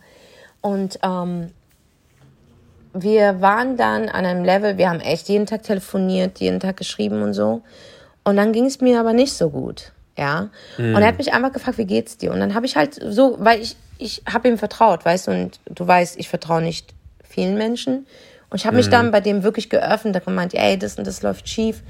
Und 0.60 0.98
ähm, 1.02 1.48
wir 2.92 3.40
waren 3.40 3.76
dann 3.76 4.08
an 4.08 4.26
einem 4.26 4.44
Level, 4.44 4.78
wir 4.78 4.88
haben 4.88 5.00
echt 5.00 5.28
jeden 5.28 5.46
Tag 5.46 5.62
telefoniert, 5.62 6.38
jeden 6.40 6.60
Tag 6.60 6.76
geschrieben 6.76 7.22
und 7.22 7.34
so. 7.34 7.62
Und 8.24 8.36
dann 8.36 8.52
ging 8.52 8.66
es 8.66 8.80
mir 8.80 9.00
aber 9.00 9.12
nicht 9.12 9.32
so 9.32 9.50
gut, 9.50 9.92
ja. 10.16 10.50
Und 10.94 11.02
er 11.02 11.06
hat 11.06 11.18
mich 11.18 11.32
einfach 11.32 11.52
gefragt, 11.52 11.78
wie 11.78 11.86
geht's 11.86 12.18
dir? 12.18 12.32
Und 12.32 12.40
dann 12.40 12.54
habe 12.54 12.66
ich 12.66 12.76
halt 12.76 12.98
so, 13.02 13.36
weil 13.40 13.60
ich, 13.60 13.76
ich 13.98 14.22
habe 14.32 14.48
ihm 14.48 14.58
vertraut, 14.58 15.04
weißt 15.04 15.26
du, 15.26 15.30
und 15.32 15.60
du 15.66 15.86
weißt, 15.86 16.18
ich 16.18 16.28
vertraue 16.28 16.62
nicht 16.62 16.94
vielen 17.24 17.56
Menschen. 17.56 18.06
Und 18.50 18.60
ich 18.60 18.66
habe 18.66 18.76
mich 18.76 18.90
dann 18.90 19.10
bei 19.10 19.20
dem 19.20 19.42
wirklich 19.42 19.70
geöffnet, 19.70 20.14
da 20.14 20.18
gemeint, 20.18 20.52
ey, 20.54 20.78
das 20.78 20.98
und 20.98 21.06
das 21.06 21.22
läuft 21.22 21.48
schief 21.48 21.82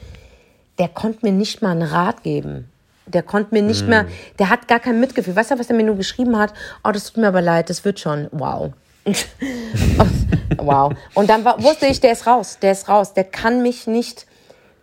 der 0.78 0.88
konnte 0.88 1.20
mir 1.22 1.32
nicht 1.32 1.62
mal 1.62 1.72
einen 1.72 1.82
Rat 1.82 2.22
geben. 2.22 2.68
Der 3.06 3.22
konnte 3.22 3.54
mir 3.54 3.62
nicht 3.62 3.86
mehr, 3.88 4.06
der 4.38 4.48
hat 4.48 4.68
gar 4.68 4.80
kein 4.80 5.00
Mitgefühl. 5.00 5.34
Weißt 5.34 5.50
du, 5.50 5.58
was 5.58 5.68
er 5.68 5.76
mir 5.76 5.84
nur 5.84 5.96
geschrieben 5.96 6.38
hat? 6.38 6.54
Oh, 6.84 6.90
das 6.92 7.12
tut 7.12 7.18
mir 7.18 7.28
aber 7.28 7.42
leid, 7.42 7.68
das 7.68 7.84
wird 7.84 7.98
schon. 7.98 8.28
Wow. 8.30 8.72
wow. 10.58 10.92
Und 11.14 11.28
dann 11.30 11.44
war, 11.44 11.62
wusste 11.62 11.86
ich, 11.86 12.00
der 12.00 12.12
ist 12.12 12.26
raus, 12.26 12.58
der 12.60 12.72
ist 12.72 12.88
raus. 12.88 13.14
Der 13.14 13.24
kann 13.24 13.62
mich 13.62 13.86
nicht, 13.86 14.26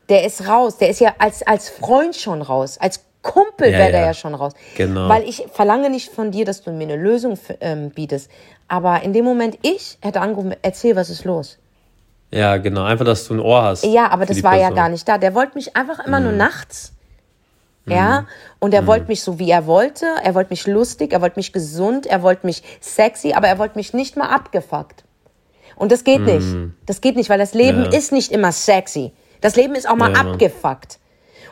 der 0.09 0.25
ist 0.25 0.47
raus. 0.47 0.77
Der 0.77 0.89
ist 0.89 0.99
ja 0.99 1.15
als, 1.19 1.45
als 1.45 1.69
Freund 1.69 2.15
schon 2.15 2.41
raus. 2.41 2.77
Als 2.79 3.01
Kumpel 3.21 3.71
Ja, 3.71 3.77
wäre 3.79 3.91
der 3.91 4.01
ja. 4.01 4.05
ja 4.07 4.13
schon 4.13 4.33
raus. 4.35 4.53
Genau. 4.77 5.09
Weil 5.09 5.23
ich 5.27 5.45
verlange 5.53 5.89
nicht 5.89 6.11
von 6.11 6.31
dir, 6.31 6.45
dass 6.45 6.61
du 6.61 6.71
mir 6.71 6.83
eine 6.85 6.95
Lösung 6.95 7.37
ähm, 7.61 7.89
bietest. 7.91 8.29
Aber 8.67 9.01
in 9.03 9.13
dem 9.13 9.25
Moment, 9.25 9.57
ich 9.61 9.97
hätte 10.01 10.21
angerufen, 10.21 10.55
erzähl, 10.61 10.95
was 10.95 11.09
ist 11.09 11.25
los. 11.25 11.57
Ja, 12.31 12.57
genau. 12.57 12.83
Einfach, 12.83 13.05
dass 13.05 13.27
du 13.27 13.33
ein 13.33 13.39
Ohr 13.39 13.63
hast. 13.63 13.83
Ja, 13.85 14.09
aber 14.11 14.25
das 14.25 14.43
war 14.43 14.53
ja 14.53 14.59
Person. 14.67 14.75
gar 14.75 14.89
nicht 14.89 15.07
da. 15.07 15.17
Der 15.17 15.33
wollte 15.33 15.55
mich 15.55 15.75
einfach 15.75 16.05
immer 16.05 16.19
Mhm. 16.19 16.25
nur 16.27 16.33
nachts. 16.33 16.93
Ja, 17.89 18.25
und 18.59 18.73
er 18.73 18.85
wollte 18.87 19.07
mich 19.07 19.21
so, 19.23 19.39
wie 19.39 19.49
er 19.51 19.65
wollte. 19.65 20.05
Er 20.23 20.35
wollte 20.35 20.49
mich 20.51 20.67
lustig, 20.67 21.13
er 21.13 21.21
wollte 21.21 21.37
mich 21.37 21.51
gesund, 21.53 22.05
er 22.05 22.21
wollte 22.23 22.45
mich 22.45 22.63
sexy, 22.81 23.33
aber 23.33 23.47
er 23.47 23.57
wollte 23.59 23.77
mich 23.77 23.93
nicht 23.93 24.15
mal 24.17 24.27
abgefuckt. 24.29 25.03
Und 25.75 25.91
das 25.91 26.03
geht 26.03 26.21
nicht. 26.21 26.45
Das 26.85 26.99
geht 27.01 27.15
nicht, 27.15 27.29
weil 27.29 27.39
das 27.39 27.53
Leben 27.53 27.79
Mhm. 27.79 27.91
Ja. 27.91 27.97
ist 27.97 28.11
nicht 28.11 28.31
immer 28.31 28.51
sexy. 28.51 29.13
Das 29.41 29.55
Leben 29.55 29.75
ist 29.75 29.87
auch 29.89 29.95
mal 29.95 30.11
Ja, 30.13 30.19
abgefuckt. 30.21 30.99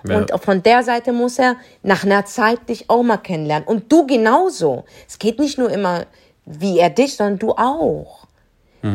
Ja. 0.08 0.18
Und 0.18 0.32
von 0.44 0.62
der 0.64 0.84
Seite 0.84 1.12
muss 1.14 1.40
er 1.40 1.56
nach 1.82 2.04
einer 2.04 2.26
Zeit 2.26 2.68
dich 2.70 2.90
auch 2.90 3.04
mal 3.04 3.18
kennenlernen. 3.18 3.68
Und 3.68 3.92
du 3.92 4.06
genauso. 4.06 4.84
Es 5.08 5.18
geht 5.18 5.40
nicht 5.40 5.58
nur 5.58 5.70
immer 5.70 6.06
wie 6.46 6.80
er 6.80 6.90
dich, 6.90 7.16
sondern 7.16 7.40
du 7.40 7.52
auch. 7.52 8.26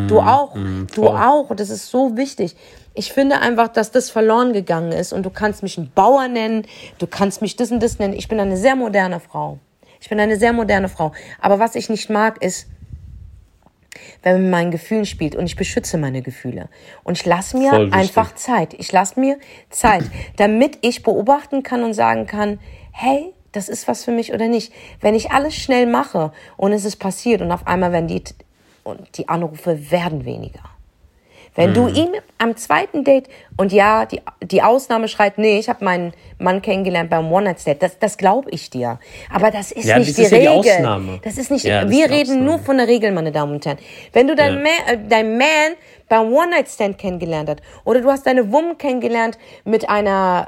Du 0.08 0.20
auch. 0.20 0.54
du 0.54 0.60
Mhm. 0.60 0.88
voll. 0.88 1.08
auch. 1.08 1.50
Und 1.50 1.60
das 1.60 1.68
ist 1.68 1.90
so 1.90 2.16
wichtig. 2.16 2.56
Ich 2.94 3.12
finde 3.12 3.40
einfach, 3.40 3.68
dass 3.68 3.90
das 3.90 4.10
verloren 4.10 4.52
gegangen 4.52 4.92
ist. 4.92 5.12
Und 5.12 5.24
du 5.24 5.30
kannst 5.30 5.62
mich 5.62 5.78
einen 5.78 5.90
Bauer 5.94 6.28
nennen, 6.28 6.66
du 6.98 7.06
kannst 7.06 7.42
mich 7.42 7.56
das 7.56 7.70
und 7.70 7.82
das 7.82 7.98
nennen. 7.98 8.14
Ich 8.14 8.28
bin 8.28 8.38
eine 8.38 8.56
sehr 8.56 8.76
moderne 8.76 9.20
Frau. 9.20 9.58
Ich 10.00 10.08
bin 10.08 10.20
eine 10.20 10.36
sehr 10.36 10.52
moderne 10.52 10.88
Frau. 10.88 11.12
Aber 11.40 11.58
was 11.58 11.74
ich 11.74 11.88
nicht 11.88 12.10
mag, 12.10 12.42
ist, 12.42 12.66
wenn 14.22 14.34
man 14.34 14.42
mit 14.42 14.50
meinen 14.50 14.70
Gefühlen 14.70 15.06
spielt 15.06 15.36
und 15.36 15.46
ich 15.46 15.56
beschütze 15.56 15.98
meine 15.98 16.22
Gefühle. 16.22 16.68
Und 17.04 17.18
ich 17.18 17.26
lasse 17.26 17.56
mir 17.56 17.72
einfach 17.92 18.34
Zeit. 18.34 18.74
Ich 18.74 18.90
lasse 18.92 19.18
mir 19.18 19.38
Zeit, 19.70 20.04
damit 20.36 20.78
ich 20.82 21.02
beobachten 21.02 21.62
kann 21.62 21.84
und 21.84 21.94
sagen 21.94 22.26
kann, 22.26 22.58
hey, 22.90 23.32
das 23.52 23.68
ist 23.68 23.86
was 23.88 24.04
für 24.04 24.12
mich 24.12 24.32
oder 24.32 24.48
nicht. 24.48 24.72
Wenn 25.00 25.14
ich 25.14 25.30
alles 25.30 25.54
schnell 25.54 25.86
mache 25.86 26.32
und 26.56 26.72
es 26.72 26.84
ist 26.84 26.96
passiert 26.96 27.42
und 27.42 27.52
auf 27.52 27.66
einmal 27.66 27.92
werden 27.92 28.08
die, 28.08 28.24
und 28.84 29.18
die 29.18 29.28
Anrufe 29.28 29.90
werden 29.90 30.24
weniger. 30.24 30.71
Wenn 31.54 31.74
du 31.74 31.86
ihm 31.88 32.08
am 32.38 32.56
zweiten 32.56 33.04
Date, 33.04 33.28
und 33.58 33.72
ja, 33.72 34.06
die, 34.06 34.22
die 34.42 34.62
Ausnahme 34.62 35.06
schreit, 35.06 35.36
nee, 35.36 35.58
ich 35.58 35.68
habe 35.68 35.84
meinen 35.84 36.14
Mann 36.38 36.62
kennengelernt 36.62 37.10
beim 37.10 37.30
One-Night-Stand, 37.30 37.82
das, 37.82 37.98
das 37.98 38.16
glaube 38.16 38.48
ich 38.50 38.70
dir. 38.70 38.98
Aber 39.30 39.50
das 39.50 39.70
ist 39.70 39.84
Ja, 39.84 39.98
nicht 39.98 40.08
das 40.08 40.16
die 40.16 40.22
ist 40.22 40.30
ja 40.32 40.38
die 40.38 40.46
Regel. 40.46 40.58
Ausnahme. 40.72 41.20
Das 41.22 41.36
ist 41.36 41.50
nicht, 41.50 41.64
Ja, 41.66 41.82
das 41.82 41.90
wir 41.90 42.06
ist 42.06 42.10
reden 42.10 42.30
Ausnahme. 42.30 42.44
nur 42.44 42.58
von 42.58 42.78
der 42.78 42.88
Regel, 42.88 43.12
meine 43.12 43.32
Damen 43.32 43.52
und 43.52 43.66
Herren. 43.66 43.78
Wenn 44.14 44.28
du 44.28 44.34
deinen 44.34 44.64
Ja. 44.64 44.72
Man, 44.86 44.94
äh, 44.94 44.98
dein 45.08 45.36
Man 45.36 45.72
beim 46.12 46.30
One-Night-Stand 46.30 46.98
kennengelernt 46.98 47.48
hast, 47.48 47.62
oder 47.86 48.02
du 48.02 48.10
hast 48.10 48.26
deine 48.26 48.52
Woman 48.52 48.76
kennengelernt 48.76 49.38
mit 49.64 49.88
einer, 49.88 50.46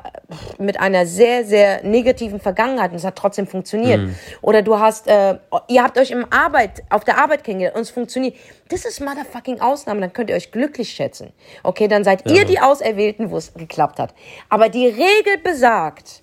mit 0.59 0.79
einer 0.79 1.07
sehr, 1.07 1.47
sehr 1.47 1.83
negativen 1.83 2.39
Vergangenheit 2.39 2.91
und 2.91 2.99
es 2.99 3.05
hat 3.05 3.17
trotzdem 3.17 3.47
funktioniert. 3.47 4.03
Mhm. 4.03 4.15
Oder 4.43 4.61
du 4.61 4.79
hast, 4.79 5.09
äh, 5.09 5.39
ihr 5.69 5.83
habt 5.83 5.97
euch 5.97 6.11
im 6.11 6.27
Arbeit, 6.31 6.83
auf 6.91 7.05
der 7.05 7.17
Arbeit 7.17 7.45
kennengelernt 7.45 7.77
und 7.77 7.81
es 7.81 7.89
funktioniert. 7.89 8.37
Das 8.69 8.85
ist 8.85 9.01
motherfucking 9.01 9.63
Ausnahme, 9.63 10.03
dann 10.03 10.13
könnt 10.13 10.29
ihr 10.29 10.37
euch 10.37 10.53
glücklich 10.53 10.91
schätzen. 10.91 11.33
Okay, 11.63 11.89
dann 11.89 12.05
seid 12.05 12.31
ihr 12.31 12.45
die 12.45 12.61
Auserwählten, 12.61 13.31
wo 13.31 13.39
es 13.39 13.55
geklappt 13.55 13.99
hat. 13.99 14.15
Aber 14.51 14.69
die 14.69 14.87
Regel 14.87 15.39
besagt, 15.43 16.23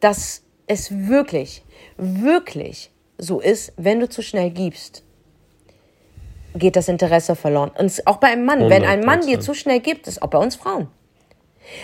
dass 0.00 0.42
es 0.66 1.06
wirklich, 1.06 1.62
wirklich 1.98 2.90
so 3.16 3.38
ist, 3.38 3.74
wenn 3.76 4.00
du 4.00 4.08
zu 4.08 4.22
schnell 4.22 4.50
gibst, 4.50 5.04
geht 6.54 6.76
das 6.76 6.88
Interesse 6.88 7.36
verloren. 7.36 7.70
Und 7.78 8.06
auch 8.06 8.16
bei 8.16 8.28
einem 8.28 8.44
Mann, 8.44 8.68
wenn 8.68 8.84
ein 8.84 9.00
Mann 9.00 9.20
dir 9.22 9.38
100%. 9.38 9.40
zu 9.40 9.54
schnell 9.54 9.80
gibt, 9.80 10.06
ist 10.06 10.22
auch 10.22 10.28
bei 10.28 10.38
uns 10.38 10.56
Frauen. 10.56 10.88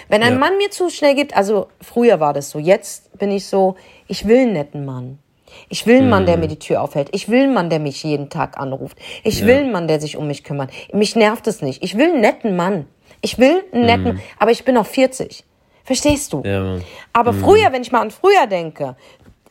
Wenn 0.09 0.23
ein 0.23 0.35
Ja. 0.35 0.39
Mann 0.39 0.57
mir 0.59 0.71
zu 0.71 0.91
schnell 0.91 1.15
gibt, 1.15 1.37
also 1.37 1.69
früher 1.81 2.21
war 2.21 2.33
das 2.33 2.51
so, 2.51 2.59
jetzt 2.59 3.17
bin 3.19 3.31
ich 3.31 3.47
so, 3.47 3.77
ich 4.07 4.27
will 4.27 4.41
einen 4.41 4.53
netten 4.53 4.85
Mann. 4.85 5.19
Ich 5.71 5.87
will 5.87 5.99
einen 5.99 6.11
Mann, 6.11 6.27
der 6.27 6.37
mir 6.37 6.49
die 6.49 6.59
Tür 6.59 6.83
aufhält. 6.83 7.09
Ich 7.13 7.29
will 7.29 7.45
einen 7.45 7.55
Mann, 7.55 7.71
der 7.71 7.79
mich 7.79 8.03
jeden 8.05 8.29
Tag 8.29 8.59
anruft. 8.59 8.99
Ich 9.25 9.47
will 9.47 9.57
einen 9.57 9.73
Mann, 9.73 9.89
der 9.89 10.01
sich 10.01 10.17
um 10.17 10.27
mich 10.27 10.45
kümmert. 10.45 10.71
Mich 10.93 11.17
nervt 11.17 11.47
es 11.47 11.63
nicht. 11.63 11.83
Ich 11.83 11.97
will 11.97 12.11
einen 12.11 12.21
netten 12.21 12.55
Mann. 12.55 12.87
Ich 13.23 13.39
will 13.39 13.65
einen 13.73 13.87
netten, 13.87 14.21
aber 14.39 14.51
ich 14.51 14.65
bin 14.65 14.75
noch 14.75 14.87
40. 14.87 15.45
Verstehst 15.85 16.35
du? 16.35 16.43
Ja, 16.45 16.61
Mann. 16.61 16.85
Aber 17.15 17.33
früher, 17.33 17.73
wenn 17.73 17.81
ich 17.81 17.91
mal 17.91 18.03
an 18.03 18.11
früher 18.11 18.47
denke, 18.47 18.95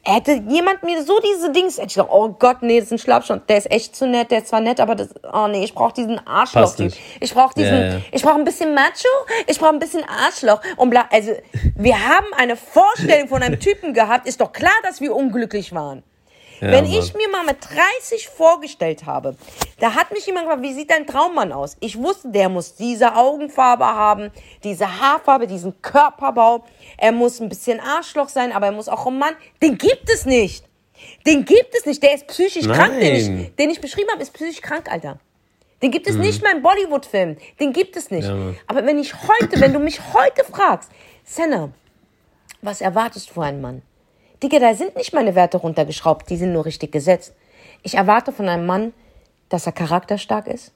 hätte 0.07 0.41
jemand 0.47 0.83
mir 0.83 1.03
so 1.03 1.19
diese 1.19 1.51
Dings, 1.51 1.77
hätte 1.77 1.87
ich 1.87 1.93
gedacht, 1.95 2.09
oh 2.11 2.29
Gott, 2.29 2.61
nee, 2.61 2.79
das 2.79 2.87
ist 2.87 2.91
ein 2.93 2.97
Schlappschwanz. 2.99 3.43
Der 3.47 3.57
ist 3.57 3.69
echt 3.69 3.95
zu 3.95 4.07
nett, 4.07 4.31
der 4.31 4.39
ist 4.39 4.47
zwar 4.47 4.61
nett, 4.61 4.79
aber 4.79 4.95
das, 4.95 5.09
oh 5.33 5.47
nee, 5.47 5.63
ich 5.63 5.73
brauche 5.73 5.93
diesen 5.93 6.25
Arschloch. 6.25 6.73
Ich 7.19 7.33
brauche 7.33 7.53
diesen, 7.53 7.75
Ja, 7.75 7.93
ja. 7.93 8.01
ich 8.11 8.21
brauche 8.21 8.35
ein 8.35 8.45
bisschen 8.45 8.73
Macho, 8.73 9.07
ich 9.45 9.59
brauche 9.59 9.71
ein 9.71 9.79
bisschen 9.79 10.03
Arschloch 10.07 10.61
und 10.77 10.89
bla. 10.89 11.07
Also, 11.11 11.33
wir 11.75 12.07
haben 12.07 12.27
eine 12.37 12.55
Vorstellung 12.55 13.27
von 13.27 13.43
einem 13.43 13.59
Typen 13.59 13.93
gehabt, 13.93 14.27
ist 14.27 14.39
doch 14.41 14.53
klar, 14.53 14.71
dass 14.83 15.01
wir 15.01 15.15
unglücklich 15.15 15.73
waren. 15.73 16.03
Ja, 16.59 16.71
Wenn 16.71 16.85
Mann. 16.85 16.93
ich 16.93 17.13
mir 17.13 17.29
mal 17.29 17.43
mit 17.45 17.57
30 18.01 18.27
vorgestellt 18.29 19.05
habe, 19.05 19.35
da 19.79 19.93
hat 19.93 20.11
mich 20.11 20.25
jemand 20.25 20.45
gefragt, 20.47 20.63
wie 20.63 20.73
sieht 20.73 20.89
dein 20.89 21.05
Traummann 21.05 21.51
aus? 21.51 21.77
Ich 21.81 21.97
wusste, 21.97 22.29
der 22.29 22.49
muss 22.49 22.75
diese 22.75 23.15
Augenfarbe 23.15 23.85
haben, 23.85 24.31
diese 24.63 24.99
Haarfarbe, 24.99 25.45
diesen 25.45 25.79
Körperbau. 25.81 26.65
Er 26.97 27.11
muss 27.11 27.39
ein 27.39 27.49
bisschen 27.49 27.79
Arschloch 27.79 28.29
sein, 28.29 28.51
aber 28.51 28.67
er 28.67 28.71
muss 28.71 28.89
auch 28.89 29.05
ein 29.05 29.19
Mann. 29.19 29.35
Den 29.61 29.77
gibt 29.77 30.09
es 30.09 30.25
nicht. 30.25 30.65
Den 31.27 31.45
gibt 31.45 31.75
es 31.77 31.85
nicht. 31.85 32.01
Der 32.01 32.15
ist 32.15 32.25
psychisch 32.27 32.65
krank, 32.67 32.99
den 32.99 33.15
ich, 33.15 33.27
Nein. 33.27 33.53
den 33.59 33.69
ich 33.69 33.79
beschrieben 33.79 34.09
habe, 34.11 34.23
ist 34.23 34.33
psychisch 34.33 34.61
krank, 34.61 34.91
Alter. 34.91 35.19
Den 35.83 35.91
gibt 35.91 36.07
es 36.07 36.15
nicht 36.15 36.41
mal 36.41 36.55
in 36.55 36.63
Bollywood-Filmen. 36.63 37.37
Den 37.59 37.71
gibt 37.71 37.95
es 37.97 38.09
nicht. 38.09 38.27
Ja, 38.27 38.35
aber 38.65 38.83
wenn 38.83 38.97
ich 38.97 39.13
heute, 39.13 39.59
wenn 39.61 39.73
du 39.73 39.79
mich 39.79 39.99
heute 40.11 40.43
fragst, 40.43 40.89
Senna, 41.23 41.69
was 42.63 42.81
erwartest 42.81 43.29
du 43.29 43.33
von 43.35 43.43
einem 43.43 43.61
Mann? 43.61 43.81
Digga, 44.43 44.59
da 44.59 44.73
sind 44.75 44.95
nicht 44.95 45.13
meine 45.13 45.35
Werte 45.35 45.57
runtergeschraubt, 45.57 46.29
die 46.29 46.37
sind 46.37 46.53
nur 46.53 46.65
richtig 46.65 46.91
gesetzt. 46.91 47.33
Ich 47.83 47.95
erwarte 47.95 48.31
von 48.31 48.47
einem 48.47 48.65
Mann, 48.65 48.93
dass 49.49 49.65
er 49.65 49.71
charakterstark 49.71 50.47
ist, 50.47 50.71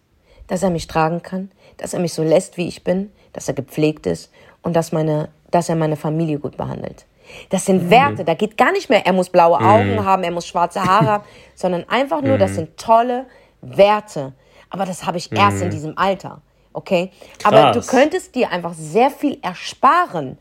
dass 0.48 0.64
er 0.64 0.70
mich 0.70 0.88
tragen 0.88 1.22
kann, 1.22 1.52
dass 1.78 1.94
er 1.94 2.00
mich 2.00 2.14
so 2.14 2.24
lässt, 2.24 2.58
wie 2.58 2.68
ich 2.68 2.84
bin, 2.84 3.12
dass 3.34 3.48
er 3.48 3.54
gepflegt 3.54 4.06
ist 4.06 4.32
und 4.62 4.76
dass, 4.76 4.92
meine, 4.92 5.30
dass 5.52 5.70
er 5.70 5.76
meine 5.76 5.96
Familie 5.96 6.40
gut 6.40 6.58
behandelt. 6.58 7.06
Das 7.50 7.66
sind 7.66 7.90
Werte, 7.90 8.26
da 8.26 8.34
geht 8.34 8.58
gar 8.58 8.72
nicht 8.72 8.90
mehr, 8.90 9.06
er 9.06 9.14
muss 9.14 9.30
blaue 9.30 9.60
Augen 9.60 10.04
haben, 10.04 10.24
er 10.24 10.32
muss 10.32 10.48
schwarze 10.48 10.84
Haare 10.84 11.08
haben, 11.08 11.24
sondern 11.56 11.88
einfach 11.88 12.22
nur, 12.22 12.38
das 12.38 12.56
sind 12.56 12.78
tolle 12.78 13.26
Werte. 13.62 14.34
Aber 14.70 14.86
das 14.86 15.06
habe 15.06 15.18
ich 15.18 15.32
erst 15.32 15.62
in 15.62 15.70
diesem 15.70 15.98
Alter, 15.98 16.42
okay? 16.74 17.12
Aber 17.44 17.72
du 17.72 17.80
Krass. 17.80 17.88
könntest 17.88 18.36
dir 18.36 18.52
einfach 18.52 18.74
sehr 18.74 19.12
viel 19.12 19.38
ersparen, 19.42 20.38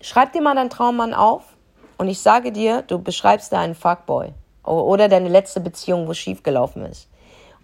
schreib 0.00 0.32
dir 0.32 0.42
mal 0.42 0.54
deinen 0.54 0.70
Traummann 0.70 1.14
auf 1.14 1.42
und 1.96 2.08
ich 2.08 2.20
sage 2.20 2.52
dir, 2.52 2.82
du 2.82 2.98
beschreibst 2.98 3.52
da 3.52 3.60
einen 3.60 3.74
Fuckboy 3.74 4.32
oder 4.64 5.08
deine 5.08 5.28
letzte 5.28 5.60
Beziehung, 5.60 6.06
wo 6.06 6.12
es 6.12 6.18
schiefgelaufen 6.18 6.84
ist. 6.84 7.08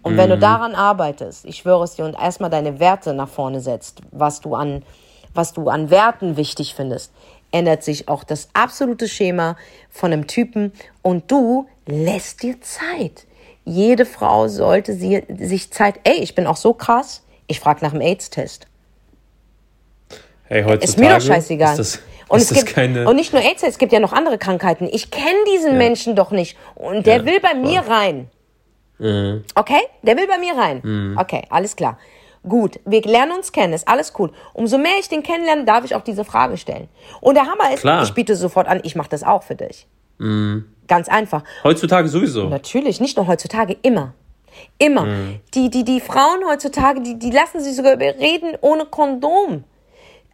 Und 0.01 0.17
wenn 0.17 0.29
du 0.29 0.37
daran 0.37 0.75
arbeitest, 0.75 1.45
ich 1.45 1.57
schwöre 1.57 1.83
es 1.83 1.95
dir, 1.95 2.05
und 2.05 2.13
erstmal 2.13 2.51
deine 2.51 2.79
Werte 2.79 3.13
nach 3.15 3.27
vorne 3.27 3.59
setzt, 3.59 4.01
was 4.11 4.39
du 4.39 4.53
an, 4.53 4.83
was 5.33 5.53
du 5.53 5.67
an 5.67 5.89
Werten 5.89 6.37
wichtig 6.37 6.75
findest, 6.75 7.11
ändert 7.51 7.83
sich 7.83 8.07
auch 8.07 8.23
das 8.23 8.49
absolute 8.53 9.07
Schema 9.07 9.55
von 9.89 10.13
einem 10.13 10.27
Typen 10.27 10.73
und 11.01 11.31
du 11.31 11.67
lässt 11.87 12.43
dir 12.43 12.61
Zeit. 12.61 13.25
Jede 13.63 14.05
Frau 14.05 14.47
sollte 14.47 14.93
sie, 14.93 15.23
sich 15.39 15.71
Zeit, 15.71 15.99
ey, 16.03 16.19
ich 16.19 16.35
bin 16.35 16.45
auch 16.45 16.57
so 16.57 16.73
krass, 16.73 17.23
ich 17.47 17.59
frage 17.59 17.83
nach 17.83 17.91
dem 17.91 18.01
AIDS-Test. 18.01 18.67
Hey, 20.43 20.61
heutzutage 20.63 20.83
Ist 20.83 20.99
mir 20.99 21.09
doch 21.15 21.21
scheißegal. 21.21 21.79
Ist 21.79 21.79
das, 21.79 21.99
und, 22.27 22.41
es 22.41 22.53
gibt, 22.53 22.67
keine. 22.67 23.07
und 23.07 23.15
nicht 23.15 23.33
nur 23.33 23.41
AIDS, 23.41 23.63
es 23.63 23.77
gibt 23.77 23.91
ja 23.91 23.99
noch 23.99 24.13
andere 24.13 24.37
Krankheiten. 24.37 24.87
Ich 24.91 25.11
kenne 25.11 25.37
diesen 25.53 25.77
Menschen 25.77 26.15
doch 26.15 26.31
nicht. 26.31 26.57
Und 26.75 27.05
der 27.05 27.17
Ja, 27.17 27.25
will 27.25 27.39
bei 27.39 27.53
mir 27.53 27.81
rein. 27.81 28.29
Mhm. 28.97 29.43
Okay? 29.55 29.81
Der 30.01 30.17
will 30.17 30.27
bei 30.27 30.37
mir 30.37 30.55
rein. 30.55 31.15
Okay, 31.19 31.43
alles 31.49 31.75
klar. 31.75 31.97
Gut, 32.47 32.79
wir 32.85 33.01
lernen 33.01 33.31
uns 33.31 33.51
kennen, 33.51 33.73
ist 33.73 33.87
alles 33.87 34.13
cool. 34.19 34.31
Umso 34.53 34.77
mehr 34.77 34.99
ich 34.99 35.09
den 35.09 35.23
kennenlerne, 35.23 35.65
darf 35.65 35.83
ich 35.83 35.95
auch 35.95 36.03
diese 36.03 36.23
Frage 36.23 36.57
stellen. 36.57 36.87
Und 37.19 37.35
der 37.35 37.47
Hammer 37.47 37.73
ist, 37.73 37.81
Klar. 37.81 38.03
ich 38.03 38.13
biete 38.13 38.35
sofort 38.35 38.67
an, 38.67 38.81
ich 38.83 38.95
mache 38.95 39.09
das 39.09 39.23
auch 39.23 39.41
für 39.43 39.55
dich. 39.55 39.87
Ganz 40.87 41.09
einfach. 41.09 41.43
Heutzutage 41.63 42.07
sowieso. 42.07 42.47
Natürlich, 42.47 43.01
nicht 43.01 43.17
nur 43.17 43.27
heutzutage, 43.27 43.75
immer. 43.81 44.13
Immer. 44.77 45.07
Die, 45.53 45.69
die, 45.69 45.83
die 45.83 45.99
Frauen 45.99 46.45
heutzutage, 46.47 47.01
die, 47.01 47.17
die 47.19 47.31
lassen 47.31 47.59
sich 47.59 47.75
sogar 47.75 47.93
überreden 47.93 48.55
ohne 48.61 48.85
Kondom. 48.85 49.63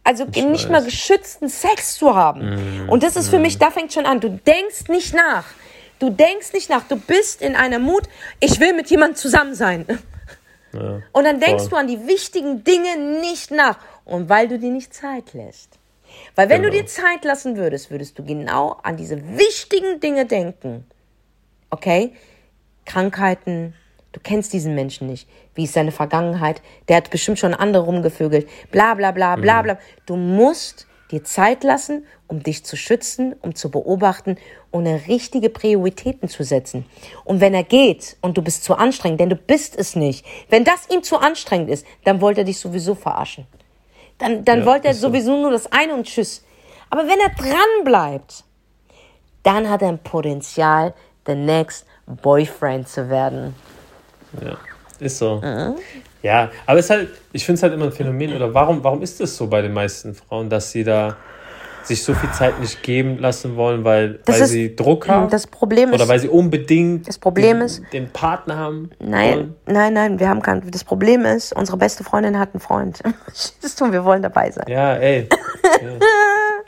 Also 0.04 0.24
nicht 0.24 0.64
weiß. 0.64 0.68
mal 0.68 0.84
geschützten 0.84 1.48
Sex 1.48 1.94
zu 1.96 2.14
haben. 2.16 2.88
Und 2.88 3.02
das 3.02 3.14
ist 3.16 3.28
für 3.28 3.38
mich, 3.38 3.58
da 3.58 3.70
fängt 3.70 3.92
schon 3.92 4.04
an. 4.06 4.20
Du 4.20 4.30
denkst 4.30 4.88
nicht 4.88 5.14
nach. 5.14 5.44
Du 6.00 6.10
denkst 6.10 6.52
nicht 6.52 6.68
nach. 6.70 6.82
Du 6.88 6.96
bist 6.96 7.40
in 7.40 7.54
einer 7.54 7.78
Mut, 7.78 8.02
ich 8.40 8.58
will 8.58 8.72
mit 8.72 8.90
jemandem 8.90 9.16
zusammen 9.16 9.54
sein. 9.54 9.86
Ja. 10.74 11.02
Und 11.12 11.24
dann 11.24 11.38
denkst 11.38 11.64
Voll. 11.64 11.68
du 11.68 11.76
an 11.76 11.86
die 11.86 12.06
wichtigen 12.06 12.64
Dinge 12.64 12.96
nicht 13.20 13.50
nach. 13.50 13.76
Und 14.06 14.30
weil 14.30 14.48
du 14.48 14.58
dir 14.58 14.70
nicht 14.70 14.94
Zeit 14.94 15.34
lässt. 15.34 15.78
Weil 16.34 16.48
wenn 16.48 16.62
du 16.62 16.70
Genau. 16.70 16.82
dir 16.84 16.88
Zeit 16.88 17.26
lassen 17.26 17.58
würdest, 17.58 17.90
würdest 17.90 18.18
du 18.18 18.24
genau 18.24 18.78
an 18.82 18.96
diese 18.96 19.36
wichtigen 19.36 20.00
Dinge 20.00 20.24
denken. 20.24 20.86
Okay? 21.68 22.14
Krankheiten, 22.86 23.74
du 24.12 24.20
kennst 24.20 24.52
diesen 24.52 24.74
Menschen 24.74 25.06
nicht. 25.08 25.28
Wie 25.54 25.64
ist 25.64 25.72
seine 25.74 25.92
Vergangenheit? 25.92 26.62
Der 26.88 26.96
hat 26.96 27.10
bestimmt 27.10 27.38
schon 27.38 27.54
andere 27.54 27.84
rumgevögelt. 27.84 28.48
Bla 28.70 28.94
bla 28.94 29.10
bla 29.10 29.36
bla 29.36 29.58
Mhm. 29.60 29.64
bla. 29.64 29.78
Du 30.06 30.16
musst 30.16 30.86
dir 31.10 31.24
Zeit 31.24 31.62
lassen, 31.62 32.06
um 32.26 32.42
dich 32.42 32.64
zu 32.64 32.74
schützen, 32.76 33.34
um 33.42 33.54
zu 33.54 33.70
beobachten 33.70 34.36
und 34.70 34.86
eine 34.86 35.06
richtige 35.08 35.50
Prioritäten 35.50 36.28
zu 36.28 36.42
setzen. 36.42 36.86
Und 37.24 37.40
wenn 37.42 37.52
er 37.52 37.64
geht 37.64 38.16
und 38.22 38.38
du 38.38 38.42
bist 38.42 38.64
zu 38.64 38.74
anstrengend, 38.76 39.20
denn 39.20 39.28
du 39.28 39.36
bist 39.36 39.76
es 39.76 39.94
nicht, 39.94 40.24
wenn 40.48 40.64
das 40.64 40.88
ihm 40.88 41.02
zu 41.02 41.18
anstrengend 41.18 41.68
ist, 41.68 41.84
dann 42.04 42.22
wollte 42.22 42.40
er 42.40 42.44
dich 42.44 42.58
sowieso 42.58 42.94
verarschen. 42.94 43.46
Dann, 44.16 44.44
dann 44.44 44.60
Ja, 44.60 44.66
wollte 44.66 44.86
er 44.86 44.92
ist 44.92 45.00
so. 45.00 45.08
sowieso 45.08 45.36
nur 45.36 45.50
das 45.50 45.70
eine 45.70 45.94
und 45.94 46.06
tschüss. 46.06 46.44
Aber 46.88 47.02
wenn 47.02 47.18
er 47.20 47.30
dran 47.30 47.84
bleibt, 47.84 48.44
dann 49.42 49.68
hat 49.68 49.82
er 49.82 49.88
ein 49.88 49.98
Potenzial, 49.98 50.94
the 51.26 51.34
next 51.34 51.84
boyfriend 52.06 52.88
zu 52.88 53.10
werden. 53.10 53.54
Ja, 54.40 54.56
ist 55.00 55.18
so. 55.18 55.42
Ja, 56.22 56.50
aber 56.66 56.78
es 56.78 56.86
ist 56.86 56.90
halt, 56.90 57.08
ich 57.32 57.44
finde 57.44 57.56
es 57.56 57.62
halt 57.62 57.72
immer 57.74 57.86
ein 57.86 57.92
Phänomen, 57.92 58.34
oder 58.36 58.54
warum, 58.54 58.82
warum 58.84 59.02
ist 59.02 59.20
es 59.20 59.36
so 59.36 59.48
bei 59.48 59.60
den 59.62 59.72
meisten 59.72 60.14
Frauen, 60.14 60.48
dass 60.48 60.70
sie 60.70 60.84
da 60.84 61.16
sich 61.82 62.04
so 62.04 62.14
viel 62.14 62.30
Zeit 62.30 62.60
nicht 62.60 62.80
geben 62.84 63.18
lassen 63.18 63.56
wollen, 63.56 63.82
weil, 63.82 64.20
Das 64.24 64.36
weil 64.36 64.42
ist- 64.44 64.50
sie 64.50 64.76
Druck 64.76 65.08
haben? 65.08 65.28
Das 65.30 65.48
Problem 65.48 65.88
ist, 65.88 65.96
oder 65.96 66.06
weil 66.06 66.20
sie 66.20 66.28
unbedingt 66.28 67.08
Das 67.08 67.18
Problem 67.18 67.56
den, 67.58 67.66
ist- 67.66 67.82
den 67.92 68.08
Partner 68.10 68.56
haben? 68.56 68.90
nein, 69.00 69.34
wollen? 69.34 69.54
nein, 69.66 69.92
nein, 69.92 70.20
wir 70.20 70.28
haben 70.28 70.40
kein, 70.42 70.70
das 70.70 70.84
Problem 70.84 71.24
ist, 71.24 71.52
unsere 71.56 71.76
beste 71.78 72.04
Freundin 72.04 72.38
hat 72.38 72.50
einen 72.54 72.60
Freund. 72.60 73.00
Das 73.62 73.74
tun 73.74 73.90
wir 73.92 74.04
wollen 74.04 74.22
dabei 74.22 74.50
sein. 74.52 74.66
Ja, 74.68 74.94
ey. 74.94 75.28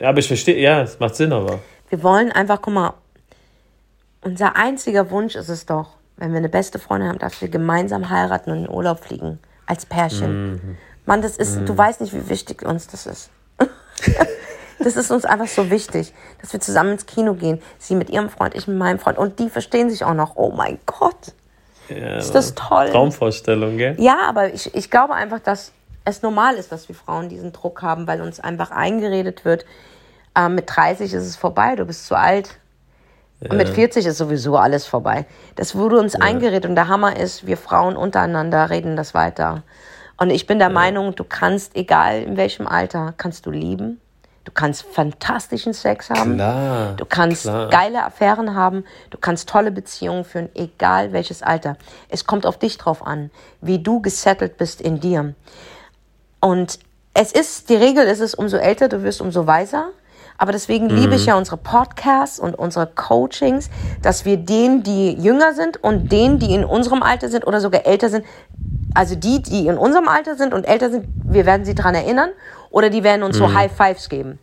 Ja 0.01 0.09
aber 0.09 0.19
ich 0.19 0.27
verstehe, 0.27 0.59
ja, 0.59 0.81
es 0.81 0.99
macht 0.99 1.15
Sinn, 1.15 1.31
aber. 1.31 1.59
Wir 1.87 2.03
wollen 2.03 2.29
einfach, 2.33 2.61
guck 2.61 2.73
mal, 2.73 2.93
unser 4.21 4.57
einziger 4.57 5.09
Wunsch 5.11 5.35
ist 5.35 5.47
es 5.47 5.65
doch, 5.65 5.91
wenn 6.17 6.31
wir 6.31 6.37
eine 6.37 6.49
beste 6.49 6.79
Freundin 6.79 7.09
haben, 7.09 7.19
dass 7.19 7.41
wir 7.41 7.49
gemeinsam 7.49 8.09
heiraten 8.09 8.51
und 8.51 8.57
in 8.57 8.63
den 8.65 8.73
Urlaub 8.73 9.03
fliegen. 9.03 9.39
Als 9.65 9.85
Pärchen. 9.85 10.77
Mann, 11.05 11.21
das 11.21 11.37
ist, 11.37 11.67
du 11.67 11.77
weißt 11.77 12.01
nicht, 12.01 12.13
wie 12.13 12.29
wichtig 12.29 12.63
uns 12.63 12.87
das 12.87 13.05
ist. 13.05 13.29
das 14.79 14.95
ist 14.95 15.11
uns 15.11 15.25
einfach 15.25 15.47
so 15.47 15.69
wichtig, 15.69 16.13
dass 16.41 16.53
wir 16.53 16.59
zusammen 16.59 16.93
ins 16.93 17.05
Kino 17.05 17.33
gehen. 17.33 17.61
Sie 17.77 17.95
mit 17.95 18.09
ihrem 18.09 18.29
Freund, 18.29 18.55
ich 18.55 18.67
mit 18.67 18.77
meinem 18.77 18.99
Freund. 18.99 19.17
Und 19.17 19.39
die 19.39 19.49
verstehen 19.49 19.89
sich 19.89 20.03
auch 20.03 20.13
noch. 20.13 20.35
Oh 20.35 20.51
mein 20.51 20.79
Gott. 20.85 21.33
Ja, 21.89 22.17
Ist 22.17 22.33
das 22.33 22.55
toll? 22.55 22.89
Traumvorstellung, 22.89 23.77
gell? 23.77 23.95
Ja, 23.99 24.19
aber 24.27 24.53
ich, 24.53 24.73
ich 24.73 24.89
glaube 24.89 25.13
einfach, 25.13 25.39
dass 25.39 25.71
es 26.03 26.21
normal 26.21 26.55
ist, 26.55 26.71
dass 26.71 26.87
wir 26.87 26.95
Frauen 26.95 27.29
diesen 27.29 27.51
Druck 27.51 27.81
haben, 27.81 28.07
weil 28.07 28.21
uns 28.21 28.39
einfach 28.39 28.71
eingeredet 28.71 29.45
wird, 29.45 29.65
äh, 30.35 30.49
mit 30.49 30.65
30 30.67 31.13
ist 31.13 31.23
es 31.23 31.35
vorbei, 31.35 31.75
du 31.75 31.85
bist 31.85 32.05
zu 32.07 32.15
alt. 32.15 32.57
Und 33.41 33.57
mit 33.57 33.69
40 33.69 34.05
ist 34.05 34.17
sowieso 34.17 34.57
alles 34.57 34.85
vorbei. 34.85 35.25
Das 35.55 35.75
wurde 35.75 35.99
uns 35.99 36.15
eingeredet 36.15 36.65
und 36.65 36.75
der 36.75 36.87
Hammer 36.87 37.17
ist, 37.17 37.45
wir 37.45 37.57
Frauen 37.57 37.95
untereinander 37.97 38.69
reden 38.69 38.95
das 38.95 39.13
weiter. 39.13 39.63
Und 40.17 40.29
ich 40.29 40.47
bin 40.47 40.59
der 40.59 40.69
Meinung, 40.69 41.13
du 41.15 41.25
kannst, 41.25 41.75
egal 41.75 42.21
in 42.21 42.37
welchem 42.37 42.67
Alter, 42.67 43.13
kannst 43.17 43.45
du 43.45 43.51
lieben. 43.51 43.99
Du 44.45 44.51
kannst 44.51 44.83
fantastischen 44.83 45.73
Sex 45.73 46.11
haben. 46.11 46.35
Klar. 46.35 46.93
Du 46.95 47.05
kannst 47.05 47.43
klar. 47.43 47.67
geile 47.69 48.05
Affären 48.05 48.53
haben, 48.53 48.85
du 49.09 49.17
kannst 49.17 49.49
tolle 49.49 49.71
Beziehungen 49.71 50.23
führen, 50.23 50.49
egal 50.53 51.13
welches 51.13 51.41
Alter. 51.41 51.77
Es 52.09 52.25
kommt 52.25 52.45
auf 52.45 52.59
dich 52.59 52.77
drauf 52.77 53.05
an, 53.05 53.31
wie 53.61 53.79
du 53.79 54.01
gesettelt 54.01 54.57
bist 54.57 54.81
in 54.81 54.99
dir. 54.99 55.33
Und 56.39 56.79
es 57.15 57.31
ist, 57.31 57.69
die 57.69 57.75
Regel 57.75 58.05
ist 58.05 58.19
es, 58.19 58.35
umso 58.35 58.57
älter 58.57 58.87
du 58.87 59.01
wirst, 59.01 59.19
umso 59.19 59.47
weiser. 59.47 59.89
Aber 60.37 60.51
deswegen 60.51 60.89
liebe 60.89 61.15
ich 61.15 61.27
ja 61.27 61.37
unsere 61.37 61.57
Podcasts 61.57 62.39
und 62.39 62.55
unsere 62.55 62.87
Coachings, 62.87 63.69
dass 64.01 64.25
wir 64.25 64.37
denen, 64.37 64.83
die 64.83 65.13
jünger 65.13 65.53
sind 65.53 65.81
und 65.81 66.11
denen, 66.11 66.39
die 66.39 66.53
in 66.53 66.65
unserem 66.65 67.03
Alter 67.03 67.29
sind 67.29 67.47
oder 67.47 67.61
sogar 67.61 67.85
älter 67.85 68.09
sind, 68.09 68.25
also 68.93 69.15
die, 69.15 69.41
die 69.41 69.67
in 69.67 69.77
unserem 69.77 70.07
Alter 70.09 70.35
sind 70.35 70.53
und 70.53 70.65
älter 70.65 70.89
sind, 70.89 71.05
wir 71.23 71.45
werden 71.45 71.65
sie 71.65 71.73
dran 71.75 71.95
erinnern 71.95 72.29
oder 72.69 72.89
die 72.89 73.03
werden 73.03 73.23
uns 73.23 73.37
so 73.37 73.53
High 73.53 73.71
Fives 73.71 74.09
geben. 74.09 74.39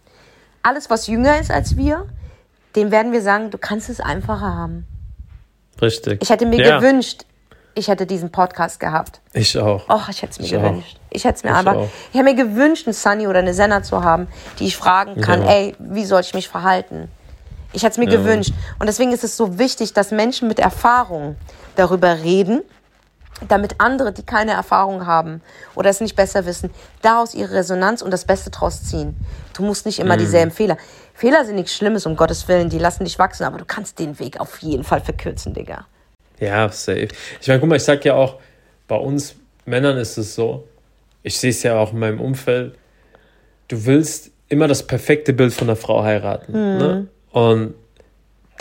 Alles, 0.63 0.89
was 0.89 1.09
jünger 1.09 1.39
ist 1.39 1.51
als 1.51 1.77
wir, 1.77 2.07
dem 2.75 2.91
werden 2.91 3.13
wir 3.13 3.21
sagen, 3.21 3.51
du 3.51 3.59
kannst 3.59 3.91
es 3.91 4.01
einfacher 4.01 4.55
haben. 4.55 4.87
Richtig. 5.81 6.23
Ich 6.23 6.31
hätte 6.31 6.47
mir 6.47 6.59
Ja. 6.65 6.79
gewünscht, 6.79 7.25
ich 7.75 7.89
hätte 7.89 8.07
diesen 8.07 8.31
Podcast 8.31 8.81
gehabt. 8.81 9.21
Ich 9.33 9.57
auch. 9.59 9.89
Och, 9.89 10.09
ich 10.09 10.23
hätte 10.23 10.33
es 10.33 10.39
mir 10.39 10.45
Ich 10.47 10.57
auch. 10.57 10.63
gewünscht. 10.63 10.99
Ich 11.11 11.25
hätte 11.25 11.37
es 11.37 11.45
mir 11.45 11.51
Ich 11.51 11.57
einfach. 11.57 11.75
auch. 11.77 11.89
Ich 12.13 12.15
hätte 12.19 12.25
mir 12.25 12.35
gewünscht, 12.35 12.87
einen 12.87 12.95
Sunny 12.95 13.27
oder 13.27 13.39
eine 13.41 13.55
Senna 13.55 13.83
zu 13.83 14.03
haben, 14.05 14.29
die 14.59 14.67
ich 14.67 14.77
fragen 14.77 15.21
kann, 15.21 15.43
Ja. 15.43 15.51
ey, 15.51 15.77
wie 15.79 16.05
soll 16.05 16.21
ich 16.21 16.35
mich 16.35 16.49
verhalten? 16.49 17.09
Ich 17.73 17.83
hätte 17.83 17.93
es 17.93 17.99
mir 17.99 18.11
Ja. 18.11 18.19
gewünscht. 18.19 18.53
Und 18.79 18.87
deswegen 18.87 19.13
ist 19.13 19.25
es 19.25 19.37
so 19.37 19.59
wichtig, 19.59 19.93
dass 19.95 20.11
Menschen 20.11 20.49
mit 20.49 20.59
Erfahrung 20.59 21.37
darüber 21.77 22.19
reden, 22.23 22.63
damit 23.49 23.77
andere, 23.79 24.13
die 24.13 24.23
keine 24.23 24.53
Erfahrung 24.53 25.07
haben 25.07 25.41
oder 25.75 25.91
es 25.91 26.01
nicht 26.01 26.15
besser 26.15 26.47
wissen, 26.47 26.71
daraus 27.01 27.35
ihre 27.35 27.55
Resonanz 27.55 28.01
und 28.03 28.11
das 28.13 28.25
Beste 28.25 28.51
draus 28.51 28.85
ziehen. 28.85 29.17
Du 29.55 29.63
musst 29.65 29.85
nicht 29.87 29.99
Mhm. 29.99 30.05
immer 30.05 30.17
dieselben 30.17 30.53
Fehler. 30.53 30.77
Fehler 31.15 31.45
sind 31.45 31.57
nichts 31.57 31.75
Schlimmes, 31.75 32.07
um 32.07 32.15
Gottes 32.17 32.47
Willen, 32.49 32.69
die 32.69 32.79
lassen 32.79 33.05
dich 33.05 33.19
wachsen, 33.19 33.45
aber 33.45 33.59
du 33.59 33.65
kannst 33.65 33.99
den 33.99 34.19
Weg 34.19 34.39
auf 34.41 34.59
jeden 34.63 34.85
Fall 34.85 35.01
verkürzen, 35.01 35.55
Digga. 35.55 35.87
Ja, 36.43 36.69
safe. 36.69 37.09
Ich 37.41 37.49
meine, 37.49 37.61
guck 37.61 37.69
mal, 37.69 37.77
ich 37.77 37.85
sag 37.85 38.05
ja 38.05 38.15
auch, 38.15 38.41
bei 38.89 38.97
uns 38.97 39.37
Männern 39.65 39.97
ist 39.97 40.19
es 40.19 40.35
so, 40.35 40.67
ich 41.23 41.39
sehe 41.39 41.51
es 41.51 41.63
ja 41.63 41.79
auch 41.79 41.93
in 41.93 42.01
meinem 42.01 42.21
Umfeld, 42.21 42.75
du 43.69 43.87
willst 43.87 44.33
immer 44.49 44.67
das 44.67 44.87
perfekte 44.87 45.33
Bild 45.33 45.53
von 45.53 45.69
einer 45.69 45.77
Frau 45.77 46.03
heiraten. 46.03 46.53
Ne? 46.53 47.07
Und 47.31 47.75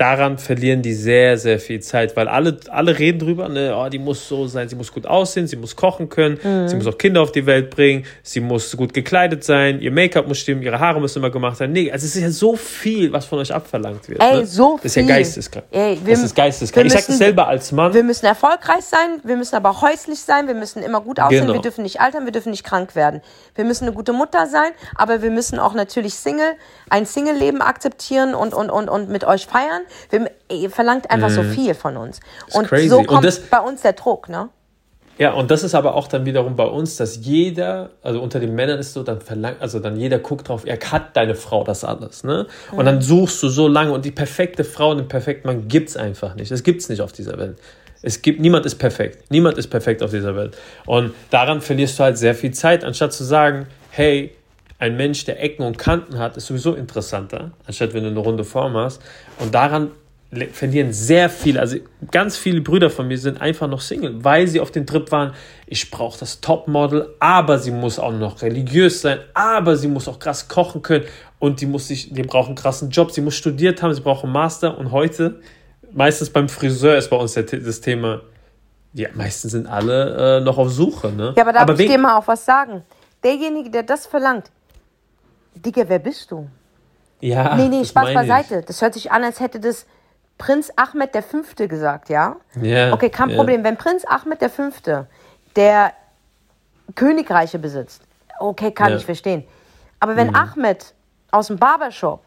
daran 0.02 0.40
verlieren 0.40 0.82
die 0.82 0.94
sehr, 0.94 1.38
sehr 1.38 1.60
viel 1.60 1.80
Zeit, 1.80 2.16
weil 2.18 2.28
alle, 2.28 2.58
alle 2.70 2.98
reden 2.98 3.20
drüber, 3.20 3.48
ne, 3.50 3.76
oh, 3.78 3.88
die 3.88 4.00
muss 4.00 4.28
so 4.28 4.48
sein, 4.48 4.68
sie 4.68 4.76
muss 4.76 4.92
gut 4.92 5.06
aussehen, 5.06 5.46
sie 5.48 5.56
muss 5.58 5.76
kochen 5.76 6.10
können, 6.10 6.40
sie 6.68 6.76
muss 6.76 6.88
auch 6.88 6.98
Kinder 6.98 7.22
auf 7.22 7.32
die 7.32 7.46
Welt 7.46 7.70
bringen, 7.70 8.06
sie 8.24 8.40
muss 8.40 8.76
gut 8.76 8.94
gekleidet 8.96 9.44
sein, 9.44 9.80
ihr 9.80 9.92
Make-up 9.92 10.28
muss 10.28 10.40
stimmen, 10.40 10.64
ihre 10.64 10.80
Haare 10.80 11.00
müssen 11.00 11.20
immer 11.20 11.30
gemacht 11.30 11.58
sein. 11.58 11.72
Nee, 11.72 11.92
also 11.92 12.06
es 12.06 12.16
ist 12.16 12.22
ja 12.22 12.32
so 12.32 12.56
viel, 12.56 13.14
was 13.14 13.26
von 13.26 13.38
euch 13.40 13.54
abverlangt 13.54 14.10
wird. 14.10 14.22
Ey, 14.24 14.38
ne? 14.38 14.46
so 14.48 14.78
Das 14.78 14.86
ist 14.86 14.96
ja 14.96 15.04
viel. 15.04 15.10
geisteskrank. 15.10 15.66
Ey, 15.72 16.00
wir- 16.04 16.16
das 16.16 16.24
ist 16.24 16.36
geisteskrank. 16.36 16.88
Ich 16.88 16.94
sag 16.94 17.06
das 17.06 17.18
selber 17.20 17.48
als 17.48 17.72
Mann. 17.72 17.94
Wir 17.94 18.04
müssen 18.04 18.26
erfolgreich 18.26 18.84
sein, 18.84 19.20
wir 19.24 19.36
müssen 19.38 19.56
aber 19.56 19.70
auch 19.70 19.84
häuslich 19.84 20.20
sein, 20.20 20.48
wir 20.48 20.56
müssen 20.56 20.82
immer 20.82 21.02
gut 21.02 21.20
aussehen, 21.20 21.42
Genau. 21.42 21.54
wir 21.54 21.62
dürfen 21.62 21.84
nicht 21.84 22.02
altern, 22.02 22.26
wir 22.26 22.32
dürfen 22.32 22.50
nicht 22.50 22.64
krank 22.64 22.96
werden. 22.96 23.22
Wir 23.54 23.66
müssen 23.66 23.86
eine 23.86 23.94
gute 23.94 24.14
Mutter 24.14 24.48
sein, 24.48 24.72
aber 24.96 25.22
wir 25.22 25.30
müssen 25.30 25.60
auch 25.60 25.74
natürlich 25.76 26.16
Single, 26.16 26.54
ein 26.90 27.06
Single-Leben 27.06 27.62
akzeptieren 27.62 28.34
und, 28.34 28.54
und, 28.56 28.72
und, 28.72 28.90
und 28.90 29.10
mit 29.10 29.24
euch 29.26 29.46
feiern. 29.46 29.82
Wir, 30.10 30.32
ihr 30.52 30.70
verlangt 30.70 31.10
einfach 31.12 31.30
so 31.30 31.44
viel 31.44 31.74
von 31.74 31.98
uns. 31.98 32.20
Und 32.54 32.64
Mhm. 32.64 32.68
crazy. 32.68 32.90
so 32.90 33.00
Und 33.00 33.08
kommt 33.08 33.26
das- 33.26 33.40
bei 33.42 33.60
uns 33.60 33.82
der 33.82 33.94
Druck, 33.94 34.30
ne? 34.30 34.50
Ja, 35.18 35.34
und 35.34 35.52
das 35.52 35.62
ist 35.64 35.76
aber 35.76 35.94
auch 35.96 36.08
dann 36.08 36.26
wiederum 36.26 36.56
bei 36.56 36.66
uns, 36.66 36.96
dass 36.96 37.18
jeder, 37.26 37.92
also 38.02 38.22
unter 38.22 38.40
den 38.40 38.56
Männern 38.56 38.80
ist 38.80 38.94
so, 38.94 39.04
dann 39.04 39.22
verlangt, 39.22 39.62
also 39.62 39.80
dann 39.80 39.96
jeder 39.98 40.18
guckt 40.18 40.48
drauf, 40.50 40.64
er 40.66 40.80
hat 40.92 41.16
deine 41.16 41.36
Frau 41.36 41.64
das 41.64 41.84
alles, 41.84 42.24
ne? 42.24 42.48
Und 42.72 42.86
dann 42.86 43.02
suchst 43.02 43.44
du 43.44 43.50
so 43.50 43.68
lange 43.68 43.92
und 43.92 44.04
die 44.06 44.12
perfekte 44.12 44.64
Frau 44.64 44.92
und 44.92 44.98
den 44.98 45.08
perfekten 45.08 45.48
Mann 45.48 45.68
gibt's 45.68 45.96
einfach 45.96 46.34
nicht. 46.36 46.50
Das 46.50 46.64
gibt's 46.64 46.90
nicht 46.90 47.02
auf 47.02 47.12
dieser 47.12 47.38
Welt. 47.38 47.58
Es 48.02 48.24
gibt, 48.24 48.40
niemand 48.40 48.66
ist 48.66 48.76
perfekt. 48.76 49.30
Niemand 49.30 49.60
ist 49.60 49.68
perfekt 49.68 50.02
auf 50.02 50.10
dieser 50.10 50.36
Welt. 50.36 50.58
Und 50.88 51.14
daran 51.30 51.62
verlierst 51.62 52.00
du 52.00 52.04
halt 52.04 52.18
sehr 52.18 52.34
viel 52.34 52.52
Zeit, 52.52 52.84
anstatt 52.84 53.14
zu 53.14 53.24
sagen, 53.24 53.68
hey, 53.92 54.34
ein 54.82 54.98
Mensch, 54.98 55.26
der 55.26 55.42
Ecken 55.42 55.64
und 55.64 55.78
Kanten 55.78 56.18
hat, 56.18 56.36
ist 56.38 56.48
sowieso 56.48 56.74
interessanter, 56.74 57.52
anstatt 57.68 57.94
wenn 57.94 58.04
du 58.04 58.10
eine 58.10 58.20
runde 58.20 58.44
Form 58.44 58.76
hast. 58.76 59.00
Und 59.40 59.54
daran 59.54 59.92
verlieren 60.54 60.92
sehr 60.92 61.30
viele, 61.30 61.60
also 61.60 61.78
ganz 62.10 62.36
viele 62.38 62.62
Brüder 62.62 62.90
von 62.90 63.08
mir 63.08 63.18
sind 63.18 63.40
einfach 63.42 63.68
noch 63.68 63.82
Single, 63.82 64.24
weil 64.24 64.48
sie 64.48 64.60
auf 64.60 64.72
dem 64.72 64.88
Trip 64.88 65.12
waren, 65.12 65.34
ich 65.68 65.92
brauche 65.92 66.18
das 66.20 66.42
Topmodel, 66.42 67.14
aber 67.20 67.60
sie 67.60 67.70
muss 67.72 68.00
auch 68.00 68.12
noch 68.14 68.42
religiös 68.42 69.02
sein, 69.02 69.20
aber 69.36 69.76
sie 69.76 69.88
muss 69.88 70.08
auch 70.08 70.18
krass 70.20 70.48
kochen 70.48 70.82
können 70.82 71.06
und 71.38 71.62
die 71.62 71.66
muss 71.68 71.90
sich, 71.90 72.12
die 72.14 72.24
braucht 72.24 72.48
einen 72.48 72.56
krassen 72.56 72.90
Job, 72.90 73.12
sie 73.12 73.22
muss 73.22 73.36
studiert 73.36 73.84
haben, 73.84 73.94
sie 73.94 74.02
braucht 74.02 74.24
einen 74.24 74.34
Master 74.34 74.78
und 74.78 74.92
heute, 74.92 75.42
meistens 75.92 76.30
beim 76.30 76.48
Friseur 76.50 76.96
ist 76.98 77.10
bei 77.10 77.18
uns 77.18 77.34
das 77.34 77.82
Thema, 77.82 78.22
ja, 78.94 79.10
meistens 79.14 79.52
sind 79.52 79.68
alle 79.68 80.38
äh, 80.38 80.42
noch 80.42 80.58
auf 80.58 80.72
Suche, 80.72 81.12
ne? 81.12 81.34
Ja, 81.36 81.44
aber 81.44 81.54
darf 81.54 81.70
ich 81.72 81.78
wegen- 81.78 81.92
dir 81.92 82.00
mal 82.00 82.18
auch 82.18 82.28
was 82.28 82.46
sagen? 82.46 82.84
Derjenige, 83.24 83.70
der 83.70 83.84
das 83.84 84.08
verlangt, 84.08 84.50
Digga, 85.56 85.84
wer 85.88 86.00
bist 86.00 86.32
du? 86.32 86.48
ja, 87.20 87.56
nee, 87.56 87.68
nee, 87.68 87.86
Spaß 87.86 88.04
meine 88.06 88.24
ich. 88.24 88.30
beiseite. 88.30 88.62
Das 88.64 88.82
hört 88.82 88.94
sich 88.96 89.12
an, 89.12 89.24
als 89.24 89.40
hätte 89.40 89.60
das 89.60 89.86
Prinz 90.38 90.72
Ahmed 90.76 91.14
der 91.14 91.22
Fünfte 91.22 91.68
gesagt, 91.68 92.10
ja? 92.10 92.38
Ja, 92.62 92.94
Okay, 92.94 93.10
kein 93.10 93.30
ja. 93.30 93.36
Problem. 93.38 93.64
Wenn 93.64 93.78
Prinz 93.78 94.04
Ahmed 94.06 94.42
der 94.42 94.50
Fünfte, 94.50 95.08
der 95.56 95.94
Königreiche 96.96 97.60
besitzt, 97.60 98.02
okay, 98.40 98.72
kann 98.72 98.92
Ja. 98.92 98.98
ich 98.98 99.06
verstehen. 99.06 99.46
Aber 100.00 100.16
wenn 100.16 100.28
Mhm. 100.30 100.36
Ahmed 100.36 100.94
aus 101.30 101.48
dem 101.48 101.58
Barbershop 101.58 102.24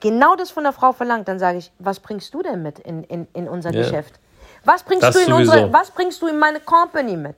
genau 0.00 0.36
das 0.36 0.50
von 0.50 0.64
der 0.64 0.72
Frau 0.72 0.92
verlangt, 0.92 1.28
dann 1.28 1.38
sage 1.38 1.58
ich, 1.58 1.70
was 1.78 2.00
bringst 2.00 2.32
du 2.32 2.42
denn 2.42 2.62
mit 2.62 2.78
in, 2.78 3.04
in, 3.04 3.28
in 3.34 3.46
unser. 3.48 3.72
Geschäft? 3.72 4.18
Was 4.64 4.82
bringst, 4.82 5.02
Das 5.02 5.14
du 5.14 5.20
in 5.20 5.26
sowieso. 5.28 5.52
unsere, 5.52 5.72
was 5.72 5.90
bringst 5.90 6.22
du 6.22 6.28
in 6.28 6.38
meine 6.38 6.60
Company 6.60 7.16
mit? 7.18 7.36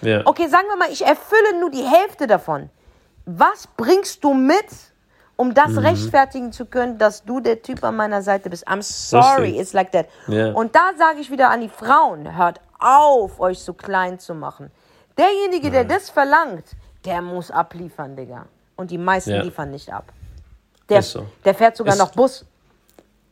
Ja. 0.00 0.22
Okay, 0.24 0.46
sagen 0.48 0.66
wir 0.68 0.76
mal, 0.76 0.88
ich 0.90 1.04
erfülle 1.04 1.60
nur 1.60 1.70
die 1.70 1.82
Hälfte 1.84 2.26
davon. 2.26 2.70
Was 3.26 3.66
bringst 3.76 4.22
du 4.22 4.34
mit, 4.34 4.66
um 5.36 5.54
das 5.54 5.70
Mhm. 5.70 5.78
rechtfertigen 5.78 6.52
zu 6.52 6.66
können, 6.66 6.98
dass 6.98 7.24
du 7.24 7.40
der 7.40 7.62
Typ 7.62 7.82
an 7.84 7.96
meiner 7.96 8.22
Seite 8.22 8.50
bist? 8.50 8.68
I'm 8.68 8.82
sorry, 8.82 9.42
Richtig. 9.44 9.60
it's 9.60 9.72
like 9.72 9.92
that. 9.92 10.06
Ja. 10.28 10.52
Und 10.52 10.74
da 10.74 10.90
sage 10.98 11.20
ich 11.20 11.30
wieder 11.30 11.50
an 11.50 11.60
die 11.60 11.68
Frauen, 11.68 12.36
hört 12.36 12.60
auf, 12.78 13.40
euch 13.40 13.60
so 13.60 13.72
klein 13.72 14.18
zu 14.18 14.34
machen. 14.34 14.70
Derjenige, 15.16 15.70
der 15.70 15.84
das 15.84 16.10
verlangt, 16.10 16.64
der 17.04 17.22
muss 17.22 17.50
abliefern, 17.50 18.16
Digga. 18.16 18.46
Und 18.76 18.90
die 18.90 18.98
meisten 18.98 19.30
Ja. 19.30 19.42
liefern 19.42 19.70
nicht 19.70 19.92
ab. 19.92 20.12
Der, 20.88 21.00
so. 21.02 21.26
der 21.44 21.54
fährt 21.54 21.76
sogar 21.76 21.94
Ist- 21.94 22.00
noch 22.00 22.10
Bus, 22.12 22.44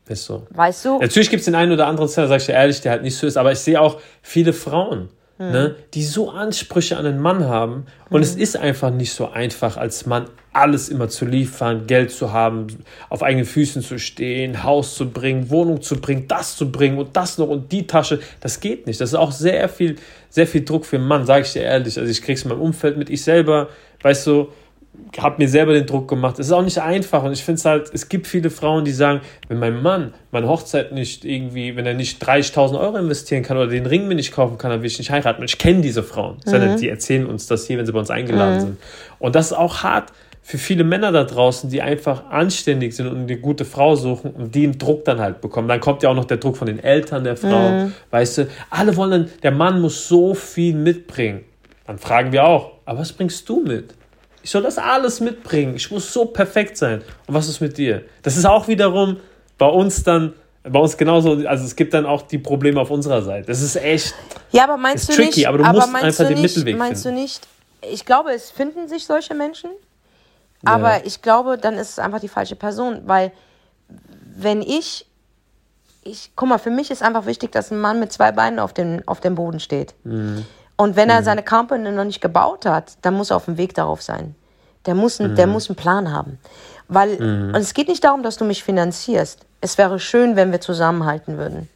Ist 0.09 0.24
so. 0.24 0.47
weißt 0.51 0.84
du? 0.86 0.99
Natürlich 1.01 1.28
gibt 1.28 1.40
es 1.40 1.45
den 1.45 1.55
einen 1.55 1.72
oder 1.72 1.86
anderen, 1.86 2.09
sag 2.09 2.30
ich 2.30 2.47
dir 2.47 2.53
ehrlich, 2.53 2.80
der 2.80 2.93
halt 2.93 3.03
nicht 3.03 3.16
so 3.18 3.26
ist, 3.26 3.36
aber 3.36 3.53
ich 3.53 3.59
sehe 3.59 3.78
auch 3.80 4.01
viele 4.22 4.53
Frauen, 4.55 5.11
Ne, 5.39 5.74
die 5.95 6.05
so 6.05 6.30
Ansprüche 6.30 6.97
an 6.97 7.05
den 7.05 7.18
Mann 7.18 7.47
haben. 7.47 7.87
Und 8.11 8.16
Hm. 8.16 8.22
es 8.22 8.37
ist 8.37 8.57
einfach 8.57 8.91
nicht 8.91 9.12
so 9.12 9.28
einfach, 9.30 9.76
als 9.76 10.07
Mann 10.07 10.26
alles 10.53 10.89
immer 10.89 11.09
zu 11.09 11.24
liefern, 11.24 11.87
Geld 11.87 12.12
zu 12.12 12.33
haben, 12.33 12.66
auf 13.09 13.22
eigenen 13.22 13.47
Füßen 13.47 13.83
zu 13.83 13.99
stehen, 13.99 14.62
Haus 14.62 14.95
zu 14.95 15.11
bringen, 15.11 15.51
Wohnung 15.51 15.80
zu 15.83 15.97
bringen, 15.97 16.28
das 16.28 16.57
zu 16.57 16.70
bringen 16.70 16.99
und 16.99 17.16
das 17.16 17.39
noch 17.39 17.49
und 17.49 17.72
die 17.72 17.87
Tasche. 17.87 18.20
Das 18.41 18.61
geht 18.61 18.87
nicht. 18.87 19.01
Das 19.01 19.11
ist 19.11 19.14
auch 19.18 19.33
sehr 19.33 19.68
viel, 19.68 19.97
sehr 20.28 20.47
viel 20.47 20.64
Druck 20.64 20.85
für 20.87 20.97
einen 20.97 21.09
Mann, 21.09 21.24
sage 21.26 21.45
ich 21.45 21.55
dir 21.55 21.62
ehrlich. 21.62 21.99
Also 21.99 22.11
ich 22.11 22.22
krieg's 22.22 22.43
in 22.43 22.51
meinem 22.51 22.61
Umfeld 22.61 22.97
mit, 22.97 23.11
ich 23.11 23.22
selber, 23.24 23.68
weißt 24.03 24.26
du, 24.26 24.49
habe 25.18 25.43
mir 25.43 25.49
selber 25.49 25.72
den 25.72 25.86
Druck 25.86 26.09
gemacht. 26.09 26.38
Es 26.38 26.47
ist 26.47 26.53
auch 26.53 26.62
nicht 26.62 26.78
einfach 26.78 27.22
und 27.22 27.32
ich 27.32 27.45
finde 27.45 27.59
es 27.59 27.64
halt, 27.64 27.90
es 27.93 28.09
gibt 28.09 28.26
viele 28.26 28.51
Frauen, 28.51 28.84
die 28.84 28.93
sagen, 28.93 29.20
wenn 29.49 29.59
mein 29.59 29.82
Mann 29.82 30.14
meine 30.30 30.49
Hochzeit 30.49 30.93
nicht 30.93 31.24
irgendwie, 31.24 31.76
wenn 31.76 31.86
er 31.86 31.95
nicht 31.95 32.22
30.000 32.22 32.78
Euro 32.78 32.97
investieren 32.99 33.43
kann 33.43 33.57
oder 33.57 33.68
den 33.68 33.86
Ring 33.86 34.09
mir 34.09 34.14
nicht 34.14 34.32
kaufen 34.32 34.59
kann, 34.59 34.70
dann 34.70 34.80
will 34.80 34.86
ich 34.86 34.99
nicht 34.99 35.11
heiraten. 35.11 35.40
Und 35.40 35.51
ich 35.51 35.59
kenne 35.59 35.80
diese 35.80 36.03
Frauen. 36.03 36.36
Nicht, 36.45 36.80
Die 36.80 36.88
erzählen 36.88 37.26
uns 37.26 37.47
das 37.47 37.66
hier, 37.66 37.78
wenn 37.78 37.86
sie 37.86 37.93
bei 37.93 37.99
uns 37.99 38.11
eingeladen 38.11 38.61
sind. 38.61 38.76
Und 39.18 39.34
das 39.34 39.47
ist 39.47 39.53
auch 39.55 39.82
hart 39.82 40.12
für 40.45 40.59
viele 40.59 40.82
Männer 40.82 41.12
da 41.12 41.24
draußen, 41.24 41.70
die 41.70 41.80
einfach 41.82 42.28
anständig 42.30 42.97
sind 42.97 43.07
und 43.07 43.16
eine 43.16 43.36
gute 43.36 43.64
Frau 43.64 43.95
suchen 43.95 44.32
und 44.32 44.55
die 44.55 44.64
einen 44.64 44.76
Druck 44.76 45.05
dann 45.05 45.20
halt 45.20 45.40
bekommen. 45.40 45.68
Dann 45.68 45.80
kommt 45.80 46.03
ja 46.03 46.11
auch 46.11 46.14
noch 46.14 46.24
der 46.24 46.38
Druck 46.38 46.57
von 46.57 46.66
den 46.66 46.80
Eltern 46.82 47.22
der 47.22 47.36
Frau, 47.36 47.88
weißt 48.11 48.38
du. 48.38 48.49
Alle 48.68 48.97
wollen 48.97 49.11
dann, 49.11 49.30
der 49.43 49.53
Mann 49.53 49.80
muss 49.80 50.09
so 50.09 50.34
viel 50.34 50.74
mitbringen. 50.74 51.45
Dann 51.86 51.99
fragen 51.99 52.32
wir 52.32 52.45
auch, 52.45 52.72
aber 52.84 52.99
was 52.99 53.12
bringst 53.12 53.49
du 53.49 53.62
mit? 53.62 53.95
Ich 54.43 54.51
soll 54.51 54.62
das 54.62 54.78
alles 54.78 55.20
mitbringen. 55.20 55.76
Ich 55.76 55.90
muss 55.90 56.12
so 56.12 56.24
perfekt 56.24 56.76
sein. 56.76 57.03
Und 57.26 57.34
was 57.34 57.49
ist 57.49 57.61
mit 57.61 57.78
dir? 57.78 58.03
Das 58.22 58.36
ist 58.36 58.45
auch 58.45 58.68
wiederum 58.68 59.18
bei 59.59 59.66
uns 59.66 60.03
dann, 60.03 60.32
bei 60.64 60.78
uns 60.78 60.97
genauso, 60.97 61.47
also 61.47 61.64
es 61.64 61.76
gibt 61.76 61.95
dann 61.95 62.07
auch 62.07 62.22
die 62.22 62.38
Probleme 62.38 62.80
auf 62.80 62.90
unserer 62.90 63.22
Seite. 63.22 63.47
Das 63.47 63.62
ist 63.62 63.76
echt, 63.76 64.14
Ja, 64.51 64.64
aber 64.64 64.76
meinst 64.76 65.09
du 65.09 65.12
tricky, 65.14 65.40
nicht, 65.40 65.49
aber 65.49 65.59
du 65.59 65.64
musst 65.64 65.93
meinst 65.93 66.05
einfach 66.20 66.26
den 66.26 66.43
nicht, 66.43 66.57
Mittelweg 66.57 66.76
Meinst 66.76 67.03
finden. 67.03 67.16
du 67.16 67.22
nicht, 67.22 67.47
ich 67.88 68.05
glaube, 68.05 68.32
es 68.32 68.51
finden 68.51 68.88
sich 68.88 69.07
solche 69.07 69.34
Menschen, 69.34 69.70
aber 70.64 71.05
ich 71.07 71.22
glaube, 71.22 71.59
dann 71.59 71.74
ist 71.74 71.90
es 71.90 71.99
einfach 71.99 72.20
die 72.20 72.28
falsche 72.28 72.57
Person, 72.57 73.03
weil 73.07 73.32
wenn 74.36 74.62
ich, 74.62 75.07
ich, 76.05 76.32
guck 76.36 76.49
mal, 76.49 76.59
für 76.59 76.70
mich 76.70 76.90
ist 76.90 77.03
einfach 77.03 77.26
wichtig, 77.26 77.53
dass 77.53 77.70
ein 77.70 77.80
Mann 77.80 78.01
mit 78.01 78.12
zwei 78.12 78.32
Beinen 78.32 78.59
auf 78.59 78.72
dem, 78.72 79.03
auf 79.07 79.20
dem 79.20 79.34
Boden 79.34 79.61
steht. 79.61 79.95
Mhm. 80.05 80.45
Und 80.77 80.97
wenn 80.97 81.11
er 81.11 81.23
seine 81.23 81.43
Company 81.45 81.91
noch 81.91 82.05
nicht 82.05 82.20
gebaut 82.20 82.66
hat, 82.66 82.95
dann 83.03 83.14
muss 83.14 83.31
er 83.31 83.37
auf 83.37 83.45
dem 83.45 83.57
Weg 83.57 83.75
darauf 83.75 84.03
sein. 84.03 84.35
Der 84.87 84.95
muss, 84.95 85.20
ein, 85.20 85.33
Mhm. 85.33 85.37
der 85.37 85.47
muss 85.47 85.68
einen 85.68 85.77
Plan 85.77 86.12
haben. 86.12 86.39
Weil, 86.89 87.16
und 87.23 87.57
es 87.57 87.73
geht 87.75 87.89
nicht 87.89 88.03
darum, 88.05 88.23
dass 88.23 88.37
du 88.37 88.45
mich 88.45 88.64
finanzierst. 88.64 89.41
Es 89.61 89.79
wäre 89.79 90.01
schön, 90.01 90.35
wenn 90.35 90.51
wir 90.51 90.61
zusammenhalten 90.61 91.39
würden. 91.39 91.68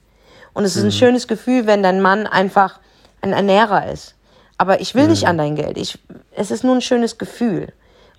Und 0.54 0.64
es 0.64 0.74
ist 0.76 0.82
Mhm. 0.82 0.88
ein 0.88 0.92
schönes 0.92 1.28
Gefühl, 1.28 1.66
wenn 1.66 1.82
dein 1.82 2.00
Mann 2.00 2.26
einfach 2.26 2.80
ein 3.20 3.32
Ernährer 3.32 3.90
ist. 3.92 4.14
Aber 4.58 4.80
ich 4.80 4.94
will 4.94 5.04
Mhm. 5.04 5.10
nicht 5.10 5.26
an 5.28 5.38
dein 5.38 5.54
Geld. 5.54 5.76
Ich, 5.76 5.98
es 6.32 6.50
ist 6.50 6.64
nur 6.64 6.74
ein 6.74 6.80
schönes 6.80 7.16
Gefühl. 7.18 7.72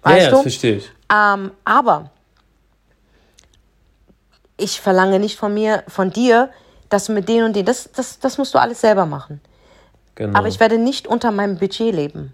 ja, 0.06 0.12
Weißt 0.12 0.26
ja, 0.26 0.30
das 0.32 0.40
du? 0.40 0.42
verstehe 0.44 0.76
ich. 0.78 0.92
Ähm, 1.12 1.52
aber 1.66 2.12
ich 4.58 4.80
verlange 4.82 5.20
nicht 5.20 5.38
von 5.38 5.54
mir, 5.54 5.84
von 5.88 6.12
dir, 6.12 6.50
dass 6.90 7.06
du 7.06 7.12
mit 7.14 7.28
denen 7.28 7.46
und 7.46 7.56
denen, 7.56 7.66
das, 7.66 7.90
das, 7.94 8.20
das 8.20 8.38
musst 8.38 8.54
du 8.54 8.60
alles 8.60 8.82
selber 8.82 9.06
machen. 9.06 9.42
Genau. 10.18 10.38
Aber 10.38 10.48
ich 10.48 10.60
werde 10.60 10.78
nicht 10.78 11.08
unter 11.08 11.32
meinem 11.32 11.58
Budget 11.58 11.94
leben. 11.94 12.34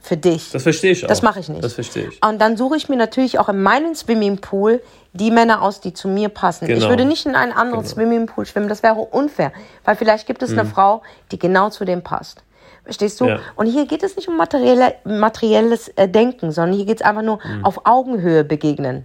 Für 0.00 0.16
dich. 0.16 0.52
das 0.52 0.62
verstehe 0.62 0.92
ich 0.92 1.04
auch. 1.04 1.08
Das 1.08 1.22
mache 1.22 1.40
ich 1.40 1.48
nicht. 1.48 1.62
Das 1.62 1.74
verstehe 1.74 2.08
ich. 2.08 2.24
Und 2.24 2.40
dann 2.40 2.56
suche 2.56 2.76
ich 2.76 2.88
mir 2.88 2.96
natürlich 2.96 3.38
auch 3.38 3.48
in 3.48 3.60
meinem 3.62 3.94
Swimmingpool 3.94 4.80
die 5.12 5.30
Männer 5.30 5.60
aus, 5.60 5.80
die 5.80 5.92
zu 5.92 6.08
mir 6.08 6.28
passen. 6.28 6.64
Ich 6.66 6.74
Genau. 6.76 6.88
würde 6.88 7.04
nicht 7.04 7.26
in 7.26 7.34
einen 7.34 7.52
anderen 7.52 7.82
Genau. 7.82 7.94
Swimmingpool 7.94 8.46
schwimmen, 8.46 8.68
das 8.68 8.82
wäre 8.82 8.94
unfair. 9.00 9.52
Weil 9.84 9.96
vielleicht 9.96 10.26
gibt 10.26 10.42
es 10.42 10.52
eine 10.52 10.64
Frau, 10.64 11.02
die 11.32 11.38
genau 11.38 11.68
zu 11.70 11.84
dem 11.84 12.02
passt. 12.02 12.42
Verstehst 12.84 13.20
du? 13.20 13.24
Mhm. 13.24 13.30
Ja. 13.30 13.38
Und 13.56 13.66
hier 13.66 13.86
geht 13.86 14.02
es 14.02 14.16
nicht 14.16 14.28
um 14.28 14.36
materielle, 14.36 14.94
materielles 15.04 15.88
äh, 15.96 16.08
Denken, 16.08 16.52
sondern 16.52 16.76
hier 16.76 16.86
geht 16.86 17.00
es 17.00 17.02
einfach 17.06 17.22
nur 17.22 17.38
Mhm. 17.44 17.64
auf 17.64 17.80
Augenhöhe 17.84 18.44
begegnen. 18.44 19.04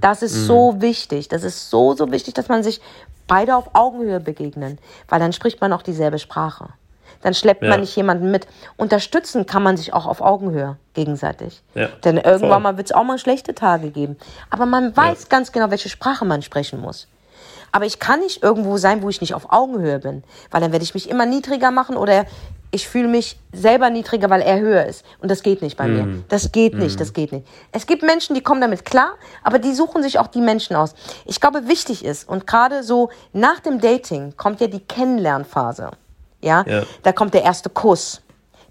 Das 0.00 0.22
ist 0.22 0.46
so 0.46 0.76
wichtig. 0.80 1.26
Das 1.28 1.42
ist 1.42 1.70
so, 1.70 1.94
so 1.96 2.12
wichtig, 2.12 2.34
dass 2.34 2.46
man 2.48 2.62
sich 2.62 2.80
beide 3.26 3.56
auf 3.56 3.70
Augenhöhe 3.74 4.20
begegnen. 4.20 4.78
Weil 5.08 5.18
dann 5.18 5.32
spricht 5.32 5.60
man 5.60 5.72
auch 5.72 5.82
dieselbe 5.82 6.20
Sprache. 6.20 6.68
Dann 7.22 7.34
schleppt 7.34 7.62
Ja. 7.62 7.70
man 7.70 7.80
nicht 7.80 7.94
jemanden 7.96 8.30
mit. 8.30 8.46
Unterstützen 8.76 9.46
kann 9.46 9.62
man 9.62 9.76
sich 9.76 9.92
auch 9.92 10.06
auf 10.06 10.20
Augenhöhe 10.20 10.76
gegenseitig. 10.94 11.62
Ja. 11.74 11.88
Denn 12.04 12.16
irgendwann 12.16 12.50
Voll. 12.50 12.60
mal 12.60 12.76
wird 12.76 12.88
es 12.88 12.92
auch 12.92 13.04
mal 13.04 13.18
schlechte 13.18 13.54
Tage 13.54 13.90
geben. 13.90 14.16
Aber 14.48 14.66
man 14.66 14.96
weiß 14.96 15.28
ganz 15.28 15.52
genau, 15.52 15.70
welche 15.70 15.88
Sprache 15.88 16.24
man 16.24 16.42
sprechen 16.42 16.80
muss. 16.80 17.08
Aber 17.72 17.84
ich 17.84 17.98
kann 17.98 18.20
nicht 18.20 18.42
irgendwo 18.42 18.78
sein, 18.78 19.02
wo 19.02 19.08
ich 19.08 19.20
nicht 19.20 19.34
auf 19.34 19.52
Augenhöhe 19.52 19.98
bin. 19.98 20.24
Weil 20.50 20.60
dann 20.60 20.72
werde 20.72 20.82
ich 20.82 20.94
mich 20.94 21.08
immer 21.08 21.26
niedriger 21.26 21.70
machen 21.70 21.96
oder 21.96 22.24
ich 22.72 22.88
fühle 22.88 23.08
mich 23.08 23.38
selber 23.52 23.90
niedriger, 23.90 24.30
weil 24.30 24.42
er 24.42 24.60
höher 24.60 24.86
ist. 24.86 25.04
Und 25.18 25.30
das 25.30 25.42
geht 25.42 25.60
nicht 25.60 25.76
bei 25.76 25.88
mir. 25.88 26.22
Das 26.28 26.52
geht 26.52 26.74
nicht, 26.74 27.00
das 27.00 27.12
geht 27.12 27.32
nicht. 27.32 27.46
Es 27.72 27.86
gibt 27.86 28.02
Menschen, 28.02 28.34
die 28.34 28.42
kommen 28.42 28.60
damit 28.60 28.84
klar, 28.84 29.14
aber 29.42 29.58
die 29.58 29.74
suchen 29.74 30.02
sich 30.04 30.20
auch 30.20 30.28
die 30.28 30.40
Menschen 30.40 30.76
aus. 30.76 30.94
Ich 31.26 31.40
glaube, 31.40 31.66
wichtig 31.66 32.04
ist, 32.04 32.28
und 32.28 32.46
gerade 32.46 32.84
so 32.84 33.10
nach 33.32 33.58
dem 33.60 33.80
Dating 33.80 34.36
kommt 34.36 34.60
ja 34.60 34.68
die 34.68 34.80
Kennenlernphase. 34.80 35.90
Ja? 36.40 36.64
Ja. 36.66 36.82
Da 37.02 37.12
kommt 37.12 37.34
der 37.34 37.42
erste 37.42 37.70
Kuss. 37.70 38.22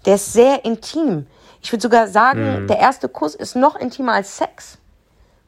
Der 0.06 0.14
ist 0.16 0.32
sehr 0.32 0.64
intim. 0.64 1.26
Ich 1.62 1.70
würde 1.72 1.82
sogar 1.82 2.08
sagen, 2.08 2.66
der 2.66 2.78
erste 2.78 3.08
Kuss 3.08 3.34
ist 3.34 3.54
noch 3.54 3.76
intimer 3.76 4.14
als 4.14 4.36
Sex. 4.36 4.78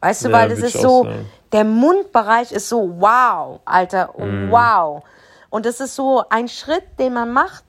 Weißt 0.01 0.25
du, 0.25 0.29
Ja, 0.29 0.35
weil 0.35 0.51
es 0.53 0.59
ist 0.61 0.81
so, 0.81 1.05
sagen. 1.05 1.31
der 1.53 1.65
Mundbereich 1.65 2.53
ist 2.53 2.69
so, 2.69 2.97
wow, 2.99 3.61
Alter, 3.65 4.11
wow. 4.51 5.03
Und 5.49 5.65
das 5.65 5.81
ist 5.81 5.95
so 5.95 6.25
ein 6.29 6.49
Schritt, 6.49 6.85
den 6.99 7.15
man 7.15 7.33
macht, 7.33 7.65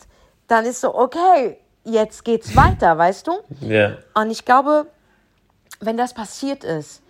dann 0.47 0.65
ist 0.65 0.81
so, 0.81 0.93
okay, 0.93 1.57
jetzt 1.83 2.25
geht's 2.25 2.55
weiter, 2.55 2.97
weißt 2.97 3.27
du? 3.27 3.33
Ja. 3.61 3.93
Und 4.13 4.29
ich 4.31 4.43
glaube, 4.45 4.87
wenn 5.79 5.95
das 5.97 6.13
passiert 6.13 6.63
ist, 6.63 7.01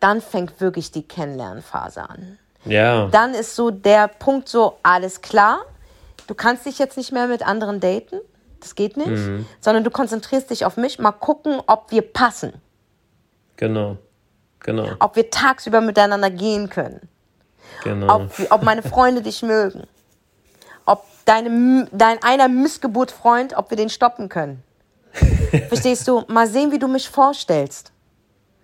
dann 0.00 0.20
fängt 0.20 0.60
wirklich 0.60 0.90
die 0.90 1.06
Kennenlernphase 1.06 2.02
an. 2.08 2.38
Ja. 2.64 3.06
Dann 3.08 3.32
ist 3.34 3.54
so 3.56 3.70
der 3.70 4.08
Punkt 4.08 4.48
so, 4.48 4.78
alles 4.82 5.20
klar, 5.22 5.60
du 6.26 6.34
kannst 6.34 6.66
dich 6.66 6.78
jetzt 6.78 6.96
nicht 6.96 7.12
mehr 7.12 7.26
mit 7.26 7.46
anderen 7.46 7.80
daten, 7.80 8.20
das 8.60 8.74
geht 8.74 8.96
nicht, 8.96 9.08
Mhm. 9.08 9.46
sondern 9.60 9.84
du 9.84 9.90
konzentrierst 9.90 10.50
dich 10.50 10.64
auf 10.64 10.76
mich, 10.76 10.98
mal 10.98 11.12
gucken, 11.12 11.60
ob 11.66 11.90
wir 11.90 12.02
passen, 12.02 12.52
Genau. 13.56 13.96
Genau. 14.60 14.88
ob 15.00 15.16
wir 15.16 15.30
tagsüber 15.30 15.80
miteinander 15.80 16.30
gehen 16.30 16.70
können. 16.70 17.08
Genau. 17.82 18.14
ob, 18.16 18.30
ob 18.50 18.62
meine 18.62 18.82
Freunde 18.82 19.20
dich 19.20 19.42
mögen, 19.42 19.84
ob 20.86 21.04
deine, 21.24 21.88
dein 21.92 22.22
einer 22.22 22.48
Missgeburt-Freund, 22.48 23.56
ob 23.56 23.70
wir 23.70 23.76
den 23.76 23.90
stoppen 23.90 24.28
können. 24.28 24.62
Verstehst 25.68 26.08
du? 26.08 26.24
Mal 26.28 26.46
sehen, 26.46 26.72
wie 26.72 26.78
du 26.78 26.88
mich 26.88 27.08
vorstellst, 27.08 27.92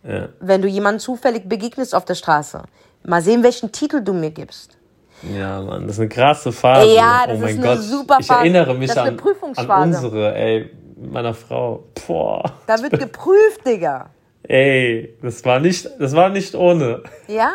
Ja. 0.02 0.28
wenn 0.40 0.62
du 0.62 0.68
jemandem 0.68 1.00
zufällig 1.00 1.48
begegnest 1.48 1.94
auf 1.94 2.04
der 2.04 2.14
Straße. 2.14 2.62
Mal 3.04 3.22
sehen, 3.22 3.42
welchen 3.42 3.72
Titel 3.72 4.00
du 4.02 4.12
mir 4.12 4.30
gibst. 4.30 4.76
Ja, 5.22 5.60
Mann, 5.60 5.82
das 5.82 5.92
ist 5.96 6.00
eine 6.00 6.08
krasse 6.08 6.52
Phase. 6.52 6.94
Ja, 6.94 7.26
das 7.26 7.36
oh 7.36 7.40
mein 7.40 7.50
ist 7.50 7.58
eine 7.58 7.66
Gott. 7.76 7.82
super 7.84 8.16
Ich 8.20 8.26
Phase. 8.26 8.40
erinnere 8.40 8.74
mich 8.74 8.98
an, 8.98 9.20
an 9.56 9.82
unsere, 9.82 10.34
ey, 10.34 10.70
meiner 10.96 11.34
Frau. 11.34 11.84
Boah. 12.06 12.52
Da 12.66 12.80
wird 12.82 12.98
geprüft, 12.98 13.66
Digga. 13.66 14.10
Ey, 14.42 15.16
das 15.22 15.44
war 15.44 15.60
nicht, 15.60 15.88
das 15.98 16.14
war 16.16 16.30
nicht 16.30 16.54
ohne. 16.54 17.02
Ja? 17.28 17.50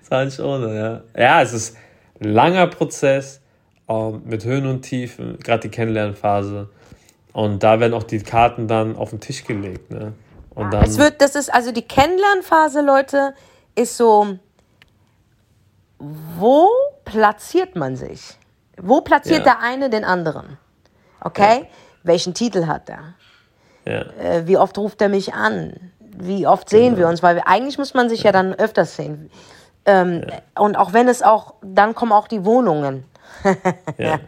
Das 0.00 0.10
war 0.10 0.24
nicht 0.24 0.38
ohne, 0.40 1.02
ja. 1.16 1.20
Ja, 1.20 1.42
es 1.42 1.52
ist 1.52 1.76
ein 2.20 2.30
langer 2.32 2.68
Prozess 2.68 3.40
ähm, 3.88 4.22
mit 4.24 4.44
Höhen 4.44 4.66
und 4.66 4.82
Tiefen, 4.82 5.38
gerade 5.40 5.62
die 5.62 5.68
Kennenlernphase. 5.68 6.68
Und 7.32 7.62
da 7.62 7.80
werden 7.80 7.92
auch 7.92 8.04
die 8.04 8.20
Karten 8.20 8.68
dann 8.68 8.96
auf 8.96 9.10
den 9.10 9.20
Tisch 9.20 9.44
gelegt, 9.44 9.90
ne? 9.90 10.12
Und 10.54 10.72
dann, 10.72 10.84
Es 10.84 10.96
wird, 10.96 11.20
das 11.20 11.34
ist, 11.34 11.52
also 11.52 11.70
die 11.70 11.82
Kennenlernphase, 11.82 12.80
Leute, 12.80 13.34
ist 13.74 13.96
so, 13.98 14.38
wo 15.98 16.68
platziert 17.04 17.76
man 17.76 17.96
sich? 17.96 18.36
Wo 18.80 19.00
platziert 19.00 19.46
Ja. 19.46 19.54
der 19.54 19.60
eine 19.62 19.90
den 19.90 20.04
anderen? 20.04 20.58
Okay? 21.20 21.66
Welchen 22.02 22.34
Titel 22.34 22.66
hat 22.66 22.88
er? 22.88 23.14
ja, 23.84 24.02
Äh, 24.20 24.46
wie 24.46 24.56
oft 24.58 24.76
ruft 24.78 25.00
er 25.00 25.08
mich 25.08 25.32
an? 25.34 25.72
Wie 26.00 26.46
oft 26.46 26.68
sehen 26.68 26.94
Genau. 26.94 26.98
wir 26.98 27.08
uns? 27.08 27.22
Weil 27.22 27.36
wir, 27.36 27.48
eigentlich 27.48 27.78
muss 27.78 27.94
man 27.94 28.08
sich 28.08 28.22
ja, 28.24 28.32
dann 28.32 28.52
öfters 28.54 28.96
sehen. 28.96 29.30
Ähm, 29.86 30.22
Und 30.58 30.76
auch 30.76 30.92
wenn 30.92 31.08
es 31.08 31.22
auch, 31.22 31.54
dann 31.62 31.94
kommen 31.94 32.12
auch 32.12 32.26
die 32.28 32.44
Wohnungen. 32.44 33.04
ja. 33.98 34.18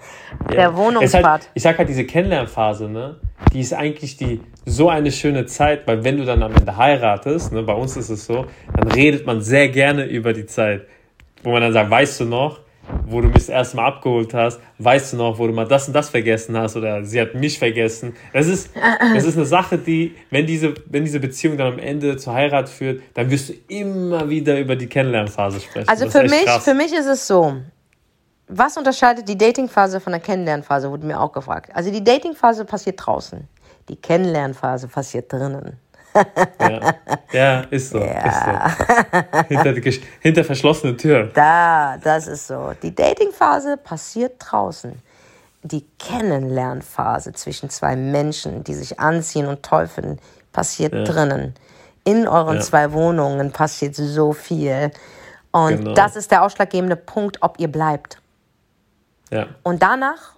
Der 0.51 0.71
ist 0.71 0.77
Wohnungspart. 0.77 1.25
Halt, 1.25 1.51
ich 1.55 1.63
sag 1.63 1.79
halt, 1.79 1.89
diese 1.89 2.05
Kennenlernphase, 2.05 2.89
ne, 2.89 3.17
die 3.53 3.61
ist 3.61 3.73
eigentlich 3.73 4.17
die 4.17 4.41
so 4.67 4.89
eine 4.89 5.11
schöne 5.11 5.47
Zeit, 5.47 5.87
weil 5.87 6.05
wenn 6.05 6.19
du 6.19 6.25
dann 6.25 6.43
am 6.43 6.55
Ende 6.55 6.77
heiratest, 6.77 7.53
ne, 7.53 7.63
bei 7.63 7.73
uns 7.73 7.97
ist 7.97 8.11
es 8.11 8.27
so, 8.27 8.47
dann 8.77 8.89
redet 8.91 9.27
man 9.27 9.41
sehr 9.41 9.69
gerne 9.69 10.05
über 10.05 10.33
die 10.33 10.47
Zeit. 10.47 10.87
Wo 11.43 11.51
man 11.51 11.63
dann 11.63 11.73
sagt, 11.73 11.91
weißt 11.91 12.21
du 12.21 12.25
noch, 12.25 12.61
wo 13.07 13.21
du 13.21 13.29
mich 13.29 13.37
das 13.37 13.49
erste 13.49 13.77
Mal 13.77 13.87
abgeholt 13.87 14.33
hast, 14.35 14.61
weißt 14.79 15.13
du 15.13 15.17
noch, 15.19 15.39
wo 15.39 15.47
du 15.47 15.53
mal 15.53 15.67
das 15.67 15.89
und 15.89 15.95
das 15.95 16.09
vergessen 16.09 16.57
hast 16.57 16.77
oder 16.77 17.05
sie 17.05 17.21
hat 17.21 17.35
mich 17.35 17.59
vergessen. 17.59 18.17
Das 18.33 18.47
ist, 18.47 18.71
das 19.15 19.25
ist 19.25 19.37
eine 19.37 19.47
Sache, 19.47 19.79
die, 19.79 20.15
wenn 20.31 20.47
diese, 20.47 20.75
wenn 20.87 21.05
diese 21.05 21.21
Beziehung 21.21 21.57
dann 21.57 21.75
am 21.75 21.79
Ende 21.79 22.17
zur 22.17 22.35
Heirat 22.35 22.69
führt, 22.69 23.03
dann 23.15 23.31
wirst 23.31 23.51
du 23.51 23.55
immer 23.69 24.29
wieder 24.29 24.59
über 24.59 24.77
die 24.77 24.87
Kennenlernphase 24.87 25.61
sprechen. 25.61 25.89
Also 25.89 26.05
Das 26.05 26.13
für 26.15 26.23
mich, 26.23 26.45
krass. 26.45 26.65
für 26.65 26.75
mich 26.75 26.93
ist 26.93 27.07
es 27.07 27.27
so. 27.27 27.55
Was 28.49 28.79
unterscheidet 28.79 29.29
die 29.29 29.37
Datingphase 29.37 30.01
von 30.01 30.13
der 30.13 30.21
Kennenlernphase, 30.21 30.91
wurde 30.91 31.07
mir 31.07 31.21
auch 31.21 31.33
gefragt. 31.33 31.71
Also 31.75 31.91
die 31.93 32.03
Datingphase 32.03 32.65
passiert 32.65 33.05
draußen. 33.05 33.47
Die 33.91 33.97
Kennenlernphase 33.97 34.89
passiert 34.89 35.31
drinnen. 35.31 35.79
Ja, 36.61 36.95
ja 37.33 37.61
ist 37.71 37.91
so. 37.91 37.99
Ist 37.99 38.45
so. 38.45 39.45
Hinter, 39.49 39.73
die 39.73 40.03
hinter 40.21 40.45
verschlossenen 40.45 40.97
Türen. 40.99 41.31
Da, 41.35 41.97
das 42.03 42.27
ist 42.27 42.47
so. 42.47 42.73
Die 42.83 42.95
Datingphase 42.95 43.77
passiert 43.77 44.35
draußen. 44.39 45.01
Die 45.63 45.85
Kennenlernphase 45.99 47.33
zwischen 47.33 47.71
zwei 47.71 47.97
Menschen, 47.97 48.65
die 48.65 48.75
sich 48.75 48.99
anziehen 49.01 49.47
und 49.47 49.63
toll 49.63 49.87
finden, 49.87 50.19
passiert 50.53 50.93
drinnen. 50.93 51.55
In 52.05 52.27
euren 52.27 52.57
Ja. 52.57 52.63
zwei 52.63 52.93
Wohnungen 52.93 53.53
passiert 53.53 53.95
so 53.95 54.33
viel. 54.33 54.91
Und 55.51 55.79
Genau. 55.79 55.95
das 55.95 56.17
ist 56.17 56.31
der 56.31 56.43
ausschlaggebende 56.43 56.97
Punkt, 56.97 57.39
ob 57.43 57.59
ihr 57.59 57.69
bleibt. 57.69 58.19
Ja, 59.31 59.47
Und 59.63 59.83
danach 59.83 60.35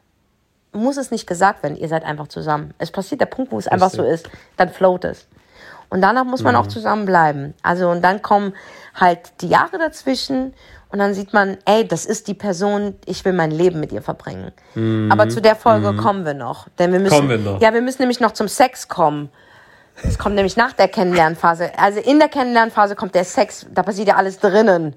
muss 0.73 0.97
es 0.97 1.11
nicht 1.11 1.27
gesagt 1.27 1.62
werden, 1.62 1.77
ihr 1.77 1.89
seid 1.89 2.05
einfach 2.05 2.29
zusammen. 2.29 2.75
Es 2.79 2.91
passiert 2.91 3.21
der 3.21 3.27
Punkt, 3.27 3.53
wo 3.53 3.59
es 3.59 3.68
einfach 3.68 3.91
so 3.91 4.03
ist, 4.05 4.29
dann 4.57 4.68
float 4.68 5.05
es. 5.05 5.27
Und 5.91 6.01
danach 6.01 6.24
muss 6.24 6.43
man 6.43 6.57
auch 6.57 6.68
zusammenbleiben. 6.68 7.55
Also 7.62 7.91
und 7.91 8.03
dann 8.03 8.22
kommen 8.22 8.55
halt 8.95 9.18
die 9.41 9.49
Jahre 9.49 9.78
dazwischen 9.78 10.55
und 10.91 10.99
dann 10.99 11.14
sieht 11.14 11.32
man, 11.32 11.59
ey, 11.66 11.86
das 11.86 12.07
ist 12.07 12.28
die 12.28 12.34
Person, 12.34 12.95
ich 13.07 13.24
will 13.24 13.32
mein 13.32 13.51
Leben 13.51 13.80
mit 13.80 13.93
ihr 13.93 14.03
verbringen. 14.03 14.53
Aber 15.11 15.28
zu 15.28 15.41
der 15.41 15.57
Folge 15.57 15.95
kommen 15.95 16.24
wir 16.24 16.34
noch, 16.34 16.68
denn 16.78 16.93
wir 16.93 17.01
müssen 17.01 17.14
Kommen 17.14 17.28
wir 17.28 17.38
noch. 17.38 17.61
ja, 17.61 17.72
wir 17.74 17.82
müssen 17.82 18.03
nämlich 18.03 18.20
noch 18.20 18.32
zum 18.32 18.49
Sex 18.49 18.88
kommen. 18.88 19.30
Es 20.03 20.18
kommt 20.18 20.34
nämlich 20.34 20.57
nach 20.57 20.72
der 20.72 20.88
Kennenlernphase. 20.88 21.72
Also 21.76 22.01
in 22.01 22.18
der 22.18 22.28
Kennenlernphase 22.28 22.97
kommt 22.97 23.14
der 23.14 23.24
Sex, 23.24 23.66
da 23.72 23.82
passiert 23.82 24.09
ja 24.09 24.16
alles 24.16 24.38
drinnen. 24.38 24.95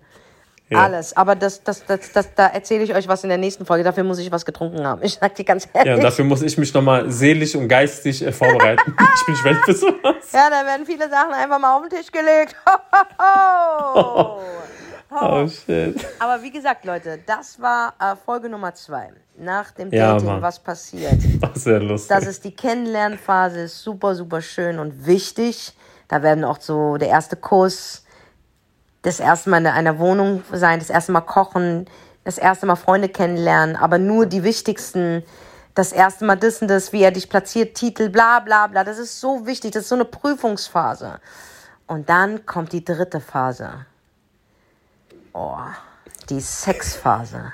Ja. 0.73 0.83
Alles. 0.83 1.15
Aber 1.15 1.35
das, 1.35 1.63
das, 1.63 1.85
das, 1.85 2.11
das, 2.11 2.33
da 2.35 2.47
erzähle 2.47 2.83
ich 2.83 2.93
euch 2.93 3.07
was 3.07 3.23
in 3.23 3.29
der 3.29 3.37
nächsten 3.37 3.65
Folge. 3.65 3.83
Dafür 3.83 4.03
muss 4.03 4.19
ich 4.19 4.31
was 4.31 4.45
getrunken 4.45 4.85
haben. 4.85 5.01
Ich 5.03 5.15
sag 5.15 5.35
dir 5.35 5.45
ganz 5.45 5.67
ehrlich. 5.73 5.89
ja 5.89 5.95
und 5.95 6.03
dafür 6.03 6.25
muss 6.25 6.41
ich 6.41 6.57
mich 6.57 6.73
nochmal 6.73 7.09
seelisch 7.11 7.55
und 7.55 7.67
geistig 7.67 8.25
äh, 8.25 8.31
vorbereiten. 8.31 8.95
ich 9.15 9.25
bin 9.25 9.35
schwer 9.35 9.55
für 9.63 9.73
sowas. 9.73 10.15
Ja, 10.33 10.49
da 10.49 10.65
werden 10.65 10.85
viele 10.85 11.09
Sachen 11.09 11.33
einfach 11.33 11.59
mal 11.59 11.75
auf 11.77 11.87
den 11.87 11.97
Tisch 11.97 12.11
gelegt. 12.11 12.55
Oh 15.15 15.47
shit. 15.47 15.95
Aber 16.19 16.41
wie 16.41 16.49
gesagt, 16.49 16.85
Leute, 16.85 17.19
das 17.25 17.61
war 17.61 17.93
äh, 17.99 18.15
Folge 18.15 18.49
Nummer 18.49 18.73
zwei. 18.73 19.11
Nach 19.37 19.69
dem 19.71 19.91
Ja, 19.91 20.13
Dating, 20.13 20.27
Mann. 20.27 20.41
was 20.41 20.59
passiert. 20.59 21.19
Das 21.39 21.57
ist 21.57 21.63
sehr 21.65 21.79
lustig. 21.79 22.09
Das 22.09 22.25
ist 22.25 22.43
die 22.43 22.55
Kennenlernphase, 22.55 23.61
ist 23.61 23.79
super, 23.83 24.15
super 24.15 24.41
schön 24.41 24.79
und 24.79 25.05
wichtig. 25.05 25.73
Da 26.07 26.21
werden 26.23 26.43
auch 26.43 26.59
so 26.59 26.97
der 26.97 27.09
erste 27.09 27.35
Kuss, 27.35 28.02
das 29.03 29.19
erste 29.19 29.49
Mal 29.49 29.57
in 29.59 29.67
einer 29.67 29.99
Wohnung 29.99 30.43
sein, 30.51 30.79
das 30.79 30.89
erste 30.89 31.11
Mal 31.11 31.21
kochen, 31.21 31.85
das 32.23 32.37
erste 32.37 32.65
Mal 32.65 32.75
Freunde 32.75 33.09
kennenlernen, 33.09 33.75
aber 33.75 33.97
nur 33.99 34.25
die 34.25 34.43
wichtigsten, 34.43 35.23
das 35.75 35.91
erste 35.91 36.25
Mal 36.25 36.37
das 36.37 36.61
und 36.61 36.69
das, 36.69 36.93
wie 36.93 37.03
er 37.03 37.11
dich 37.11 37.29
platziert, 37.29 37.75
Titel, 37.75 38.09
bla 38.09 38.39
bla 38.39 38.67
bla. 38.67 38.83
Das 38.83 38.97
ist 38.97 39.19
so 39.19 39.45
wichtig, 39.45 39.71
das 39.71 39.83
ist 39.83 39.89
so 39.89 39.95
eine 39.95 40.05
Prüfungsphase. 40.05 41.19
Und 41.85 42.09
dann 42.09 42.45
kommt 42.45 42.71
die 42.71 42.83
dritte 42.83 43.19
Phase. 43.19 43.85
Oh, 45.33 45.57
die 46.29 46.39
Sexphase. 46.41 47.53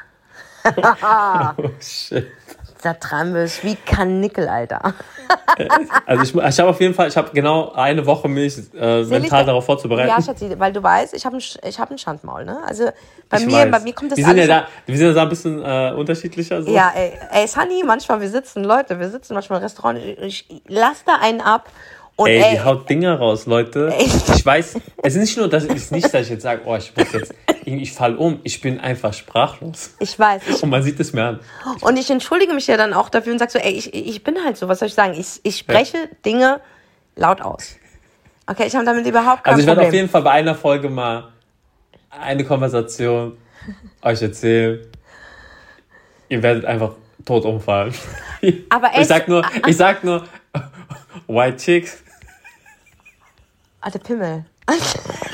Oh, 0.91 1.69
shit. 1.79 2.27
Da 2.81 2.93
treiben 2.93 3.33
wir 3.33 3.41
es 3.41 3.63
wie 3.63 3.75
Kanickel, 3.75 4.47
Alter. 4.47 4.93
Also 6.05 6.23
ich, 6.23 6.33
ich 6.33 6.59
habe 6.59 6.69
auf 6.69 6.79
jeden 6.79 6.93
Fall, 6.93 7.09
ich 7.09 7.17
habe 7.17 7.29
genau 7.33 7.71
eine 7.73 8.05
Woche 8.05 8.27
mich 8.27 8.57
äh, 8.73 9.03
mental 9.03 9.45
darauf 9.45 9.65
vorzubereiten. 9.65 10.07
Ja, 10.09 10.21
Schatzi, 10.21 10.49
weil 10.57 10.71
du 10.71 10.81
weißt, 10.81 11.13
ich 11.13 11.25
habe 11.25 11.35
ein, 11.37 11.43
ich 11.67 11.79
hab 11.79 11.91
ein 11.91 11.97
Schandmaul, 11.97 12.45
ne? 12.45 12.59
Also 12.65 12.85
bei 13.29 13.37
Ich 13.37 13.45
mir, 13.45 13.51
weiß. 13.53 13.71
bei 13.71 13.79
mir 13.81 13.93
kommt 13.93 14.11
das 14.11 14.17
wir 14.17 14.25
sind 14.25 14.37
ja 14.37 14.47
da, 14.47 14.67
Wir 14.85 14.97
sind 14.97 15.07
ja 15.07 15.13
da 15.13 15.21
ein 15.23 15.29
bisschen 15.29 15.61
äh, 15.61 15.93
unterschiedlicher. 15.95 16.63
So. 16.63 16.71
Ja, 16.71 16.91
ey, 16.95 17.11
ey, 17.31 17.47
Sunny, 17.47 17.83
manchmal, 17.85 18.21
wir 18.21 18.29
sitzen, 18.29 18.63
Leute, 18.63 18.99
wir 18.99 19.09
sitzen 19.09 19.33
manchmal 19.33 19.59
im 19.59 19.63
Restaurant, 19.63 19.99
ich, 19.99 20.49
ich 20.49 20.61
lass 20.67 21.03
da 21.03 21.17
einen 21.21 21.41
ab 21.41 21.69
und 22.15 22.27
Ey, 22.27 22.41
ey, 22.41 22.51
die 22.55 22.61
haut 22.61 22.89
Dinger 22.89 23.17
raus, 23.17 23.45
Leute. 23.45 23.93
Ey. 23.97 24.05
Ich 24.35 24.45
weiß, 24.45 24.75
es 25.03 25.15
ist 25.15 25.21
nicht 25.21 25.37
nur, 25.37 25.49
dass 25.49 25.65
ich 25.65 25.91
nicht, 25.91 26.13
dass 26.13 26.21
ich 26.23 26.29
jetzt 26.29 26.43
sage, 26.43 26.61
oh, 26.65 26.75
ich 26.75 26.95
muss 26.95 27.13
jetzt, 27.13 27.33
ich 27.77 27.93
fall 27.93 28.15
um. 28.15 28.39
Ich 28.43 28.61
bin 28.61 28.79
einfach 28.79 29.13
sprachlos. 29.13 29.95
ich 29.99 30.17
weiß, 30.17 30.41
ich, 30.47 30.63
Und 30.63 30.69
man 30.69 30.81
sieht 30.81 30.99
es 30.99 31.13
mir 31.13 31.23
an. 31.23 31.39
und 31.81 31.97
ich 31.97 32.09
entschuldige 32.09 32.53
mich 32.53 32.67
ja 32.67 32.77
dann 32.77 32.93
auch 32.93 33.09
dafür 33.09 33.33
und 33.33 33.39
sag 33.39 33.51
so, 33.51 33.59
ey, 33.59 33.71
ich, 33.71 33.93
ich 33.93 34.23
bin 34.23 34.43
halt 34.43 34.57
so, 34.57 34.67
was 34.67 34.79
soll 34.79 34.87
ich 34.87 34.93
sagen, 34.93 35.13
ich, 35.13 35.39
ich 35.43 35.57
spreche 35.57 36.09
Dinge 36.25 36.61
laut 37.15 37.41
aus. 37.41 37.75
Okay, 38.47 38.65
ich 38.65 38.75
habe 38.75 38.85
damit 38.85 39.05
überhaupt 39.05 39.43
kein 39.43 39.53
Also 39.53 39.61
ich 39.61 39.67
werde 39.67 39.81
auf 39.81 39.93
jeden 39.93 40.09
Fall 40.09 40.23
bei 40.23 40.31
einer 40.31 40.55
Folge 40.55 40.89
mal 40.89 41.31
eine 42.09 42.43
Konversation 42.43 43.37
euch 44.01 44.21
erzählen. 44.21 44.79
Ihr 46.29 46.41
werdet 46.41 46.65
einfach 46.65 46.93
tot 47.25 47.45
umfallen. 47.45 47.93
Aber 48.69 48.93
ey, 48.93 49.01
ich 49.01 49.07
sag 49.07 49.27
nur, 49.27 49.43
ich 49.67 49.77
sag 49.77 50.03
nur, 50.03 50.23
White 51.27 51.57
Chicks. 51.57 52.03
Alter 53.81 53.99
Pimmel. 53.99 54.45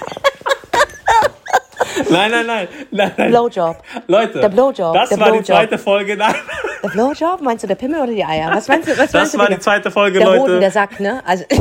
Nein, 2.10 2.32
nein, 2.32 2.46
nein, 2.46 2.68
nein, 2.92 3.12
nein. 3.18 3.30
Blowjob. 3.32 3.78
Leute, 4.08 4.40
Der 4.40 4.50
Blowjob, 4.50 4.94
das 4.94 5.10
der 5.10 5.20
war 5.20 5.26
die 5.28 5.32
Blowjob. 5.40 5.46
zweite 5.46 5.78
Folge. 5.78 6.16
Nein, 6.18 6.36
Der 6.84 6.90
Blowjob, 6.90 7.42
meinst 7.42 7.64
du 7.64 7.68
der 7.68 7.76
Pimmel 7.76 8.02
oder 8.02 8.12
die 8.14 8.24
Eier? 8.26 8.52
Was 8.54 8.68
meinst 8.68 8.88
du? 8.88 8.92
Was 8.92 8.98
meinst 8.98 9.14
das 9.16 9.32
du 9.32 9.38
war 9.40 9.50
die 9.50 9.60
zweite 9.60 9.90
Folge, 9.92 10.20
der 10.20 10.28
Leute. 10.28 10.42
Hoden, 10.42 10.60
der 10.60 10.72
Sack, 10.72 11.00
ne? 11.00 11.22
Also, 11.26 11.44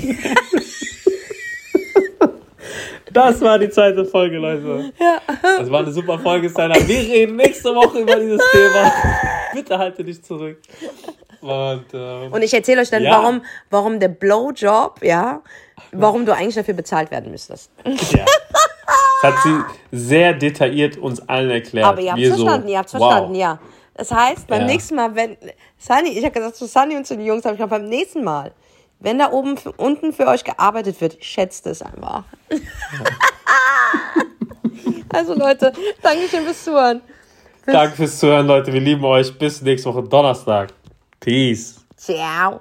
Das 3.13 3.41
war 3.43 3.59
die 3.61 3.69
zweite 3.71 4.05
Folge, 4.05 4.39
Leute. 4.39 4.93
Ja. 4.99 5.19
Das 5.59 5.71
war 5.71 5.81
eine 5.81 5.93
super 5.93 6.19
Folge, 6.19 6.51
Steiner. 6.51 6.75
Wir 6.75 6.99
reden 6.99 7.37
nächste 7.37 7.73
Woche 7.73 7.99
über 8.01 8.17
dieses 8.17 8.41
Thema. 8.51 8.93
Bitte 9.53 9.79
halte 9.79 10.03
dich 10.03 10.21
zurück. 10.25 10.59
Und, 11.41 11.85
ähm, 11.93 12.33
und 12.33 12.43
ich 12.43 12.53
erzähle 12.53 12.81
euch 12.81 12.91
dann, 12.91 13.05
Ja. 13.05 13.11
warum, 13.13 13.43
warum 13.71 14.01
der 14.01 14.09
Blowjob, 14.09 15.01
ja, 15.05 15.43
warum 15.93 16.27
du 16.27 16.33
eigentlich 16.35 16.55
dafür 16.57 16.75
bezahlt 16.75 17.11
werden 17.13 17.31
müsstest. 17.31 17.71
ja. 17.85 18.25
Hat 19.25 19.43
sie 19.43 19.61
sehr 19.91 20.35
detailliert 20.35 20.97
uns 20.97 21.27
allen 21.29 21.51
erklärt. 21.51 21.87
Aber 21.87 22.01
ihr 22.01 22.11
habt 22.13 22.21
Wir 22.21 22.29
verstanden, 22.29 22.67
so, 22.67 22.73
ihr 22.73 22.79
habt 22.79 22.95
wow. 22.95 23.01
verstanden, 23.01 23.35
ja. 23.35 23.59
Das 23.95 24.11
heißt, 24.11 24.47
beim 24.49 24.63
Ja. 24.63 24.67
nächsten 24.67 24.97
Mal, 24.97 25.15
wenn 25.15 25.37
Sunny, 25.79 26.11
ich 26.11 26.25
habe 26.25 26.33
gesagt 26.33 26.57
zu 26.57 26.67
Sunny 26.67 26.97
und 26.97 27.07
zu 27.07 27.17
den 27.17 27.27
Jungs, 27.27 27.45
habe 27.45 27.55
ich 27.55 27.59
gesagt, 27.59 27.71
beim 27.71 27.89
nächsten 27.89 28.25
Mal, 28.25 28.53
wenn 29.01 29.19
da 29.19 29.31
oben 29.31 29.57
für, 29.57 29.73
unten 29.73 30.13
für 30.13 30.27
euch 30.27 30.45
gearbeitet 30.45 31.01
wird, 31.01 31.23
schätzt 31.25 31.67
es 31.67 31.83
einfach. 31.83 32.25
also 35.13 35.35
Leute, 35.35 35.73
Dankeschön 36.03 36.45
fürs 36.45 36.65
Zuhören. 36.65 37.01
Danke 37.67 37.97
fürs 37.97 38.19
Zuhören, 38.19 38.47
Leute. 38.47 38.73
Wir 38.73 38.81
lieben 38.81 39.05
euch. 39.05 39.37
Bis 39.39 39.63
nächste 39.63 39.93
Woche 39.93 40.03
Donnerstag. 40.03 40.73
Peace. 41.21 41.85
Ciao. 41.97 42.61